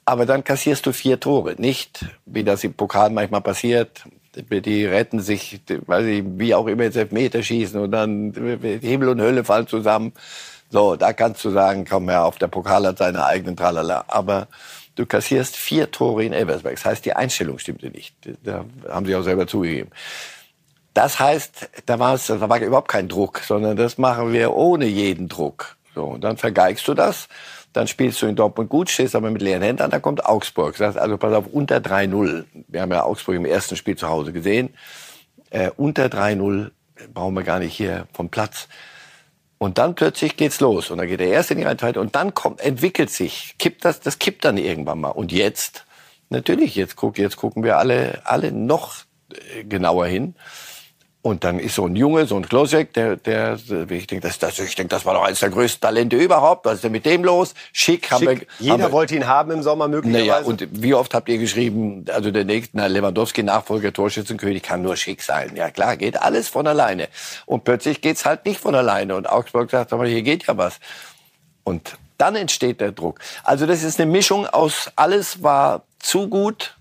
Aber 0.04 0.26
dann 0.26 0.44
kassierst 0.44 0.84
du 0.86 0.92
vier 0.92 1.20
Tore. 1.20 1.54
Nicht, 1.58 2.04
wie 2.26 2.44
das 2.44 2.64
im 2.64 2.74
Pokal 2.74 3.10
manchmal 3.10 3.40
passiert. 3.40 4.04
Die 4.34 4.86
retten 4.86 5.20
sich, 5.20 5.60
weiß 5.68 6.06
ich, 6.06 6.24
wie 6.26 6.54
auch 6.54 6.66
immer 6.66 6.84
ins 6.84 6.96
Elfmeterschießen 6.96 7.78
und 7.78 7.90
dann 7.90 8.32
Himmel 8.80 9.10
und 9.10 9.20
Hölle 9.20 9.44
fallen 9.44 9.66
zusammen. 9.66 10.12
So, 10.70 10.96
da 10.96 11.12
kannst 11.12 11.44
du 11.44 11.50
sagen, 11.50 11.84
komm 11.88 12.08
her, 12.08 12.24
auf 12.24 12.38
der 12.38 12.48
Pokal 12.48 12.86
hat 12.86 12.98
seine 12.98 13.26
eigenen 13.26 13.56
Tralala. 13.56 14.06
Aber 14.08 14.48
du 14.94 15.04
kassierst 15.04 15.54
vier 15.54 15.90
Tore 15.90 16.24
in 16.24 16.32
Elversberg. 16.32 16.76
Das 16.76 16.84
heißt, 16.86 17.04
die 17.04 17.12
Einstellung 17.12 17.58
stimmte 17.58 17.90
nicht. 17.90 18.14
Da 18.42 18.64
haben 18.88 19.04
sie 19.04 19.14
auch 19.14 19.22
selber 19.22 19.46
zugegeben. 19.46 19.90
Das 20.94 21.18
heißt, 21.18 21.70
da 21.86 21.98
war, 21.98 22.14
es, 22.14 22.26
da 22.26 22.48
war 22.48 22.60
überhaupt 22.60 22.88
kein 22.88 23.08
Druck, 23.08 23.40
sondern 23.40 23.76
das 23.76 23.98
machen 23.98 24.32
wir 24.32 24.54
ohne 24.54 24.86
jeden 24.86 25.28
Druck. 25.28 25.76
So, 25.94 26.04
und 26.04 26.22
dann 26.22 26.36
vergeigst 26.36 26.86
du 26.88 26.94
das. 26.94 27.28
Dann 27.72 27.86
spielst 27.86 28.20
du 28.20 28.26
in 28.26 28.36
Dortmund 28.36 28.68
gut, 28.68 28.90
stehst 28.90 29.14
aber 29.14 29.30
mit 29.30 29.40
leeren 29.40 29.62
Händen, 29.62 29.90
dann 29.90 30.02
kommt 30.02 30.26
Augsburg. 30.26 30.76
Sagst 30.76 30.98
also 30.98 31.16
pass 31.16 31.32
auf, 31.32 31.46
unter 31.46 31.78
3-0. 31.78 32.44
Wir 32.68 32.82
haben 32.82 32.92
ja 32.92 33.04
Augsburg 33.04 33.36
im 33.36 33.46
ersten 33.46 33.76
Spiel 33.76 33.96
zu 33.96 34.08
Hause 34.08 34.32
gesehen. 34.32 34.74
Äh, 35.50 35.70
unter 35.76 36.06
3-0 36.06 36.70
brauchen 37.14 37.34
wir 37.34 37.42
gar 37.42 37.58
nicht 37.58 37.74
hier 37.74 38.06
vom 38.12 38.28
Platz. 38.28 38.68
Und 39.56 39.78
dann 39.78 39.94
plötzlich 39.94 40.36
geht's 40.36 40.60
los. 40.60 40.90
Und 40.90 40.98
dann 40.98 41.06
geht 41.06 41.20
der 41.20 41.28
erste 41.28 41.54
in 41.54 41.60
die 41.60 41.64
Reihe 41.64 42.00
und 42.00 42.14
dann 42.14 42.34
kommt, 42.34 42.60
entwickelt 42.60 43.10
sich, 43.10 43.54
kippt 43.58 43.84
das, 43.84 44.00
das 44.00 44.18
kippt 44.18 44.44
dann 44.44 44.58
irgendwann 44.58 45.00
mal. 45.00 45.10
Und 45.10 45.32
jetzt, 45.32 45.86
natürlich, 46.30 46.74
jetzt, 46.74 46.96
guck, 46.96 47.16
jetzt 47.16 47.36
gucken 47.36 47.62
wir 47.62 47.78
alle, 47.78 48.20
alle 48.24 48.52
noch 48.52 49.04
äh, 49.54 49.64
genauer 49.64 50.06
hin. 50.06 50.34
Und 51.24 51.44
dann 51.44 51.60
ist 51.60 51.76
so 51.76 51.86
ein 51.86 51.94
Junge, 51.94 52.26
so 52.26 52.34
ein 52.34 52.48
Klosek, 52.48 52.94
der, 52.94 53.14
der, 53.14 53.56
ich 53.88 54.08
denke, 54.08 54.26
das, 54.26 54.40
das, 54.40 54.58
ich 54.58 54.74
denke, 54.74 54.88
das 54.88 55.04
war 55.04 55.14
doch 55.14 55.22
eines 55.22 55.38
der 55.38 55.50
größten 55.50 55.80
Talente 55.80 56.16
überhaupt. 56.16 56.66
Was 56.66 56.74
ist 56.74 56.84
denn 56.84 56.90
mit 56.90 57.06
dem 57.06 57.22
los? 57.22 57.54
Schick, 57.72 58.10
haben 58.10 58.24
Schick. 58.24 58.40
wir. 58.40 58.46
Jeder 58.58 58.72
haben 58.72 58.80
wir, 58.80 58.92
wollte 58.92 59.14
ihn 59.14 59.28
haben 59.28 59.52
im 59.52 59.62
Sommer 59.62 59.86
möglicherweise. 59.86 60.26
naja, 60.26 60.44
und 60.44 60.66
wie 60.72 60.94
oft 60.94 61.14
habt 61.14 61.28
ihr 61.28 61.38
geschrieben, 61.38 62.06
also 62.12 62.32
der 62.32 62.44
nächste, 62.44 62.76
na, 62.76 62.86
Lewandowski, 62.88 63.44
Nachfolger, 63.44 63.92
Torschützenkönig, 63.92 64.64
kann 64.64 64.82
nur 64.82 64.96
schick 64.96 65.22
sein. 65.22 65.54
Ja 65.54 65.70
klar, 65.70 65.96
geht 65.96 66.20
alles 66.20 66.48
von 66.48 66.66
alleine. 66.66 67.08
Und 67.46 67.62
plötzlich 67.62 68.00
geht's 68.00 68.24
halt 68.24 68.44
nicht 68.44 68.58
von 68.58 68.74
alleine. 68.74 69.14
Und 69.14 69.28
Augsburg 69.28 69.70
sagt, 69.70 69.92
aber 69.92 70.08
hier 70.08 70.22
geht 70.22 70.48
ja 70.48 70.56
was. 70.56 70.80
Und 71.62 71.98
dann 72.18 72.34
entsteht 72.34 72.80
der 72.80 72.90
Druck. 72.90 73.20
Also 73.44 73.66
das 73.66 73.84
ist 73.84 74.00
eine 74.00 74.10
Mischung 74.10 74.48
aus, 74.48 74.90
alles 74.96 75.44
war 75.44 75.84
zu 76.00 76.28
gut. 76.28 76.76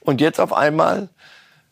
Und 0.00 0.20
jetzt 0.20 0.40
auf 0.40 0.52
einmal 0.52 1.08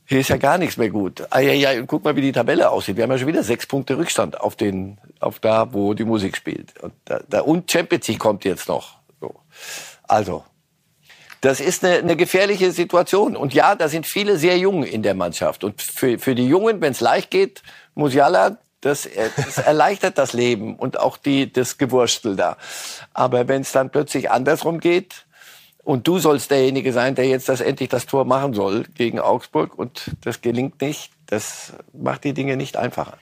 hier 0.06 0.20
ist 0.20 0.28
ja 0.28 0.36
gar 0.36 0.58
nichts 0.58 0.76
mehr 0.76 0.90
gut. 0.90 1.26
Ah, 1.30 1.40
ja, 1.40 1.52
ja, 1.52 1.82
guck 1.82 2.04
mal, 2.04 2.14
wie 2.14 2.20
die 2.20 2.32
Tabelle 2.32 2.70
aussieht. 2.70 2.96
Wir 2.96 3.04
haben 3.04 3.10
ja 3.10 3.18
schon 3.18 3.28
wieder 3.28 3.42
sechs 3.42 3.66
Punkte 3.66 3.96
Rückstand 3.96 4.40
auf 4.40 4.54
den, 4.54 4.98
auf 5.20 5.38
da, 5.38 5.72
wo 5.72 5.94
die 5.94 6.04
Musik 6.04 6.36
spielt. 6.36 6.78
Und, 6.82 6.92
da, 7.06 7.20
da, 7.28 7.40
und 7.40 7.70
Champions 7.70 8.08
League 8.08 8.18
kommt 8.18 8.44
jetzt 8.44 8.68
noch. 8.68 8.98
So. 9.20 9.34
Also, 10.02 10.44
das 11.40 11.60
ist 11.60 11.84
eine, 11.84 11.98
eine 11.98 12.16
gefährliche 12.16 12.70
Situation. 12.72 13.34
Und 13.34 13.54
ja, 13.54 13.74
da 13.74 13.88
sind 13.88 14.06
viele 14.06 14.36
sehr 14.36 14.58
jung 14.58 14.84
in 14.84 15.02
der 15.02 15.14
Mannschaft. 15.14 15.64
Und 15.64 15.80
für, 15.80 16.18
für 16.18 16.34
die 16.34 16.46
Jungen, 16.46 16.82
wenn 16.82 16.92
es 16.92 17.00
leicht 17.00 17.30
geht, 17.30 17.62
Musiala, 17.94 18.58
das, 18.82 19.08
das 19.36 19.58
erleichtert 19.66 20.18
das 20.18 20.34
Leben 20.34 20.76
und 20.76 20.98
auch 21.00 21.16
die, 21.16 21.50
das 21.50 21.78
Gewurstel 21.78 22.36
da. 22.36 22.58
Aber 23.14 23.48
wenn 23.48 23.62
es 23.62 23.72
dann 23.72 23.90
plötzlich 23.90 24.30
andersrum 24.30 24.80
geht, 24.80 25.23
und 25.84 26.08
du 26.08 26.18
sollst 26.18 26.50
derjenige 26.50 26.92
sein, 26.92 27.14
der 27.14 27.26
jetzt 27.26 27.48
das 27.48 27.60
endlich 27.60 27.90
das 27.90 28.06
Tor 28.06 28.24
machen 28.24 28.54
soll 28.54 28.84
gegen 28.94 29.20
Augsburg. 29.20 29.78
Und 29.78 30.12
das 30.22 30.40
gelingt 30.40 30.80
nicht. 30.80 31.12
Das 31.26 31.74
macht 31.92 32.24
die 32.24 32.32
Dinge 32.32 32.56
nicht 32.56 32.76
einfacher. 32.76 33.18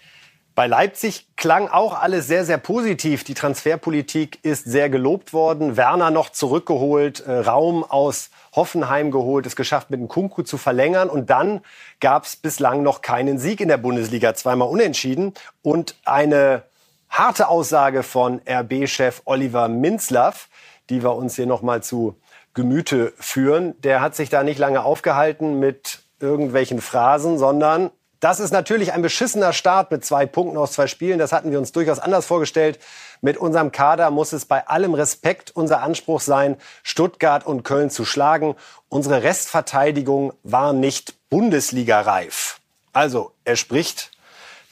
Bei 0.54 0.66
Leipzig 0.66 1.26
klang 1.36 1.68
auch 1.68 1.98
alles 1.98 2.26
sehr, 2.26 2.44
sehr 2.44 2.58
positiv. 2.58 3.24
Die 3.24 3.32
Transferpolitik 3.34 4.38
ist 4.42 4.64
sehr 4.64 4.90
gelobt 4.90 5.32
worden. 5.32 5.78
Werner 5.78 6.10
noch 6.10 6.28
zurückgeholt, 6.28 7.20
äh, 7.20 7.38
Raum 7.38 7.84
aus 7.84 8.30
Hoffenheim 8.54 9.10
geholt, 9.10 9.46
es 9.46 9.56
geschafft, 9.56 9.90
mit 9.90 9.98
dem 9.98 10.08
Kunku 10.08 10.42
zu 10.42 10.58
verlängern. 10.58 11.08
Und 11.08 11.30
dann 11.30 11.62
gab 12.00 12.24
es 12.24 12.36
bislang 12.36 12.82
noch 12.82 13.00
keinen 13.00 13.38
Sieg 13.38 13.62
in 13.62 13.68
der 13.68 13.78
Bundesliga, 13.78 14.34
zweimal 14.34 14.68
unentschieden. 14.68 15.32
Und 15.62 15.96
eine 16.04 16.64
harte 17.08 17.48
Aussage 17.48 18.02
von 18.02 18.42
RB-Chef 18.46 19.22
Oliver 19.24 19.68
Minzlaff, 19.68 20.48
die 20.90 21.02
wir 21.02 21.14
uns 21.14 21.36
hier 21.36 21.46
noch 21.46 21.62
mal 21.62 21.82
zu 21.82 22.16
Gemüte 22.54 23.12
führen. 23.18 23.80
Der 23.82 24.00
hat 24.00 24.14
sich 24.14 24.28
da 24.28 24.42
nicht 24.42 24.58
lange 24.58 24.84
aufgehalten 24.84 25.58
mit 25.58 26.00
irgendwelchen 26.20 26.80
Phrasen, 26.80 27.38
sondern 27.38 27.90
das 28.20 28.38
ist 28.38 28.52
natürlich 28.52 28.92
ein 28.92 29.02
beschissener 29.02 29.52
Start 29.52 29.90
mit 29.90 30.04
zwei 30.04 30.26
Punkten 30.26 30.56
aus 30.56 30.72
zwei 30.72 30.86
Spielen. 30.86 31.18
Das 31.18 31.32
hatten 31.32 31.50
wir 31.50 31.58
uns 31.58 31.72
durchaus 31.72 31.98
anders 31.98 32.24
vorgestellt. 32.24 32.78
Mit 33.20 33.36
unserem 33.36 33.72
Kader 33.72 34.12
muss 34.12 34.32
es 34.32 34.44
bei 34.44 34.68
allem 34.68 34.94
Respekt 34.94 35.50
unser 35.50 35.82
Anspruch 35.82 36.20
sein, 36.20 36.56
Stuttgart 36.84 37.44
und 37.44 37.64
Köln 37.64 37.90
zu 37.90 38.04
schlagen. 38.04 38.54
Unsere 38.88 39.24
Restverteidigung 39.24 40.34
war 40.44 40.72
nicht 40.72 41.14
Bundesliga-reif. 41.30 42.60
Also, 42.92 43.32
er 43.44 43.56
spricht 43.56 44.12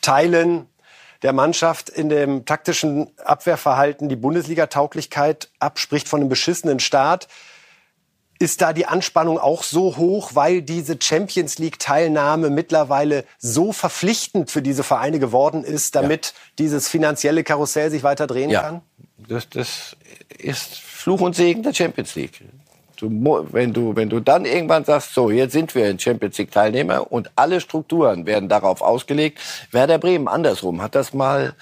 Teilen 0.00 0.66
der 1.22 1.32
Mannschaft 1.32 1.88
in 1.88 2.08
dem 2.08 2.44
taktischen 2.44 3.10
Abwehrverhalten 3.18 4.08
die 4.08 4.16
Bundesliga-Tauglichkeit 4.16 5.50
ab, 5.58 5.78
spricht 5.78 6.08
von 6.08 6.20
einem 6.20 6.28
beschissenen 6.28 6.80
Start. 6.80 7.26
Ist 8.40 8.62
da 8.62 8.72
die 8.72 8.86
Anspannung 8.86 9.38
auch 9.38 9.62
so 9.62 9.96
hoch, 9.98 10.30
weil 10.34 10.62
diese 10.62 10.96
Champions 11.00 11.58
League-Teilnahme 11.58 12.50
mittlerweile 12.50 13.24
so 13.38 13.72
verpflichtend 13.72 14.50
für 14.50 14.62
diese 14.62 14.82
Vereine 14.82 15.18
geworden 15.18 15.62
ist, 15.62 15.94
damit 15.94 16.26
ja. 16.26 16.32
dieses 16.58 16.88
finanzielle 16.88 17.44
Karussell 17.44 17.90
sich 17.90 18.02
weiter 18.02 18.26
drehen 18.26 18.50
ja. 18.50 18.62
kann? 18.62 18.80
Das, 19.28 19.48
das 19.48 19.96
ist 20.38 20.78
Fluch 20.78 21.20
und 21.20 21.36
Segen 21.36 21.62
der 21.62 21.74
Champions 21.74 22.14
League. 22.14 22.40
Du, 22.96 23.08
wenn, 23.52 23.72
du, 23.72 23.96
wenn 23.96 24.10
du 24.10 24.20
dann 24.20 24.44
irgendwann 24.44 24.84
sagst, 24.84 25.14
so, 25.14 25.30
jetzt 25.30 25.52
sind 25.52 25.74
wir 25.74 25.86
ein 25.86 25.98
Champions 25.98 26.36
League-Teilnehmer 26.36 27.10
und 27.10 27.30
alle 27.34 27.62
Strukturen 27.62 28.26
werden 28.26 28.50
darauf 28.50 28.82
ausgelegt. 28.82 29.38
Werder 29.70 29.98
Bremen 29.98 30.28
andersrum 30.28 30.82
hat 30.82 30.94
das 30.94 31.14
mal 31.14 31.54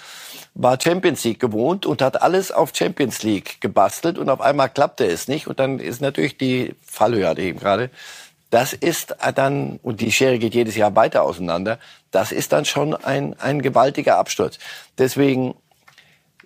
war 0.53 0.77
Champions 0.81 1.23
League 1.23 1.39
gewohnt 1.39 1.85
und 1.85 2.01
hat 2.01 2.21
alles 2.21 2.51
auf 2.51 2.71
Champions 2.73 3.23
League 3.23 3.61
gebastelt 3.61 4.17
und 4.17 4.29
auf 4.29 4.41
einmal 4.41 4.69
klappte 4.69 5.05
es 5.05 5.27
nicht 5.27 5.47
und 5.47 5.59
dann 5.59 5.79
ist 5.79 6.01
natürlich 6.01 6.37
die 6.37 6.75
Fallhöhe 6.85 7.27
hatte 7.27 7.41
eben 7.41 7.59
gerade. 7.59 7.89
Das 8.49 8.73
ist 8.73 9.15
dann, 9.35 9.79
und 9.83 10.01
die 10.01 10.11
Schere 10.11 10.39
geht 10.39 10.55
jedes 10.55 10.75
Jahr 10.75 10.95
weiter 10.95 11.23
auseinander, 11.23 11.77
das 12.11 12.31
ist 12.31 12.51
dann 12.51 12.65
schon 12.65 12.95
ein, 12.95 13.39
ein 13.39 13.61
gewaltiger 13.61 14.17
Absturz. 14.17 14.57
Deswegen, 14.97 15.55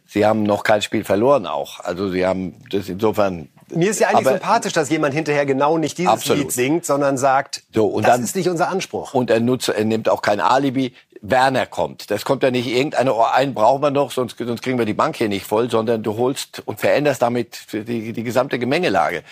Sie 0.05 0.25
haben 0.25 0.43
noch 0.43 0.63
kein 0.63 0.81
Spiel 0.81 1.05
verloren 1.05 1.47
auch. 1.47 1.79
Also 1.79 2.09
Sie 2.09 2.25
haben 2.25 2.55
das 2.69 2.89
insofern 2.89 3.47
mir 3.75 3.89
ist 3.89 3.99
ja 3.99 4.09
eigentlich 4.09 4.27
aber, 4.27 4.37
sympathisch, 4.37 4.73
dass 4.73 4.89
jemand 4.89 5.13
hinterher 5.13 5.45
genau 5.45 5.77
nicht 5.77 5.97
dieses 5.97 6.11
absolut. 6.11 6.43
Lied 6.43 6.51
singt, 6.51 6.85
sondern 6.85 7.17
sagt, 7.17 7.63
so, 7.73 7.87
und 7.87 8.03
das 8.03 8.15
dann, 8.15 8.23
ist 8.23 8.35
nicht 8.35 8.49
unser 8.49 8.69
Anspruch. 8.69 9.13
Und 9.13 9.29
er, 9.29 9.39
nutzt, 9.39 9.69
er 9.69 9.85
nimmt 9.85 10.09
auch 10.09 10.21
kein 10.21 10.39
Alibi. 10.39 10.93
Werner 11.26 11.65
kommt. 11.65 12.11
Das 12.11 12.26
kommt 12.26 12.43
ja 12.43 12.51
nicht 12.51 12.67
irgendeine, 12.67 13.13
oh, 13.13 13.24
einen 13.24 13.53
brauchen 13.53 13.82
wir 13.82 13.91
noch, 13.91 14.11
sonst, 14.11 14.38
sonst 14.38 14.61
kriegen 14.61 14.78
wir 14.78 14.86
die 14.86 14.93
Bank 14.93 15.15
hier 15.15 15.30
nicht 15.30 15.45
voll, 15.45 15.71
sondern 15.71 16.03
du 16.03 16.17
holst 16.17 16.61
und 16.65 16.82
veränderst 16.82 17.21
damit 17.21 17.59
die, 17.71 18.11
die 18.11 18.24
gesamte 18.24 18.59
Gemengelage. 18.59 19.24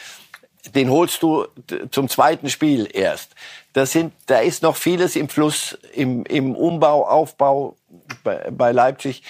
Den 0.73 0.89
holst 0.89 1.21
du 1.21 1.47
zum 1.89 2.07
zweiten 2.07 2.49
Spiel 2.49 2.87
erst. 2.91 3.35
Das 3.73 3.91
sind, 3.91 4.13
da 4.27 4.39
ist 4.39 4.63
noch 4.63 4.77
vieles 4.77 5.17
im 5.17 5.27
Fluss, 5.27 5.77
im, 5.93 6.23
im 6.25 6.55
Umbau, 6.55 7.05
Aufbau 7.05 7.75
bei, 8.23 8.49
bei 8.49 8.71
Leipzig. 8.71 9.21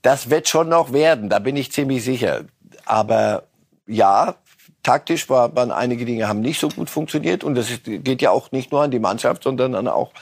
Das 0.00 0.30
wird 0.30 0.48
schon 0.48 0.70
noch 0.70 0.94
werden, 0.94 1.28
da 1.28 1.38
bin 1.38 1.56
ich 1.56 1.70
ziemlich 1.70 2.02
sicher. 2.02 2.44
Aber 2.86 3.42
ja, 3.86 4.36
taktisch 4.82 5.28
war, 5.28 5.54
waren 5.54 5.70
einige 5.70 6.06
Dinge 6.06 6.28
haben 6.28 6.40
nicht 6.40 6.60
so 6.60 6.70
gut 6.70 6.88
funktioniert 6.88 7.44
und 7.44 7.56
das 7.56 7.68
geht 7.84 8.22
ja 8.22 8.30
auch 8.30 8.52
nicht 8.52 8.72
nur 8.72 8.82
an 8.82 8.90
die 8.90 9.00
Mannschaft, 9.00 9.42
sondern 9.42 9.86
auch 9.86 10.12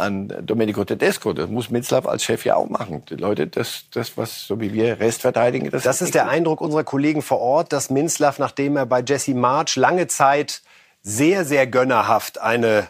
an 0.00 0.32
Domenico 0.42 0.84
Tedesco. 0.84 1.32
Das 1.32 1.48
muss 1.48 1.70
Mitzlaff 1.70 2.06
als 2.06 2.24
Chef 2.24 2.44
ja 2.44 2.56
auch 2.56 2.68
machen. 2.68 3.04
Die 3.08 3.16
Leute, 3.16 3.46
das, 3.46 3.84
das 3.92 4.16
was 4.16 4.46
so 4.46 4.60
wie 4.60 4.72
wir 4.72 4.98
Rest 4.98 5.20
verteidigen, 5.22 5.70
das, 5.70 5.82
das 5.82 6.02
ist 6.02 6.14
der 6.14 6.24
gut. 6.24 6.32
Eindruck 6.32 6.60
unserer 6.60 6.84
Kollegen 6.84 7.22
vor 7.22 7.40
Ort, 7.40 7.72
dass 7.72 7.90
Minzlaff, 7.90 8.38
nachdem 8.38 8.76
er 8.76 8.86
bei 8.86 9.02
Jesse 9.06 9.34
March 9.34 9.76
lange 9.76 10.06
Zeit 10.06 10.62
sehr, 11.02 11.44
sehr 11.44 11.66
gönnerhaft 11.66 12.40
eine 12.40 12.88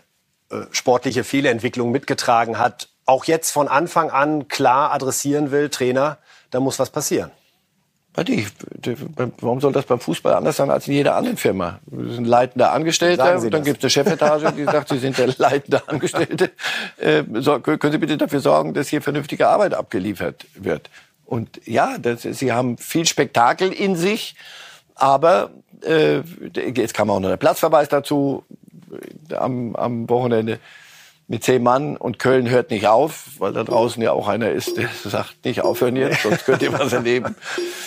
äh, 0.51 0.63
sportliche 0.71 1.25
Fehlentwicklung 1.25 1.91
mitgetragen 1.91 2.59
hat, 2.59 2.89
auch 3.07 3.25
jetzt 3.25 3.51
von 3.51 3.69
Anfang 3.69 4.11
an 4.11 4.49
klar 4.49 4.93
adressieren 4.93 5.51
will, 5.51 5.69
Trainer, 5.69 6.19
da 6.51 6.61
muss 6.61 6.79
was 6.79 6.91
passieren. 6.91 7.31
Warum 8.15 9.61
soll 9.61 9.73
das 9.73 9.87
beim 9.87 10.01
Fußball 10.01 10.35
anders 10.35 10.57
sein 10.57 10.71
als 10.71 10.89
in 10.89 10.95
jeder 10.95 11.15
anderen 11.15 11.37
Firma? 11.37 11.79
Wir 11.87 12.15
sind 12.15 12.27
leitender 12.27 12.73
Angestellter 12.73 13.39
und 13.39 13.51
dann 13.55 13.63
gibt 13.63 13.79
es 13.79 13.85
eine 13.85 13.91
Chefetage, 13.91 14.53
die 14.57 14.65
sagt, 14.65 14.89
Sie 14.89 14.99
sind 14.99 15.17
der 15.17 15.29
leitende 15.39 15.89
Angestellte. 15.89 16.51
Äh, 16.99 17.23
so, 17.35 17.61
können 17.61 17.93
Sie 17.93 17.99
bitte 17.99 18.17
dafür 18.17 18.41
sorgen, 18.41 18.75
dass 18.75 18.89
hier 18.89 19.01
vernünftige 19.01 19.49
Arbeit 19.49 19.75
abgeliefert 19.75 20.47
wird? 20.55 20.91
Und 21.25 21.61
ja, 21.65 21.99
das, 21.99 22.23
Sie 22.23 22.53
haben 22.53 22.79
viel 22.79 23.07
Spektakel 23.07 23.73
in 23.73 23.95
sich, 23.95 24.35
aber 24.97 25.51
äh, 25.85 26.23
jetzt 26.55 26.95
kam 26.95 27.11
auch 27.11 27.21
noch 27.21 27.29
der 27.29 27.37
Platzverweis 27.37 27.89
dazu 27.89 28.45
am, 29.37 29.77
am 29.77 30.09
Wochenende 30.09 30.59
mit 31.31 31.45
zehn 31.45 31.63
Mann 31.63 31.97
und 31.97 32.19
Köln 32.19 32.51
hört 32.51 32.73
nicht 32.73 32.89
auf, 32.89 33.27
weil 33.39 33.53
da 33.53 33.63
draußen 33.63 34.03
ja 34.03 34.11
auch 34.11 34.27
einer 34.27 34.51
ist, 34.51 34.77
der 34.77 34.89
sagt, 35.05 35.45
nicht 35.45 35.63
aufhören 35.63 35.95
jetzt, 35.95 36.23
sonst 36.25 36.45
könnt 36.45 36.61
ihr 36.61 36.73
was 36.73 36.93
erleben. 36.93 37.37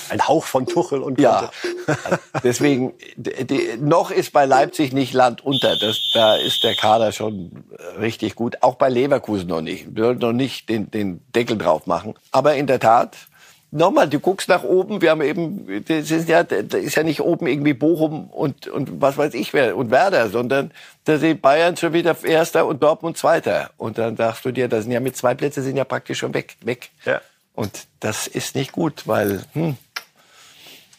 Ein 0.08 0.26
Hauch 0.26 0.46
von 0.46 0.66
Tuchel 0.66 1.02
und 1.02 1.20
Ja, 1.20 1.52
deswegen, 2.44 2.94
die, 3.18 3.78
noch 3.82 4.12
ist 4.12 4.32
bei 4.32 4.46
Leipzig 4.46 4.94
nicht 4.94 5.12
Land 5.12 5.44
unter. 5.44 5.76
Das, 5.76 6.10
da 6.14 6.38
ist 6.38 6.64
der 6.64 6.74
Kader 6.76 7.12
schon 7.12 7.66
richtig 8.00 8.36
gut. 8.36 8.56
Auch 8.62 8.76
bei 8.76 8.88
Leverkusen 8.88 9.50
noch 9.50 9.62
nicht. 9.62 9.94
Wir 9.94 10.06
sollten 10.06 10.22
noch 10.22 10.32
nicht 10.32 10.70
den, 10.70 10.90
den 10.90 11.20
Deckel 11.36 11.58
drauf 11.58 11.86
machen. 11.86 12.14
Aber 12.32 12.56
in 12.56 12.66
der 12.66 12.80
Tat, 12.80 13.18
nochmal, 13.74 14.08
du 14.08 14.20
guckst 14.20 14.48
nach 14.48 14.64
oben, 14.64 15.02
wir 15.02 15.12
haben 15.12 15.22
eben, 15.22 15.84
das 15.86 16.12
ist 16.12 16.30
ja, 16.30 16.44
das 16.44 16.82
ist 16.82 16.96
ja 16.96 17.04
nicht 17.04 17.22
oben 17.22 17.48
irgendwie 17.48 17.74
Bochum 17.74 18.30
und, 18.30 18.68
und 18.68 19.02
was 19.02 19.18
weiß 19.18 19.34
ich 19.34 19.54
wer 19.54 19.76
und 19.76 19.92
Werder, 19.92 20.30
sondern 20.30 20.72
da 21.06 21.18
sind 21.18 21.42
Bayern 21.42 21.76
schon 21.76 21.94
wieder 21.94 22.16
Erster 22.24 22.66
und 22.66 22.82
Dortmund 22.82 23.18
Zweiter. 23.18 23.72
Und 23.78 23.98
dann 23.98 24.16
sagst 24.16 24.46
du 24.46 24.52
dir, 24.52 24.68
da 24.68 24.82
sind 24.82 24.92
ja 24.92 25.00
mit 25.00 25.18
zwei 25.18 25.34
Plätze 25.34 25.62
sind 25.62 25.76
ja 25.76 25.84
praktisch 25.84 26.20
schon 26.20 26.34
weg, 26.34 26.56
weg. 26.62 26.92
Ja. 27.06 27.22
Und 27.54 27.88
das 28.00 28.28
ist 28.28 28.56
nicht 28.56 28.72
gut, 28.72 29.08
weil, 29.08 29.44
hm, 29.54 29.78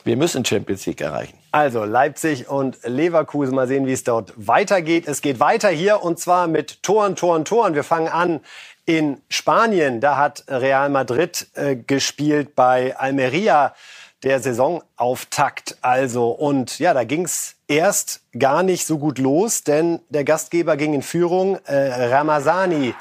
Wir 0.07 0.19
müssen 0.19 0.45
Champions 0.45 0.85
League 0.85 1.01
erreichen. 1.01 1.39
Also 1.51 1.85
Leipzig 1.85 2.49
und 2.49 2.77
Leverkusen, 2.85 3.55
mal 3.55 3.67
sehen, 3.67 3.87
wie 3.87 3.93
es 3.93 4.05
dort 4.05 4.35
weitergeht. 4.37 5.09
Es 5.09 5.23
geht 5.23 5.41
weiter 5.41 5.71
hier 5.71 6.03
und 6.03 6.19
zwar 6.19 6.47
mit 6.47 6.83
Toren, 6.83 7.17
Toren, 7.17 7.47
Toren. 7.47 7.75
Wir 7.75 7.85
fangen 7.85 8.09
an 8.09 8.41
in 8.87 9.21
Spanien. 9.29 10.01
Da 10.01 10.17
hat 10.17 10.45
Real 10.49 10.89
Madrid 10.89 11.47
äh, 11.55 11.77
gespielt 11.77 12.55
bei 12.55 12.97
Almeria 12.97 13.75
der 14.25 14.41
Saisonauftakt 14.41 15.77
also. 15.83 16.31
Und 16.31 16.79
ja, 16.79 16.95
da 16.95 17.05
ging's 17.05 17.57
erst 17.69 18.23
gar 18.39 18.63
nicht 18.63 18.87
so 18.87 18.99
gut 18.99 19.19
los, 19.19 19.65
denn 19.65 20.01
der 20.09 20.25
Gastgeber 20.25 20.77
ging 20.77 20.95
in 20.95 21.03
Führung. 21.03 21.59
Äh, 21.67 22.07
Ramazani 22.07 22.95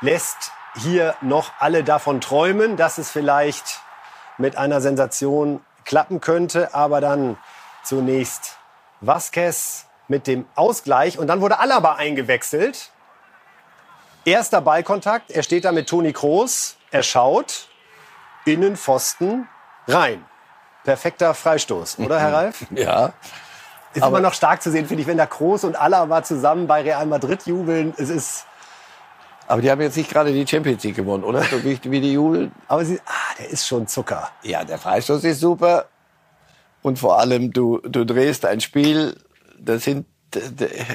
lässt 0.00 0.52
hier 0.80 1.14
noch 1.20 1.52
alle 1.58 1.82
davon 1.82 2.20
träumen, 2.20 2.76
dass 2.76 2.98
es 2.98 3.10
vielleicht 3.10 3.80
mit 4.38 4.56
einer 4.56 4.80
Sensation 4.80 5.60
klappen 5.84 6.20
könnte. 6.20 6.72
Aber 6.72 7.00
dann 7.00 7.36
zunächst 7.82 8.56
Vasquez 9.00 9.86
mit 10.08 10.26
dem 10.26 10.46
Ausgleich 10.54 11.18
und 11.18 11.26
dann 11.26 11.40
wurde 11.40 11.58
Alaba 11.58 11.94
eingewechselt. 11.94 12.90
Erster 14.24 14.60
Ballkontakt, 14.60 15.30
er 15.30 15.42
steht 15.42 15.64
da 15.64 15.72
mit 15.72 15.88
Toni 15.88 16.12
Kroos, 16.12 16.76
er 16.90 17.02
schaut, 17.02 17.68
Innenpfosten 18.44 19.48
rein. 19.88 20.24
Perfekter 20.84 21.34
Freistoß, 21.34 21.98
oder 21.98 22.20
Herr 22.20 22.32
Ralf? 22.32 22.66
Ja. 22.74 23.12
Ist 23.92 24.02
aber 24.02 24.18
immer 24.18 24.28
noch 24.28 24.34
stark 24.34 24.62
zu 24.62 24.70
sehen, 24.70 24.86
finde 24.86 25.02
ich, 25.02 25.08
wenn 25.08 25.16
da 25.18 25.26
Kroos 25.26 25.64
und 25.64 25.74
Alaba 25.74 26.22
zusammen 26.22 26.68
bei 26.68 26.82
Real 26.82 27.06
Madrid 27.06 27.44
jubeln. 27.46 27.92
Es 27.96 28.08
ist 28.08 28.46
aber 29.50 29.62
die 29.62 29.68
haben 29.68 29.80
jetzt 29.80 29.96
nicht 29.96 30.08
gerade 30.08 30.32
die 30.32 30.46
Champions 30.46 30.84
League 30.84 30.94
gewonnen, 30.94 31.24
oder? 31.24 31.42
So 31.42 31.64
wie, 31.64 31.76
wie 31.82 32.00
die 32.00 32.12
jubeln. 32.12 32.52
Aber 32.68 32.84
sie, 32.84 33.00
ah, 33.04 33.34
der 33.36 33.50
ist 33.50 33.66
schon 33.66 33.88
Zucker. 33.88 34.30
Ja, 34.44 34.62
der 34.62 34.78
Freistoß 34.78 35.24
ist 35.24 35.40
super. 35.40 35.86
Und 36.82 37.00
vor 37.00 37.18
allem, 37.18 37.52
du, 37.52 37.80
du 37.80 38.06
drehst 38.06 38.46
ein 38.46 38.60
Spiel, 38.60 39.16
das 39.58 39.82
sind, 39.82 40.06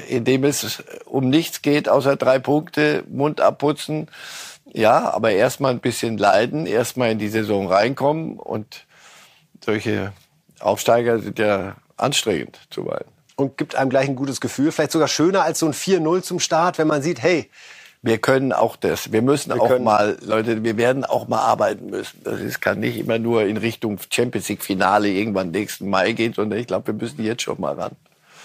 in 0.07 0.23
dem 0.23 0.43
es 0.43 0.83
um 1.05 1.29
nichts 1.29 1.61
geht, 1.61 1.89
außer 1.89 2.15
drei 2.15 2.39
Punkte, 2.39 3.03
Mund 3.09 3.41
abputzen. 3.41 4.07
Ja, 4.73 5.13
aber 5.13 5.31
erstmal 5.31 5.71
ein 5.71 5.79
bisschen 5.79 6.17
leiden, 6.17 6.65
erstmal 6.65 7.11
in 7.11 7.19
die 7.19 7.29
Saison 7.29 7.67
reinkommen. 7.67 8.39
Und 8.39 8.86
solche 9.63 10.13
Aufsteiger 10.59 11.19
sind 11.19 11.39
ja 11.39 11.75
anstrengend 11.97 12.59
zuweilen. 12.69 13.05
Und 13.36 13.57
gibt 13.57 13.75
einem 13.75 13.89
gleich 13.89 14.07
ein 14.07 14.15
gutes 14.15 14.39
Gefühl, 14.39 14.71
vielleicht 14.71 14.91
sogar 14.91 15.07
schöner 15.07 15.43
als 15.43 15.59
so 15.59 15.65
ein 15.65 15.73
4-0 15.73 16.21
zum 16.21 16.39
Start, 16.39 16.77
wenn 16.77 16.88
man 16.88 17.01
sieht, 17.01 17.21
hey, 17.21 17.49
wir 18.01 18.19
können 18.19 18.53
auch 18.53 18.75
das. 18.75 19.11
Wir 19.11 19.23
müssen 19.23 19.51
wir 19.51 19.61
auch 19.61 19.79
mal, 19.79 20.17
Leute, 20.21 20.63
wir 20.63 20.77
werden 20.77 21.05
auch 21.05 21.27
mal 21.27 21.39
arbeiten 21.39 21.88
müssen. 21.88 22.21
Das 22.23 22.39
ist, 22.39 22.61
kann 22.61 22.79
nicht 22.79 22.97
immer 22.97 23.17
nur 23.17 23.45
in 23.45 23.57
Richtung 23.57 23.97
Champions 24.11 24.47
League 24.47 24.63
Finale 24.63 25.09
irgendwann 25.09 25.49
nächsten 25.49 25.89
Mai 25.89 26.11
gehen, 26.11 26.33
sondern 26.33 26.59
ich 26.59 26.67
glaube, 26.67 26.88
wir 26.88 26.93
müssen 26.93 27.23
jetzt 27.23 27.41
schon 27.41 27.59
mal 27.59 27.73
ran. 27.73 27.95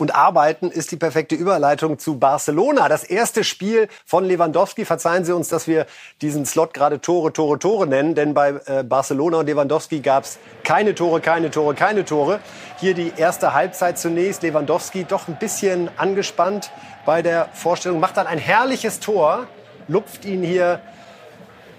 Und 0.01 0.15
arbeiten 0.15 0.71
ist 0.71 0.93
die 0.93 0.97
perfekte 0.97 1.35
Überleitung 1.35 1.99
zu 1.99 2.19
Barcelona. 2.19 2.89
Das 2.89 3.05
erste 3.05 3.45
Spiel 3.45 3.87
von 4.07 4.25
Lewandowski. 4.25 4.87
Verzeihen 4.87 5.27
Sie 5.27 5.35
uns, 5.35 5.49
dass 5.49 5.69
wir 5.69 5.85
diesen 6.23 6.47
Slot 6.47 6.73
gerade 6.73 7.03
Tore, 7.03 7.35
Tore, 7.35 7.59
Tore 7.59 7.87
nennen. 7.87 8.15
Denn 8.15 8.33
bei 8.33 8.55
äh, 8.65 8.83
Barcelona 8.83 9.41
und 9.41 9.47
Lewandowski 9.47 10.01
gab 10.01 10.25
es 10.25 10.39
keine 10.65 10.95
Tore, 10.95 11.21
keine 11.21 11.51
Tore, 11.51 11.75
keine 11.75 12.07
Tore. 12.07 12.41
Hier 12.79 12.95
die 12.95 13.13
erste 13.15 13.53
Halbzeit 13.53 13.99
zunächst. 13.99 14.43
Lewandowski 14.43 15.05
doch 15.05 15.29
ein 15.29 15.39
bisschen 15.39 15.91
angespannt 15.99 16.71
bei 17.05 17.21
der 17.21 17.51
Vorstellung. 17.53 18.01
Macht 18.01 18.17
dann 18.17 18.27
ein 18.27 18.39
herrliches 18.39 19.01
Tor. 19.01 19.49
Lupft 19.87 20.25
ihn 20.25 20.43
hier. 20.43 20.81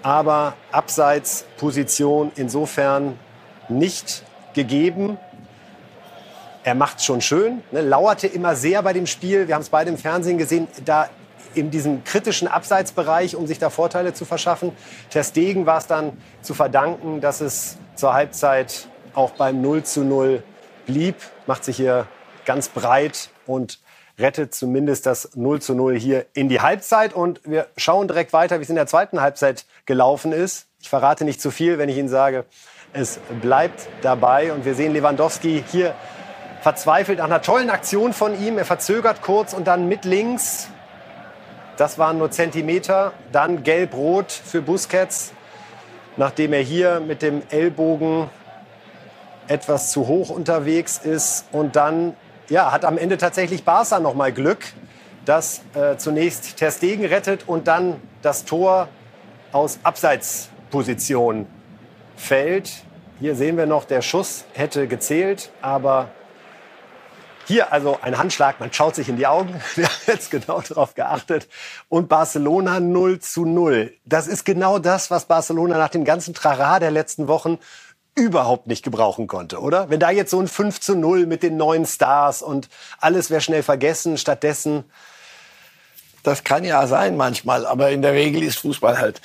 Aber 0.04 0.54
Abseitsposition 0.70 2.30
insofern 2.36 3.18
nicht 3.68 4.22
gegeben 4.54 5.18
er 6.64 6.74
macht 6.74 7.02
schon 7.02 7.20
schön, 7.20 7.62
ne, 7.72 7.80
lauerte 7.80 8.26
immer 8.26 8.54
sehr 8.54 8.82
bei 8.82 8.92
dem 8.92 9.06
Spiel. 9.06 9.48
Wir 9.48 9.54
haben 9.54 9.62
es 9.62 9.68
beide 9.68 9.90
im 9.90 9.98
Fernsehen 9.98 10.38
gesehen, 10.38 10.68
da 10.84 11.08
in 11.54 11.70
diesem 11.70 12.04
kritischen 12.04 12.48
Abseitsbereich, 12.48 13.36
um 13.36 13.46
sich 13.46 13.58
da 13.58 13.68
Vorteile 13.68 14.14
zu 14.14 14.24
verschaffen. 14.24 14.72
Ter 15.10 15.24
Stegen 15.24 15.66
war 15.66 15.78
es 15.78 15.86
dann 15.86 16.16
zu 16.40 16.54
verdanken, 16.54 17.20
dass 17.20 17.40
es 17.40 17.76
zur 17.94 18.14
Halbzeit 18.14 18.88
auch 19.14 19.32
beim 19.32 19.60
0 19.60 19.82
zu 19.82 20.04
0 20.04 20.42
blieb. 20.86 21.16
Macht 21.46 21.64
sich 21.64 21.76
hier 21.76 22.06
ganz 22.46 22.68
breit 22.68 23.28
und 23.46 23.80
rettet 24.18 24.54
zumindest 24.54 25.06
das 25.06 25.30
0 25.34 25.60
zu 25.60 25.74
0 25.74 25.98
hier 25.98 26.26
in 26.32 26.48
die 26.48 26.60
Halbzeit. 26.60 27.12
Und 27.12 27.40
wir 27.44 27.66
schauen 27.76 28.08
direkt 28.08 28.32
weiter, 28.32 28.58
wie 28.58 28.62
es 28.62 28.70
in 28.70 28.76
der 28.76 28.86
zweiten 28.86 29.20
Halbzeit 29.20 29.66
gelaufen 29.84 30.32
ist. 30.32 30.66
Ich 30.80 30.88
verrate 30.88 31.24
nicht 31.24 31.40
zu 31.40 31.50
viel, 31.50 31.78
wenn 31.78 31.88
ich 31.88 31.98
Ihnen 31.98 32.08
sage, 32.08 32.44
es 32.92 33.18
bleibt 33.40 33.88
dabei. 34.02 34.52
Und 34.52 34.64
wir 34.64 34.74
sehen 34.74 34.92
Lewandowski 34.92 35.64
hier 35.70 35.94
verzweifelt 36.62 37.18
nach 37.18 37.24
einer 37.24 37.42
tollen 37.42 37.70
Aktion 37.70 38.12
von 38.12 38.40
ihm. 38.40 38.56
Er 38.56 38.64
verzögert 38.64 39.20
kurz 39.20 39.52
und 39.52 39.66
dann 39.66 39.88
mit 39.88 40.04
links. 40.04 40.68
Das 41.76 41.98
waren 41.98 42.18
nur 42.18 42.30
Zentimeter. 42.30 43.12
Dann 43.32 43.64
gelb-rot 43.64 44.30
für 44.30 44.62
Busquets, 44.62 45.32
nachdem 46.16 46.52
er 46.52 46.60
hier 46.60 47.00
mit 47.00 47.20
dem 47.20 47.42
Ellbogen 47.50 48.30
etwas 49.48 49.90
zu 49.90 50.06
hoch 50.06 50.30
unterwegs 50.30 50.98
ist. 50.98 51.46
Und 51.50 51.74
dann 51.74 52.14
ja, 52.48 52.70
hat 52.70 52.84
am 52.84 52.96
Ende 52.96 53.18
tatsächlich 53.18 53.64
Barca 53.64 53.98
noch 53.98 54.14
mal 54.14 54.32
Glück, 54.32 54.64
dass 55.24 55.62
äh, 55.74 55.96
zunächst 55.96 56.58
Ter 56.58 56.70
Stegen 56.70 57.04
rettet 57.04 57.48
und 57.48 57.66
dann 57.66 58.00
das 58.22 58.44
Tor 58.44 58.88
aus 59.50 59.80
Abseitsposition 59.82 61.46
fällt. 62.16 62.70
Hier 63.18 63.34
sehen 63.34 63.56
wir 63.56 63.66
noch, 63.66 63.84
der 63.84 64.02
Schuss 64.02 64.44
hätte 64.52 64.86
gezählt, 64.86 65.50
aber 65.60 66.08
hier 67.46 67.72
also 67.72 67.98
ein 68.02 68.18
Handschlag, 68.18 68.60
man 68.60 68.72
schaut 68.72 68.94
sich 68.94 69.08
in 69.08 69.16
die 69.16 69.26
Augen, 69.26 69.60
wir 69.74 69.86
haben 69.86 70.02
jetzt 70.06 70.30
genau 70.30 70.60
darauf 70.60 70.94
geachtet. 70.94 71.48
Und 71.88 72.08
Barcelona 72.08 72.80
0 72.80 73.20
zu 73.20 73.44
0. 73.44 73.92
Das 74.04 74.26
ist 74.26 74.44
genau 74.44 74.78
das, 74.78 75.10
was 75.10 75.26
Barcelona 75.26 75.78
nach 75.78 75.90
dem 75.90 76.04
ganzen 76.04 76.34
Trara 76.34 76.78
der 76.78 76.90
letzten 76.90 77.28
Wochen 77.28 77.58
überhaupt 78.14 78.66
nicht 78.66 78.82
gebrauchen 78.82 79.26
konnte, 79.26 79.60
oder? 79.60 79.88
Wenn 79.88 80.00
da 80.00 80.10
jetzt 80.10 80.30
so 80.30 80.40
ein 80.40 80.48
5 80.48 80.80
zu 80.80 80.94
0 80.94 81.26
mit 81.26 81.42
den 81.42 81.56
neuen 81.56 81.86
Stars 81.86 82.42
und 82.42 82.68
alles 82.98 83.30
wäre 83.30 83.40
schnell 83.40 83.62
vergessen, 83.62 84.18
stattdessen 84.18 84.84
das 86.22 86.44
kann 86.44 86.64
ja 86.64 86.86
sein 86.86 87.16
manchmal, 87.16 87.66
aber 87.66 87.90
in 87.90 88.02
der 88.02 88.12
Regel 88.12 88.42
ist 88.42 88.58
Fußball 88.58 88.98
halt 88.98 89.20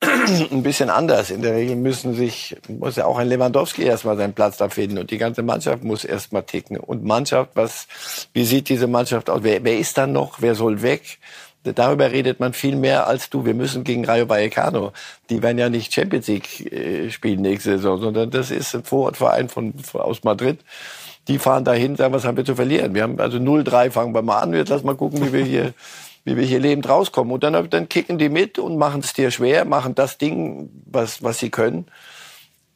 ein 0.50 0.62
bisschen 0.62 0.90
anders. 0.90 1.30
In 1.30 1.42
der 1.42 1.54
Regel 1.54 1.76
müssen 1.76 2.14
sich, 2.14 2.56
muss 2.68 2.96
ja 2.96 3.06
auch 3.06 3.18
ein 3.18 3.28
Lewandowski 3.28 3.82
erstmal 3.82 4.16
seinen 4.16 4.34
Platz 4.34 4.56
da 4.56 4.68
finden 4.68 4.98
und 4.98 5.10
die 5.10 5.18
ganze 5.18 5.42
Mannschaft 5.42 5.84
muss 5.84 6.04
erstmal 6.04 6.42
ticken. 6.42 6.76
Und 6.76 7.04
Mannschaft, 7.04 7.50
was, 7.54 7.86
wie 8.32 8.44
sieht 8.44 8.68
diese 8.68 8.86
Mannschaft 8.86 9.30
aus? 9.30 9.40
Wer, 9.42 9.62
wer 9.64 9.78
ist 9.78 9.96
dann 9.98 10.12
noch? 10.12 10.40
Wer 10.40 10.54
soll 10.54 10.82
weg? 10.82 11.18
Darüber 11.62 12.10
redet 12.10 12.40
man 12.40 12.54
viel 12.54 12.74
mehr 12.74 13.06
als 13.06 13.28
du. 13.28 13.44
Wir 13.44 13.52
müssen 13.52 13.84
gegen 13.84 14.06
Rayo 14.06 14.28
Vallecano. 14.28 14.92
Die 15.28 15.42
werden 15.42 15.58
ja 15.58 15.68
nicht 15.68 15.92
Champions 15.92 16.26
League 16.26 16.72
äh, 16.72 17.10
spielen 17.10 17.42
nächste 17.42 17.72
Saison, 17.72 18.00
sondern 18.00 18.30
das 18.30 18.50
ist 18.50 18.74
ein 18.74 18.82
Vorortverein 18.82 19.50
von, 19.50 19.74
von 19.74 20.00
aus 20.00 20.24
Madrid 20.24 20.60
die 21.28 21.38
fahren 21.38 21.64
dahin, 21.64 21.96
sagen, 21.96 22.12
was 22.12 22.24
haben 22.24 22.36
wir 22.36 22.44
zu 22.44 22.56
verlieren? 22.56 22.94
Wir 22.94 23.04
haben 23.04 23.20
also 23.20 23.38
0-3, 23.38 23.90
fangen 23.90 24.14
wir 24.14 24.22
mal 24.22 24.38
an. 24.40 24.52
Jetzt 24.52 24.70
lass 24.70 24.82
mal 24.82 24.96
gucken, 24.96 25.24
wie 25.24 25.32
wir 25.32 25.44
hier 25.44 25.74
wie 26.24 26.36
wir 26.36 26.44
hier 26.44 26.60
lebend 26.60 26.88
rauskommen. 26.88 27.32
Und 27.32 27.42
dann, 27.42 27.70
dann 27.70 27.88
kicken 27.88 28.18
die 28.18 28.28
mit 28.28 28.58
und 28.58 28.76
machen 28.76 29.00
es 29.00 29.12
dir 29.12 29.30
schwer, 29.30 29.64
machen 29.64 29.94
das 29.94 30.18
Ding, 30.18 30.70
was, 30.86 31.22
was 31.22 31.38
sie 31.38 31.50
können. 31.50 31.86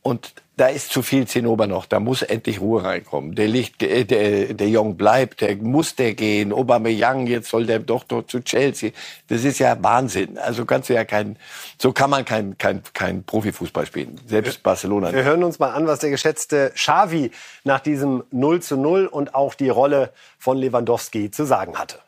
Und 0.02 0.34
da 0.56 0.66
ist 0.68 0.92
zu 0.92 1.02
viel 1.02 1.26
Zinnober 1.26 1.66
noch. 1.66 1.86
Da 1.86 1.98
muss 1.98 2.22
endlich 2.22 2.60
Ruhe 2.60 2.84
reinkommen. 2.84 3.34
Der 3.34 3.48
Licht, 3.48 3.82
äh, 3.82 4.04
der, 4.04 4.54
der 4.54 4.68
Jong 4.68 4.96
bleibt, 4.96 5.40
der 5.40 5.56
muss 5.56 5.96
der 5.96 6.14
gehen. 6.14 6.52
Aubameyang, 6.52 7.26
jetzt 7.26 7.48
soll 7.48 7.66
der 7.66 7.78
doch 7.80 8.04
dort 8.04 8.30
zu 8.30 8.40
Chelsea. 8.40 8.90
Das 9.28 9.44
ist 9.44 9.58
ja 9.58 9.82
Wahnsinn. 9.82 10.38
Also 10.38 10.64
kannst 10.66 10.90
du 10.90 10.94
ja 10.94 11.04
kein, 11.04 11.36
so 11.80 11.92
kann 11.92 12.10
man 12.10 12.24
kein, 12.24 12.58
kein, 12.58 12.82
kein 12.92 13.24
Profifußball 13.24 13.86
spielen. 13.86 14.20
Selbst 14.26 14.62
Barcelona. 14.62 15.12
Wir 15.12 15.24
hören 15.24 15.42
uns 15.42 15.58
mal 15.58 15.72
an, 15.72 15.86
was 15.86 16.00
der 16.00 16.10
geschätzte 16.10 16.72
Xavi 16.74 17.30
nach 17.64 17.80
diesem 17.80 18.24
0 18.30 18.60
zu 18.60 18.76
0 18.76 19.06
und 19.06 19.34
auch 19.34 19.54
die 19.54 19.70
Rolle 19.70 20.12
von 20.38 20.58
Lewandowski 20.58 21.30
zu 21.30 21.44
sagen 21.46 21.78
hatte. 21.78 22.03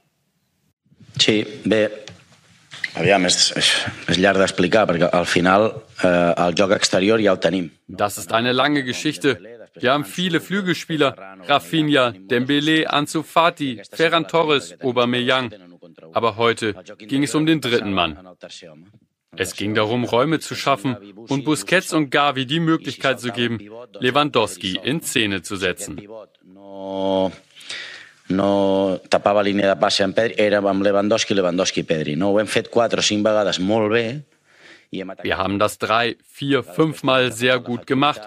Sí, 1.19 1.47
bé. 1.65 1.91
Das 7.89 8.19
ist 8.19 8.33
eine 8.33 8.53
lange 8.53 8.85
Geschichte. 8.85 9.39
Wir 9.75 9.93
haben 9.93 10.05
viele 10.07 10.41
Flügelspieler. 10.41 11.37
Rafinha, 11.47 12.13
Dembele, 12.13 12.91
Ansu 12.91 13.23
Fati, 13.23 13.83
Ferran 13.91 14.27
Torres, 14.29 14.77
Aubameyang. 14.83 15.53
Aber 16.15 16.37
heute 16.37 16.75
ging 16.99 17.25
es 17.25 17.35
um 17.35 17.45
den 17.45 17.61
dritten 17.61 17.93
Mann. 17.93 18.19
Es 19.37 19.55
ging 19.55 19.75
darum, 19.75 20.05
Räume 20.05 20.41
zu 20.41 20.55
schaffen 20.55 20.97
und 21.29 21.45
Busquets 21.45 21.93
und 21.93 22.09
Gavi 22.11 22.47
die 22.47 22.61
Möglichkeit 22.61 23.21
zu 23.21 23.31
geben, 23.31 23.59
Lewandowski 24.01 24.81
in 24.83 25.03
Szene 25.03 25.43
zu 25.43 25.57
setzen 25.57 26.01
no 28.29 28.76
tapava 29.27 29.43
línia 29.43 29.73
de 29.73 29.77
passe 29.81 30.05
amb 30.07 30.15
Pedri, 30.15 30.37
era 30.39 30.61
amb 30.63 30.85
Lewandowski, 30.87 31.35
Lewandowski 31.35 31.83
Pedri. 31.83 32.15
No? 32.15 32.31
Ho 32.31 32.39
hem 32.39 32.47
fet 32.47 32.71
quatre 32.71 33.03
o 33.03 33.05
cinc 33.05 33.27
vegades 33.27 33.59
molt 33.59 33.91
bé 33.93 34.07
Wir 34.93 35.37
haben 35.37 35.59
das 35.59 35.79
drei, 35.79 36.15
vier, 36.23 36.63
fünfmal 36.63 37.33
sehr 37.33 37.59
gut 37.59 37.89
gemacht. 37.89 38.21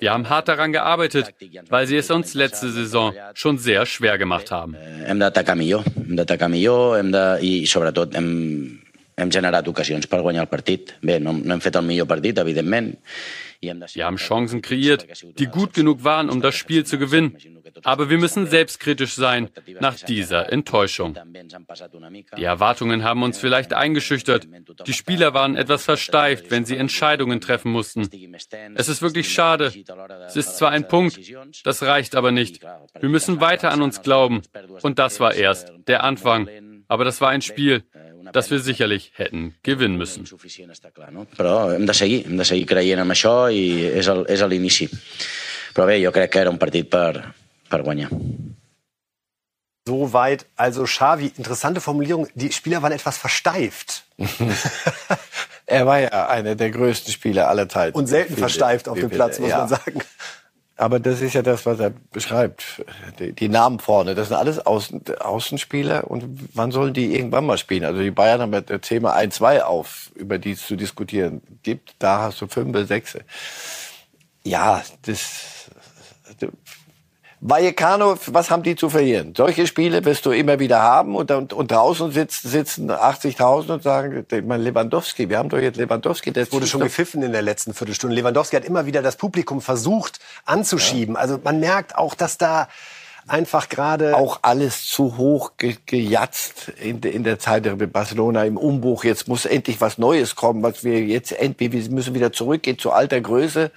Wir 0.00 0.12
haben 0.12 0.28
hart 0.28 0.48
daran 0.48 0.72
gearbeitet, 0.72 1.32
weil 1.70 1.86
sie 1.86 1.96
es 1.96 2.10
uns 2.10 2.34
letzte 2.34 2.72
Saison 2.72 3.14
schon 3.34 3.58
sehr 3.58 3.86
schwer 3.86 4.18
gemacht 4.18 4.50
haben. 4.50 4.74
Hem 5.06 5.20
d'atacar 5.20 5.54
millor, 5.54 5.84
hem 5.94 6.16
d'atacar 6.16 6.48
millor 6.50 6.98
hem 6.98 7.12
de, 7.12 7.22
i 7.46 7.52
sobretot 7.64 8.18
hem, 8.18 8.82
hem 9.16 9.30
generat 9.30 9.68
ocasions 9.70 10.10
per 10.10 10.20
guanyar 10.20 10.48
el 10.48 10.50
partit. 10.50 10.96
Bé, 11.00 11.20
no, 11.20 11.32
no 11.32 11.54
hem 11.54 11.62
fet 11.62 11.78
el 11.78 11.86
millor 11.86 12.10
partit, 12.10 12.42
evidentment, 12.42 12.96
wir 13.62 14.04
haben 14.04 14.16
Chancen 14.16 14.60
kreiert, 14.60 15.06
die 15.38 15.46
gut 15.46 15.72
genug 15.72 16.02
waren, 16.02 16.28
um 16.28 16.40
das 16.40 16.56
Spiel 16.56 16.84
zu 16.84 16.98
gewinnen. 16.98 17.38
Aber 17.84 18.10
wir 18.10 18.18
müssen 18.18 18.46
selbstkritisch 18.46 19.14
sein 19.14 19.50
nach 19.80 19.94
dieser 19.94 20.52
Enttäuschung. 20.52 21.16
Die 22.36 22.44
Erwartungen 22.44 23.04
haben 23.04 23.22
uns 23.22 23.38
vielleicht 23.38 23.72
eingeschüchtert. 23.72 24.48
Die 24.86 24.92
Spieler 24.92 25.32
waren 25.32 25.56
etwas 25.56 25.84
versteift, 25.84 26.50
wenn 26.50 26.64
sie 26.64 26.76
Entscheidungen 26.76 27.40
treffen 27.40 27.70
mussten. 27.70 28.08
Es 28.74 28.88
ist 28.88 29.00
wirklich 29.00 29.32
schade. 29.32 29.72
Es 30.26 30.36
ist 30.36 30.58
zwar 30.58 30.70
ein 30.70 30.88
Punkt, 30.88 31.20
das 31.64 31.82
reicht 31.82 32.16
aber 32.16 32.32
nicht. 32.32 32.64
Wir 32.98 33.08
müssen 33.08 33.40
weiter 33.40 33.70
an 33.70 33.82
uns 33.82 34.02
glauben. 34.02 34.42
Und 34.82 34.98
das 34.98 35.20
war 35.20 35.34
erst 35.34 35.72
der 35.86 36.02
Anfang. 36.02 36.48
Aber 36.88 37.04
das 37.04 37.20
war 37.20 37.30
ein 37.30 37.42
Spiel 37.42 37.84
das 38.32 38.50
wir 38.50 38.60
sicherlich 38.60 39.12
hätten 39.14 39.54
gewinnen 39.62 39.96
müssen. 39.96 40.26
Soweit 49.86 50.46
also 50.54 50.84
Xavi. 50.84 51.32
Interessante 51.36 51.80
Formulierung. 51.80 52.28
Die 52.34 52.52
Spieler 52.52 52.82
waren 52.82 52.92
etwas 52.92 53.18
versteift. 53.18 54.04
er 55.66 55.86
war 55.86 55.98
ja 55.98 56.28
einer 56.28 56.54
der 56.54 56.70
größten 56.70 57.12
Spieler 57.12 57.48
aller 57.48 57.68
Zeiten. 57.68 57.98
Und 57.98 58.06
selten 58.06 58.36
versteift 58.36 58.88
auf 58.88 58.98
dem 58.98 59.10
Platz, 59.10 59.40
muss 59.40 59.50
ja. 59.50 59.58
man 59.58 59.68
sagen. 59.68 60.00
Aber 60.76 60.98
das 61.00 61.20
ist 61.20 61.34
ja 61.34 61.42
das, 61.42 61.66
was 61.66 61.78
er 61.80 61.90
beschreibt. 62.12 62.82
Die, 63.18 63.32
die 63.32 63.48
Namen 63.48 63.78
vorne, 63.78 64.14
das 64.14 64.28
sind 64.28 64.36
alles 64.36 64.58
Außen, 64.58 65.02
Außenspieler. 65.20 66.10
Und 66.10 66.48
wann 66.54 66.72
sollen 66.72 66.94
die 66.94 67.14
irgendwann 67.14 67.46
mal 67.46 67.58
spielen? 67.58 67.84
Also 67.84 68.00
die 68.00 68.10
Bayern 68.10 68.40
haben 68.40 68.52
ja 68.52 68.62
das 68.62 68.80
Thema 68.80 69.16
1-2 69.16 69.60
auf, 69.60 70.10
über 70.14 70.38
die 70.38 70.52
es 70.52 70.66
zu 70.66 70.76
diskutieren 70.76 71.42
gibt. 71.62 71.94
Da 71.98 72.22
hast 72.22 72.40
du 72.40 72.46
fünf, 72.46 72.76
sechs. 72.88 73.18
Ja, 74.44 74.82
das, 75.02 75.70
Vallecano, 77.44 78.16
was 78.26 78.52
haben 78.52 78.62
die 78.62 78.76
zu 78.76 78.88
verlieren? 78.88 79.34
Solche 79.36 79.66
Spiele 79.66 80.04
wirst 80.04 80.24
du 80.26 80.30
immer 80.30 80.60
wieder 80.60 80.80
haben 80.80 81.16
und, 81.16 81.28
und, 81.32 81.52
und 81.52 81.72
draußen 81.72 82.12
sitzen, 82.12 82.48
sitzen 82.48 82.88
80.000 82.88 83.72
und 83.72 83.82
sagen, 83.82 84.24
mein 84.46 84.60
Lewandowski, 84.62 85.28
wir 85.28 85.38
haben 85.38 85.48
doch 85.48 85.58
jetzt 85.58 85.76
Lewandowski. 85.76 86.32
Das 86.32 86.52
wurde 86.52 86.68
schon 86.68 86.82
gepfiffen 86.82 87.20
in 87.20 87.32
der 87.32 87.42
letzten 87.42 87.74
Viertelstunde. 87.74 88.14
Lewandowski 88.14 88.54
hat 88.54 88.64
immer 88.64 88.86
wieder 88.86 89.02
das 89.02 89.16
Publikum 89.16 89.60
versucht 89.60 90.20
anzuschieben. 90.44 91.16
Ja. 91.16 91.20
Also 91.20 91.40
man 91.42 91.58
merkt 91.58 91.96
auch, 91.96 92.14
dass 92.14 92.38
da 92.38 92.68
einfach 93.26 93.68
gerade 93.68 94.16
auch 94.16 94.38
alles 94.42 94.84
zu 94.86 95.16
hoch 95.16 95.54
ge 95.56 95.76
gejatzt 95.84 96.68
in, 96.80 97.00
in 97.00 97.24
der 97.24 97.40
Zeit 97.40 97.64
der 97.64 97.74
Barcelona 97.74 98.44
im 98.44 98.56
Umbruch. 98.56 99.02
Jetzt 99.02 99.26
muss 99.26 99.46
endlich 99.46 99.80
was 99.80 99.98
Neues 99.98 100.36
kommen, 100.36 100.62
was 100.62 100.84
wir 100.84 101.00
jetzt 101.00 101.32
endlich, 101.32 101.72
wir 101.72 101.90
müssen 101.90 102.14
wieder 102.14 102.30
zurückgehen 102.30 102.78
zu 102.78 102.92
alter 102.92 103.20
Größe. 103.20 103.72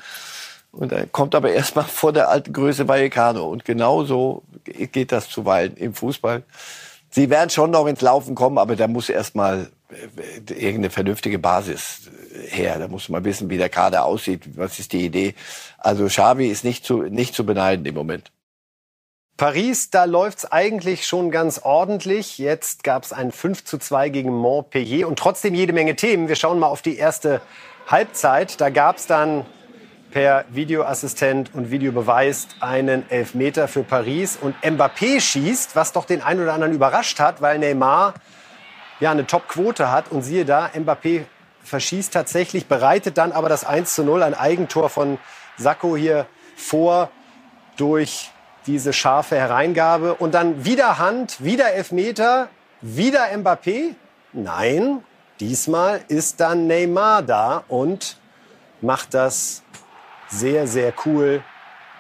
Und 0.76 0.92
dann 0.92 1.12
kommt 1.12 1.36
aber 1.36 1.52
erstmal 1.52 1.86
vor 1.86 2.12
der 2.12 2.30
alten 2.30 2.52
Größe 2.54 2.88
Vallecano. 2.88 3.50
Und 3.50 3.66
genauso 3.66 4.44
geht 4.66 5.12
das 5.12 5.30
zuweilen 5.30 5.78
im 5.78 5.94
Fußball. 5.94 6.44
Sie 7.10 7.30
werden 7.30 7.50
schon 7.50 7.72
noch 7.72 7.86
ins 7.86 8.02
Laufen 8.02 8.36
kommen, 8.36 8.58
aber 8.58 8.76
da 8.76 8.88
muss 8.88 9.08
erstmal 9.08 9.70
äh, 9.90 10.54
irgendeine 10.54 10.90
vernünftige 10.90 11.40
Basis 11.40 12.12
her. 12.50 12.78
Da 12.78 12.90
muss 12.90 13.08
man 13.08 13.24
wissen, 13.24 13.50
wie 13.50 13.58
der 13.58 13.70
Kader 13.70 14.04
aussieht. 14.04 14.58
Was 14.58 14.80
ist 14.80 14.92
die 14.92 15.06
Idee? 15.06 15.34
Also 15.78 16.08
Xavi 16.08 16.48
ist 16.48 16.66
nicht 16.66 16.84
zu, 16.84 17.04
nicht 17.04 17.34
zu 17.34 17.46
beneiden 17.46 17.86
im 17.86 17.96
Moment. 17.96 18.32
Paris, 19.38 19.90
da 19.90 20.06
läuft's 20.06 20.46
eigentlich 20.46 21.08
schon 21.08 21.32
ganz 21.32 21.60
ordentlich. 21.60 22.38
Jetzt 22.38 22.84
gab's 22.84 23.14
ein 23.14 23.32
5 23.32 23.64
zu 23.64 23.78
2 23.78 24.10
gegen 24.10 24.34
Montpellier 24.34 25.08
und 25.08 25.20
trotzdem 25.20 25.54
jede 25.54 25.74
Menge 25.74 25.96
Themen. 25.96 26.28
Wir 26.28 26.36
schauen 26.36 26.60
mal 26.60 26.68
auf 26.68 26.82
die 26.82 26.98
erste 26.98 27.42
Halbzeit. 27.88 28.60
Da 28.60 28.70
gab's 28.70 29.08
dann 29.08 29.46
per 30.16 30.46
Videoassistent 30.48 31.54
und 31.54 31.72
Videobeweis 31.72 32.48
einen 32.62 33.04
Elfmeter 33.10 33.68
für 33.68 33.84
Paris. 33.84 34.38
Und 34.42 34.56
Mbappé 34.64 35.20
schießt, 35.20 35.76
was 35.76 35.92
doch 35.92 36.06
den 36.06 36.22
einen 36.22 36.42
oder 36.42 36.54
anderen 36.54 36.72
überrascht 36.74 37.20
hat, 37.20 37.42
weil 37.42 37.60
Neymar 37.60 38.14
ja 39.02 39.12
eine 39.12 39.28
Top-Quote 39.28 39.92
hat. 39.92 40.14
Und 40.14 40.22
siehe 40.22 40.46
da, 40.46 40.68
Mbappé 40.68 41.26
verschießt 41.66 42.14
tatsächlich, 42.14 42.68
bereitet 42.68 43.18
dann 43.18 43.34
aber 43.34 43.50
das 43.50 43.66
1 43.66 43.94
zu 43.94 44.06
0, 44.06 44.24
ein 44.24 44.36
Eigentor 44.36 44.90
von 44.90 45.18
Sacco 45.58 45.98
hier 45.98 46.28
vor 46.56 47.10
durch 47.76 48.32
diese 48.68 48.94
scharfe 48.94 49.36
Hereingabe. 49.36 50.14
Und 50.14 50.34
dann 50.34 50.64
wieder 50.64 50.98
Hand, 50.98 51.44
wieder 51.44 51.74
Elfmeter, 51.74 52.48
wieder 52.80 53.26
Mbappé. 53.34 53.96
Nein, 54.32 55.04
diesmal 55.42 56.00
ist 56.08 56.40
dann 56.40 56.68
Neymar 56.68 57.22
da 57.22 57.66
und 57.68 58.18
macht 58.80 59.14
das 59.14 59.65
sehr, 60.28 60.68
sehr 60.68 60.94
cool. 61.06 61.44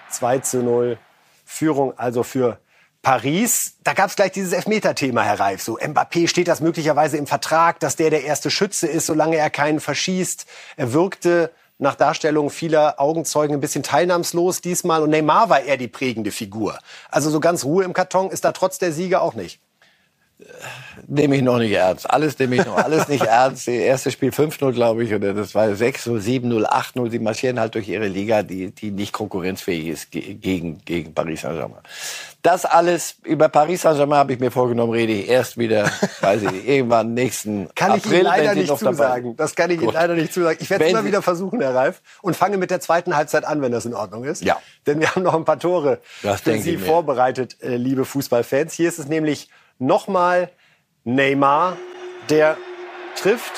2 0.09 0.39
zu 0.39 0.63
0. 0.63 0.97
Führung 1.45 1.97
also 1.97 2.23
für 2.23 2.59
Paris. 3.01 3.76
Da 3.84 3.93
gab 3.93 4.09
es 4.09 4.15
gleich 4.15 4.32
dieses 4.32 4.53
Elfmeter-Thema, 4.53 5.23
Herr 5.23 5.39
Reif. 5.39 5.61
So, 5.61 5.78
Mbappé 5.78 6.28
steht 6.28 6.47
das 6.47 6.59
möglicherweise 6.59 7.17
im 7.17 7.28
Vertrag, 7.28 7.80
dass 7.80 7.95
der 7.95 8.09
der 8.09 8.23
erste 8.23 8.49
Schütze 8.49 8.88
ist, 8.88 9.05
solange 9.05 9.38
er 9.38 9.49
keinen 9.49 9.80
verschießt. 9.80 10.45
Er 10.78 10.93
wirkte 10.93 11.51
nach 11.78 11.95
Darstellung 11.95 12.49
vieler 12.49 12.99
Augenzeugen 12.99 13.55
ein 13.55 13.61
bisschen 13.61 13.84
teilnahmslos 13.84 14.61
diesmal. 14.61 15.03
Und 15.03 15.11
Neymar 15.11 15.49
war 15.49 15.61
eher 15.61 15.78
die 15.78 15.88
prägende 15.88 16.32
Figur. 16.32 16.80
Also 17.09 17.30
so 17.30 17.39
ganz 17.39 17.63
Ruhe 17.63 17.84
im 17.84 17.93
Karton 17.93 18.32
ist 18.32 18.45
da 18.45 18.53
trotz 18.53 18.80
der 18.80 18.91
Sieger 18.91 19.21
auch 19.21 19.34
nicht 19.34 19.59
nehme 21.07 21.38
ich 21.38 21.41
noch 21.41 21.59
nicht 21.59 21.71
ernst. 21.71 22.09
Alles 22.09 22.38
nehme 22.38 22.57
ich 22.57 22.65
noch 22.65 22.75
alles 22.75 23.07
nicht 23.07 23.23
ernst. 23.23 23.67
Das 23.67 23.73
erste 23.73 24.11
Spiel 24.11 24.31
5-0, 24.31 24.73
glaube 24.73 25.03
ich, 25.03 25.13
oder 25.13 25.33
das 25.33 25.55
war 25.55 25.67
6-0, 25.67 26.19
7-0, 26.19 26.65
8-0. 26.65 27.09
Sie 27.09 27.19
marschieren 27.19 27.59
halt 27.59 27.75
durch 27.75 27.88
ihre 27.88 28.07
Liga, 28.07 28.43
die, 28.43 28.71
die 28.71 28.91
nicht 28.91 29.13
konkurrenzfähig 29.13 29.88
ist 29.88 30.11
gegen, 30.11 30.83
gegen 30.83 31.13
Paris 31.13 31.41
Saint-Germain. 31.41 31.81
Das 32.41 32.65
alles, 32.65 33.15
über 33.23 33.47
Paris 33.47 33.81
Saint-Germain 33.83 34.19
habe 34.19 34.33
ich 34.33 34.39
mir 34.39 34.51
vorgenommen, 34.51 34.91
rede 34.91 35.13
ich 35.13 35.29
erst 35.29 35.57
wieder, 35.57 35.89
weiß 36.21 36.43
ich 36.43 36.51
nicht, 36.51 36.67
irgendwann 36.67 37.13
nächsten 37.13 37.69
Kann 37.73 37.93
April, 37.93 38.11
ich 38.11 38.11
Ihnen 38.11 38.23
leider 38.25 38.55
nicht 38.55 38.77
zusagen. 38.77 39.36
Das 39.38 39.55
kann 39.55 39.71
ich 39.71 39.81
Ihnen 39.81 39.93
leider 39.93 40.15
nicht 40.15 40.33
zusagen. 40.33 40.57
Ich 40.59 40.69
werde 40.69 40.86
es 40.86 40.91
immer 40.91 41.05
wieder 41.05 41.21
versuchen, 41.21 41.61
Herr 41.61 41.73
Reif, 41.73 42.01
und 42.21 42.36
fange 42.36 42.57
mit 42.57 42.71
der 42.71 42.81
zweiten 42.81 43.15
Halbzeit 43.15 43.45
an, 43.45 43.61
wenn 43.61 43.71
das 43.71 43.86
in 43.86 43.93
Ordnung 43.93 44.25
ist. 44.25 44.43
Ja. 44.43 44.57
Denn 44.86 44.99
wir 44.99 45.15
haben 45.15 45.23
noch 45.23 45.33
ein 45.33 45.45
paar 45.45 45.59
Tore 45.59 45.99
das 46.23 46.41
für 46.41 46.57
Sie 46.59 46.77
vorbereitet, 46.77 47.57
äh, 47.61 47.77
liebe 47.77 48.03
Fußballfans. 48.03 48.73
Hier 48.73 48.89
ist 48.89 48.99
es 48.99 49.07
nämlich 49.07 49.49
nochmal 49.80 50.49
Neymar, 51.03 51.78
der 52.30 52.57
trifft 53.15 53.53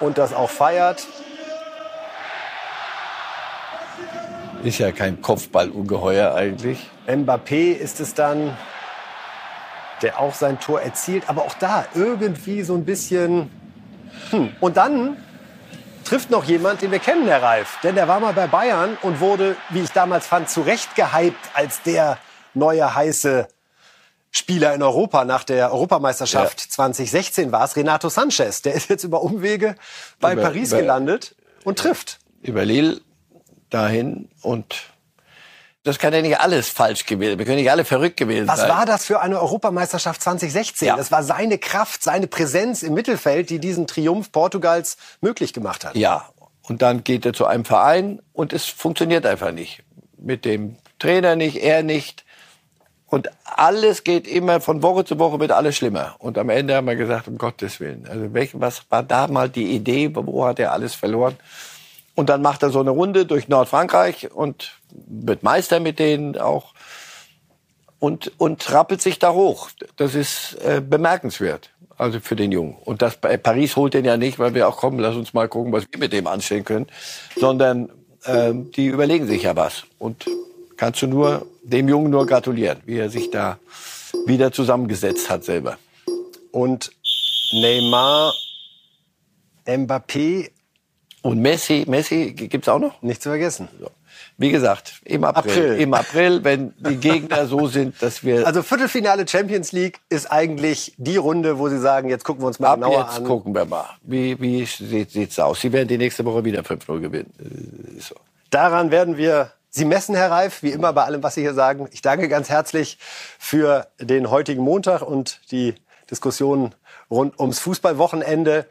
und 0.00 0.18
das 0.18 0.34
auch 0.34 0.50
feiert. 0.50 1.06
Ist 4.62 4.78
ja 4.78 4.90
kein 4.92 5.22
Kopfballungeheuer 5.22 6.34
eigentlich. 6.34 6.90
Mbappé 7.06 7.72
ist 7.72 8.00
es 8.00 8.14
dann, 8.14 8.56
der 10.02 10.18
auch 10.18 10.34
sein 10.34 10.58
Tor 10.58 10.80
erzielt, 10.80 11.28
aber 11.28 11.42
auch 11.42 11.54
da 11.54 11.86
irgendwie 11.94 12.62
so 12.62 12.74
ein 12.74 12.84
bisschen. 12.84 13.50
Hm. 14.30 14.54
Und 14.60 14.76
dann 14.76 15.16
trifft 16.04 16.30
noch 16.30 16.44
jemand, 16.44 16.82
den 16.82 16.90
wir 16.90 16.98
kennen, 16.98 17.26
Herr 17.26 17.42
Reif. 17.42 17.78
Denn 17.82 17.94
der 17.94 18.08
war 18.08 18.20
mal 18.20 18.32
bei 18.32 18.46
Bayern 18.46 18.98
und 19.02 19.20
wurde, 19.20 19.56
wie 19.70 19.80
ich 19.80 19.92
damals 19.92 20.26
fand, 20.26 20.50
zu 20.50 20.62
Recht 20.62 20.94
gehypt 20.96 21.50
als 21.54 21.82
der 21.82 22.18
neue 22.54 22.94
heiße 22.94 23.48
Spieler 24.36 24.74
in 24.74 24.82
Europa 24.82 25.24
nach 25.24 25.44
der 25.44 25.72
Europameisterschaft 25.72 26.60
ja. 26.60 26.70
2016 26.70 27.52
war 27.52 27.64
es 27.64 27.76
Renato 27.76 28.08
Sanchez. 28.08 28.62
Der 28.62 28.74
ist 28.74 28.90
jetzt 28.90 29.04
über 29.04 29.22
Umwege 29.22 29.76
bei 30.20 30.34
über, 30.34 30.42
Paris 30.42 30.72
über, 30.72 30.80
gelandet 30.82 31.34
und 31.64 31.78
trifft. 31.78 32.18
Über 32.42 32.64
Lille 32.64 33.00
dahin 33.70 34.28
und 34.42 34.74
das 35.84 35.98
kann 36.00 36.12
ja 36.12 36.20
nicht 36.20 36.40
alles 36.40 36.68
falsch 36.68 37.06
gewesen. 37.06 37.38
Wir 37.38 37.46
können 37.46 37.58
nicht 37.58 37.70
alle 37.70 37.84
verrückt 37.84 38.16
gewesen 38.16 38.48
Was 38.48 38.60
sein. 38.60 38.68
Was 38.68 38.76
war 38.76 38.86
das 38.86 39.04
für 39.04 39.20
eine 39.20 39.40
Europameisterschaft 39.40 40.20
2016? 40.20 40.88
Ja. 40.88 40.96
Das 40.96 41.12
war 41.12 41.22
seine 41.22 41.58
Kraft, 41.58 42.02
seine 42.02 42.26
Präsenz 42.26 42.82
im 42.82 42.92
Mittelfeld, 42.92 43.50
die 43.50 43.60
diesen 43.60 43.86
Triumph 43.86 44.32
Portugals 44.32 44.96
möglich 45.20 45.52
gemacht 45.52 45.84
hat. 45.84 45.94
Ja, 45.94 46.28
und 46.62 46.82
dann 46.82 47.04
geht 47.04 47.24
er 47.24 47.32
zu 47.32 47.46
einem 47.46 47.64
Verein 47.64 48.20
und 48.32 48.52
es 48.52 48.64
funktioniert 48.64 49.24
einfach 49.24 49.52
nicht. 49.52 49.84
Mit 50.18 50.44
dem 50.44 50.76
Trainer 50.98 51.36
nicht, 51.36 51.62
er 51.62 51.84
nicht. 51.84 52.24
Und 53.08 53.30
alles 53.44 54.02
geht 54.02 54.26
immer 54.26 54.60
von 54.60 54.82
Woche 54.82 55.04
zu 55.04 55.18
Woche 55.18 55.38
wird 55.38 55.52
alles 55.52 55.76
schlimmer. 55.76 56.16
Und 56.18 56.38
am 56.38 56.50
Ende 56.50 56.74
haben 56.74 56.86
wir 56.86 56.96
gesagt, 56.96 57.28
um 57.28 57.38
Gottes 57.38 57.78
Willen. 57.78 58.06
Also 58.08 58.28
was 58.60 58.82
war 58.90 59.02
da 59.02 59.28
mal 59.28 59.48
die 59.48 59.74
Idee? 59.74 60.10
Wo 60.12 60.44
hat 60.44 60.58
er 60.58 60.72
alles 60.72 60.94
verloren? 60.94 61.36
Und 62.16 62.30
dann 62.30 62.42
macht 62.42 62.62
er 62.62 62.70
so 62.70 62.80
eine 62.80 62.90
Runde 62.90 63.26
durch 63.26 63.46
Nordfrankreich 63.46 64.32
und 64.32 64.72
wird 64.90 65.42
Meister 65.42 65.80
mit 65.80 65.98
denen 65.98 66.36
auch 66.38 66.74
und, 67.98 68.32
und 68.38 68.72
rappelt 68.72 69.00
sich 69.02 69.18
da 69.18 69.32
hoch. 69.32 69.70
Das 69.96 70.14
ist 70.14 70.54
äh, 70.64 70.80
bemerkenswert. 70.80 71.70
Also 71.98 72.20
für 72.20 72.36
den 72.36 72.52
Jungen. 72.52 72.76
Und 72.84 73.00
das 73.00 73.16
Paris 73.16 73.74
holt 73.76 73.94
den 73.94 74.04
ja 74.04 74.18
nicht, 74.18 74.38
weil 74.38 74.52
wir 74.52 74.68
auch 74.68 74.76
kommen, 74.76 74.98
lass 74.98 75.14
uns 75.14 75.32
mal 75.32 75.48
gucken, 75.48 75.72
was 75.72 75.86
wir 75.90 75.98
mit 75.98 76.12
dem 76.12 76.26
anstellen 76.26 76.64
können, 76.64 76.88
sondern 77.36 77.90
ähm, 78.26 78.70
die 78.72 78.86
überlegen 78.88 79.26
sich 79.26 79.44
ja 79.44 79.56
was. 79.56 79.84
Und 79.98 80.26
kannst 80.76 81.02
du 81.02 81.06
nur 81.06 81.46
dem 81.62 81.88
Jungen 81.88 82.10
nur 82.10 82.26
gratulieren, 82.26 82.78
wie 82.86 82.98
er 82.98 83.10
sich 83.10 83.30
da 83.30 83.58
wieder 84.26 84.52
zusammengesetzt 84.52 85.30
hat 85.30 85.44
selber. 85.44 85.78
Und 86.52 86.90
Neymar, 87.52 88.32
Mbappé 89.66 90.50
und 91.22 91.40
Messi, 91.40 91.84
Messi 91.88 92.32
gibt's 92.32 92.68
auch 92.68 92.78
noch? 92.78 93.02
Nicht 93.02 93.22
zu 93.22 93.28
vergessen. 93.30 93.68
So. 93.80 93.90
Wie 94.38 94.50
gesagt, 94.50 95.00
im 95.04 95.24
April, 95.24 95.50
April. 95.50 95.80
Im 95.80 95.94
April, 95.94 96.44
wenn 96.44 96.74
die 96.78 96.96
Gegner 96.96 97.46
so 97.46 97.66
sind, 97.68 98.00
dass 98.02 98.22
wir. 98.22 98.46
Also 98.46 98.62
Viertelfinale 98.62 99.26
Champions 99.26 99.72
League 99.72 100.00
ist 100.10 100.30
eigentlich 100.30 100.94
die 100.98 101.16
Runde, 101.16 101.58
wo 101.58 101.68
Sie 101.68 101.78
sagen, 101.78 102.10
jetzt 102.10 102.24
gucken 102.24 102.42
wir 102.42 102.48
uns 102.48 102.58
mal 102.58 102.68
Ab 102.68 102.74
genauer 102.76 103.06
jetzt 103.06 103.18
an. 103.18 103.24
gucken 103.24 103.54
wir 103.54 103.64
mal. 103.64 103.86
Wie, 104.02 104.38
wie 104.40 104.64
sieht, 104.66 105.10
sieht's 105.10 105.38
aus? 105.38 105.60
Sie 105.60 105.72
werden 105.72 105.88
die 105.88 105.96
nächste 105.98 106.24
Woche 106.24 106.44
wieder 106.44 106.60
5-0 106.60 107.00
gewinnen. 107.00 107.32
Äh, 107.38 108.00
so. 108.00 108.14
Daran 108.50 108.90
werden 108.90 109.16
wir 109.16 109.52
Sie 109.76 109.84
messen, 109.84 110.14
Herr 110.14 110.30
Reif, 110.30 110.62
wie 110.62 110.70
immer 110.70 110.94
bei 110.94 111.04
allem, 111.04 111.22
was 111.22 111.34
Sie 111.34 111.42
hier 111.42 111.52
sagen. 111.52 111.86
Ich 111.92 112.00
danke 112.00 112.30
ganz 112.30 112.48
herzlich 112.48 112.96
für 113.38 113.86
den 114.00 114.30
heutigen 114.30 114.62
Montag 114.62 115.02
und 115.02 115.42
die 115.50 115.74
Diskussion 116.10 116.74
rund 117.10 117.38
ums 117.38 117.58
Fußballwochenende. 117.58 118.64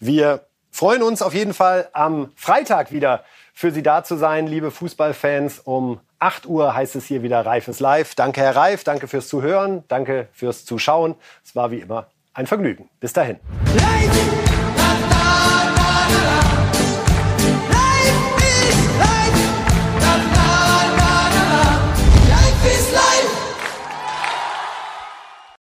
Wir 0.00 0.44
freuen 0.70 1.02
uns 1.02 1.22
auf 1.22 1.32
jeden 1.32 1.54
Fall 1.54 1.88
am 1.94 2.30
Freitag 2.36 2.92
wieder 2.92 3.24
für 3.54 3.70
Sie 3.70 3.82
da 3.82 4.04
zu 4.04 4.16
sein, 4.16 4.46
liebe 4.46 4.70
Fußballfans. 4.70 5.60
Um 5.60 6.00
8 6.18 6.44
Uhr 6.44 6.74
heißt 6.74 6.94
es 6.94 7.06
hier 7.06 7.22
wieder 7.22 7.46
Reifes 7.46 7.80
Live. 7.80 8.14
Danke, 8.14 8.42
Herr 8.42 8.54
Reif. 8.54 8.84
Danke 8.84 9.08
fürs 9.08 9.28
Zuhören. 9.28 9.84
Danke 9.88 10.28
fürs 10.34 10.66
Zuschauen. 10.66 11.14
Es 11.42 11.56
war 11.56 11.70
wie 11.70 11.78
immer 11.78 12.08
ein 12.34 12.46
Vergnügen. 12.46 12.90
Bis 13.00 13.14
dahin. 13.14 13.40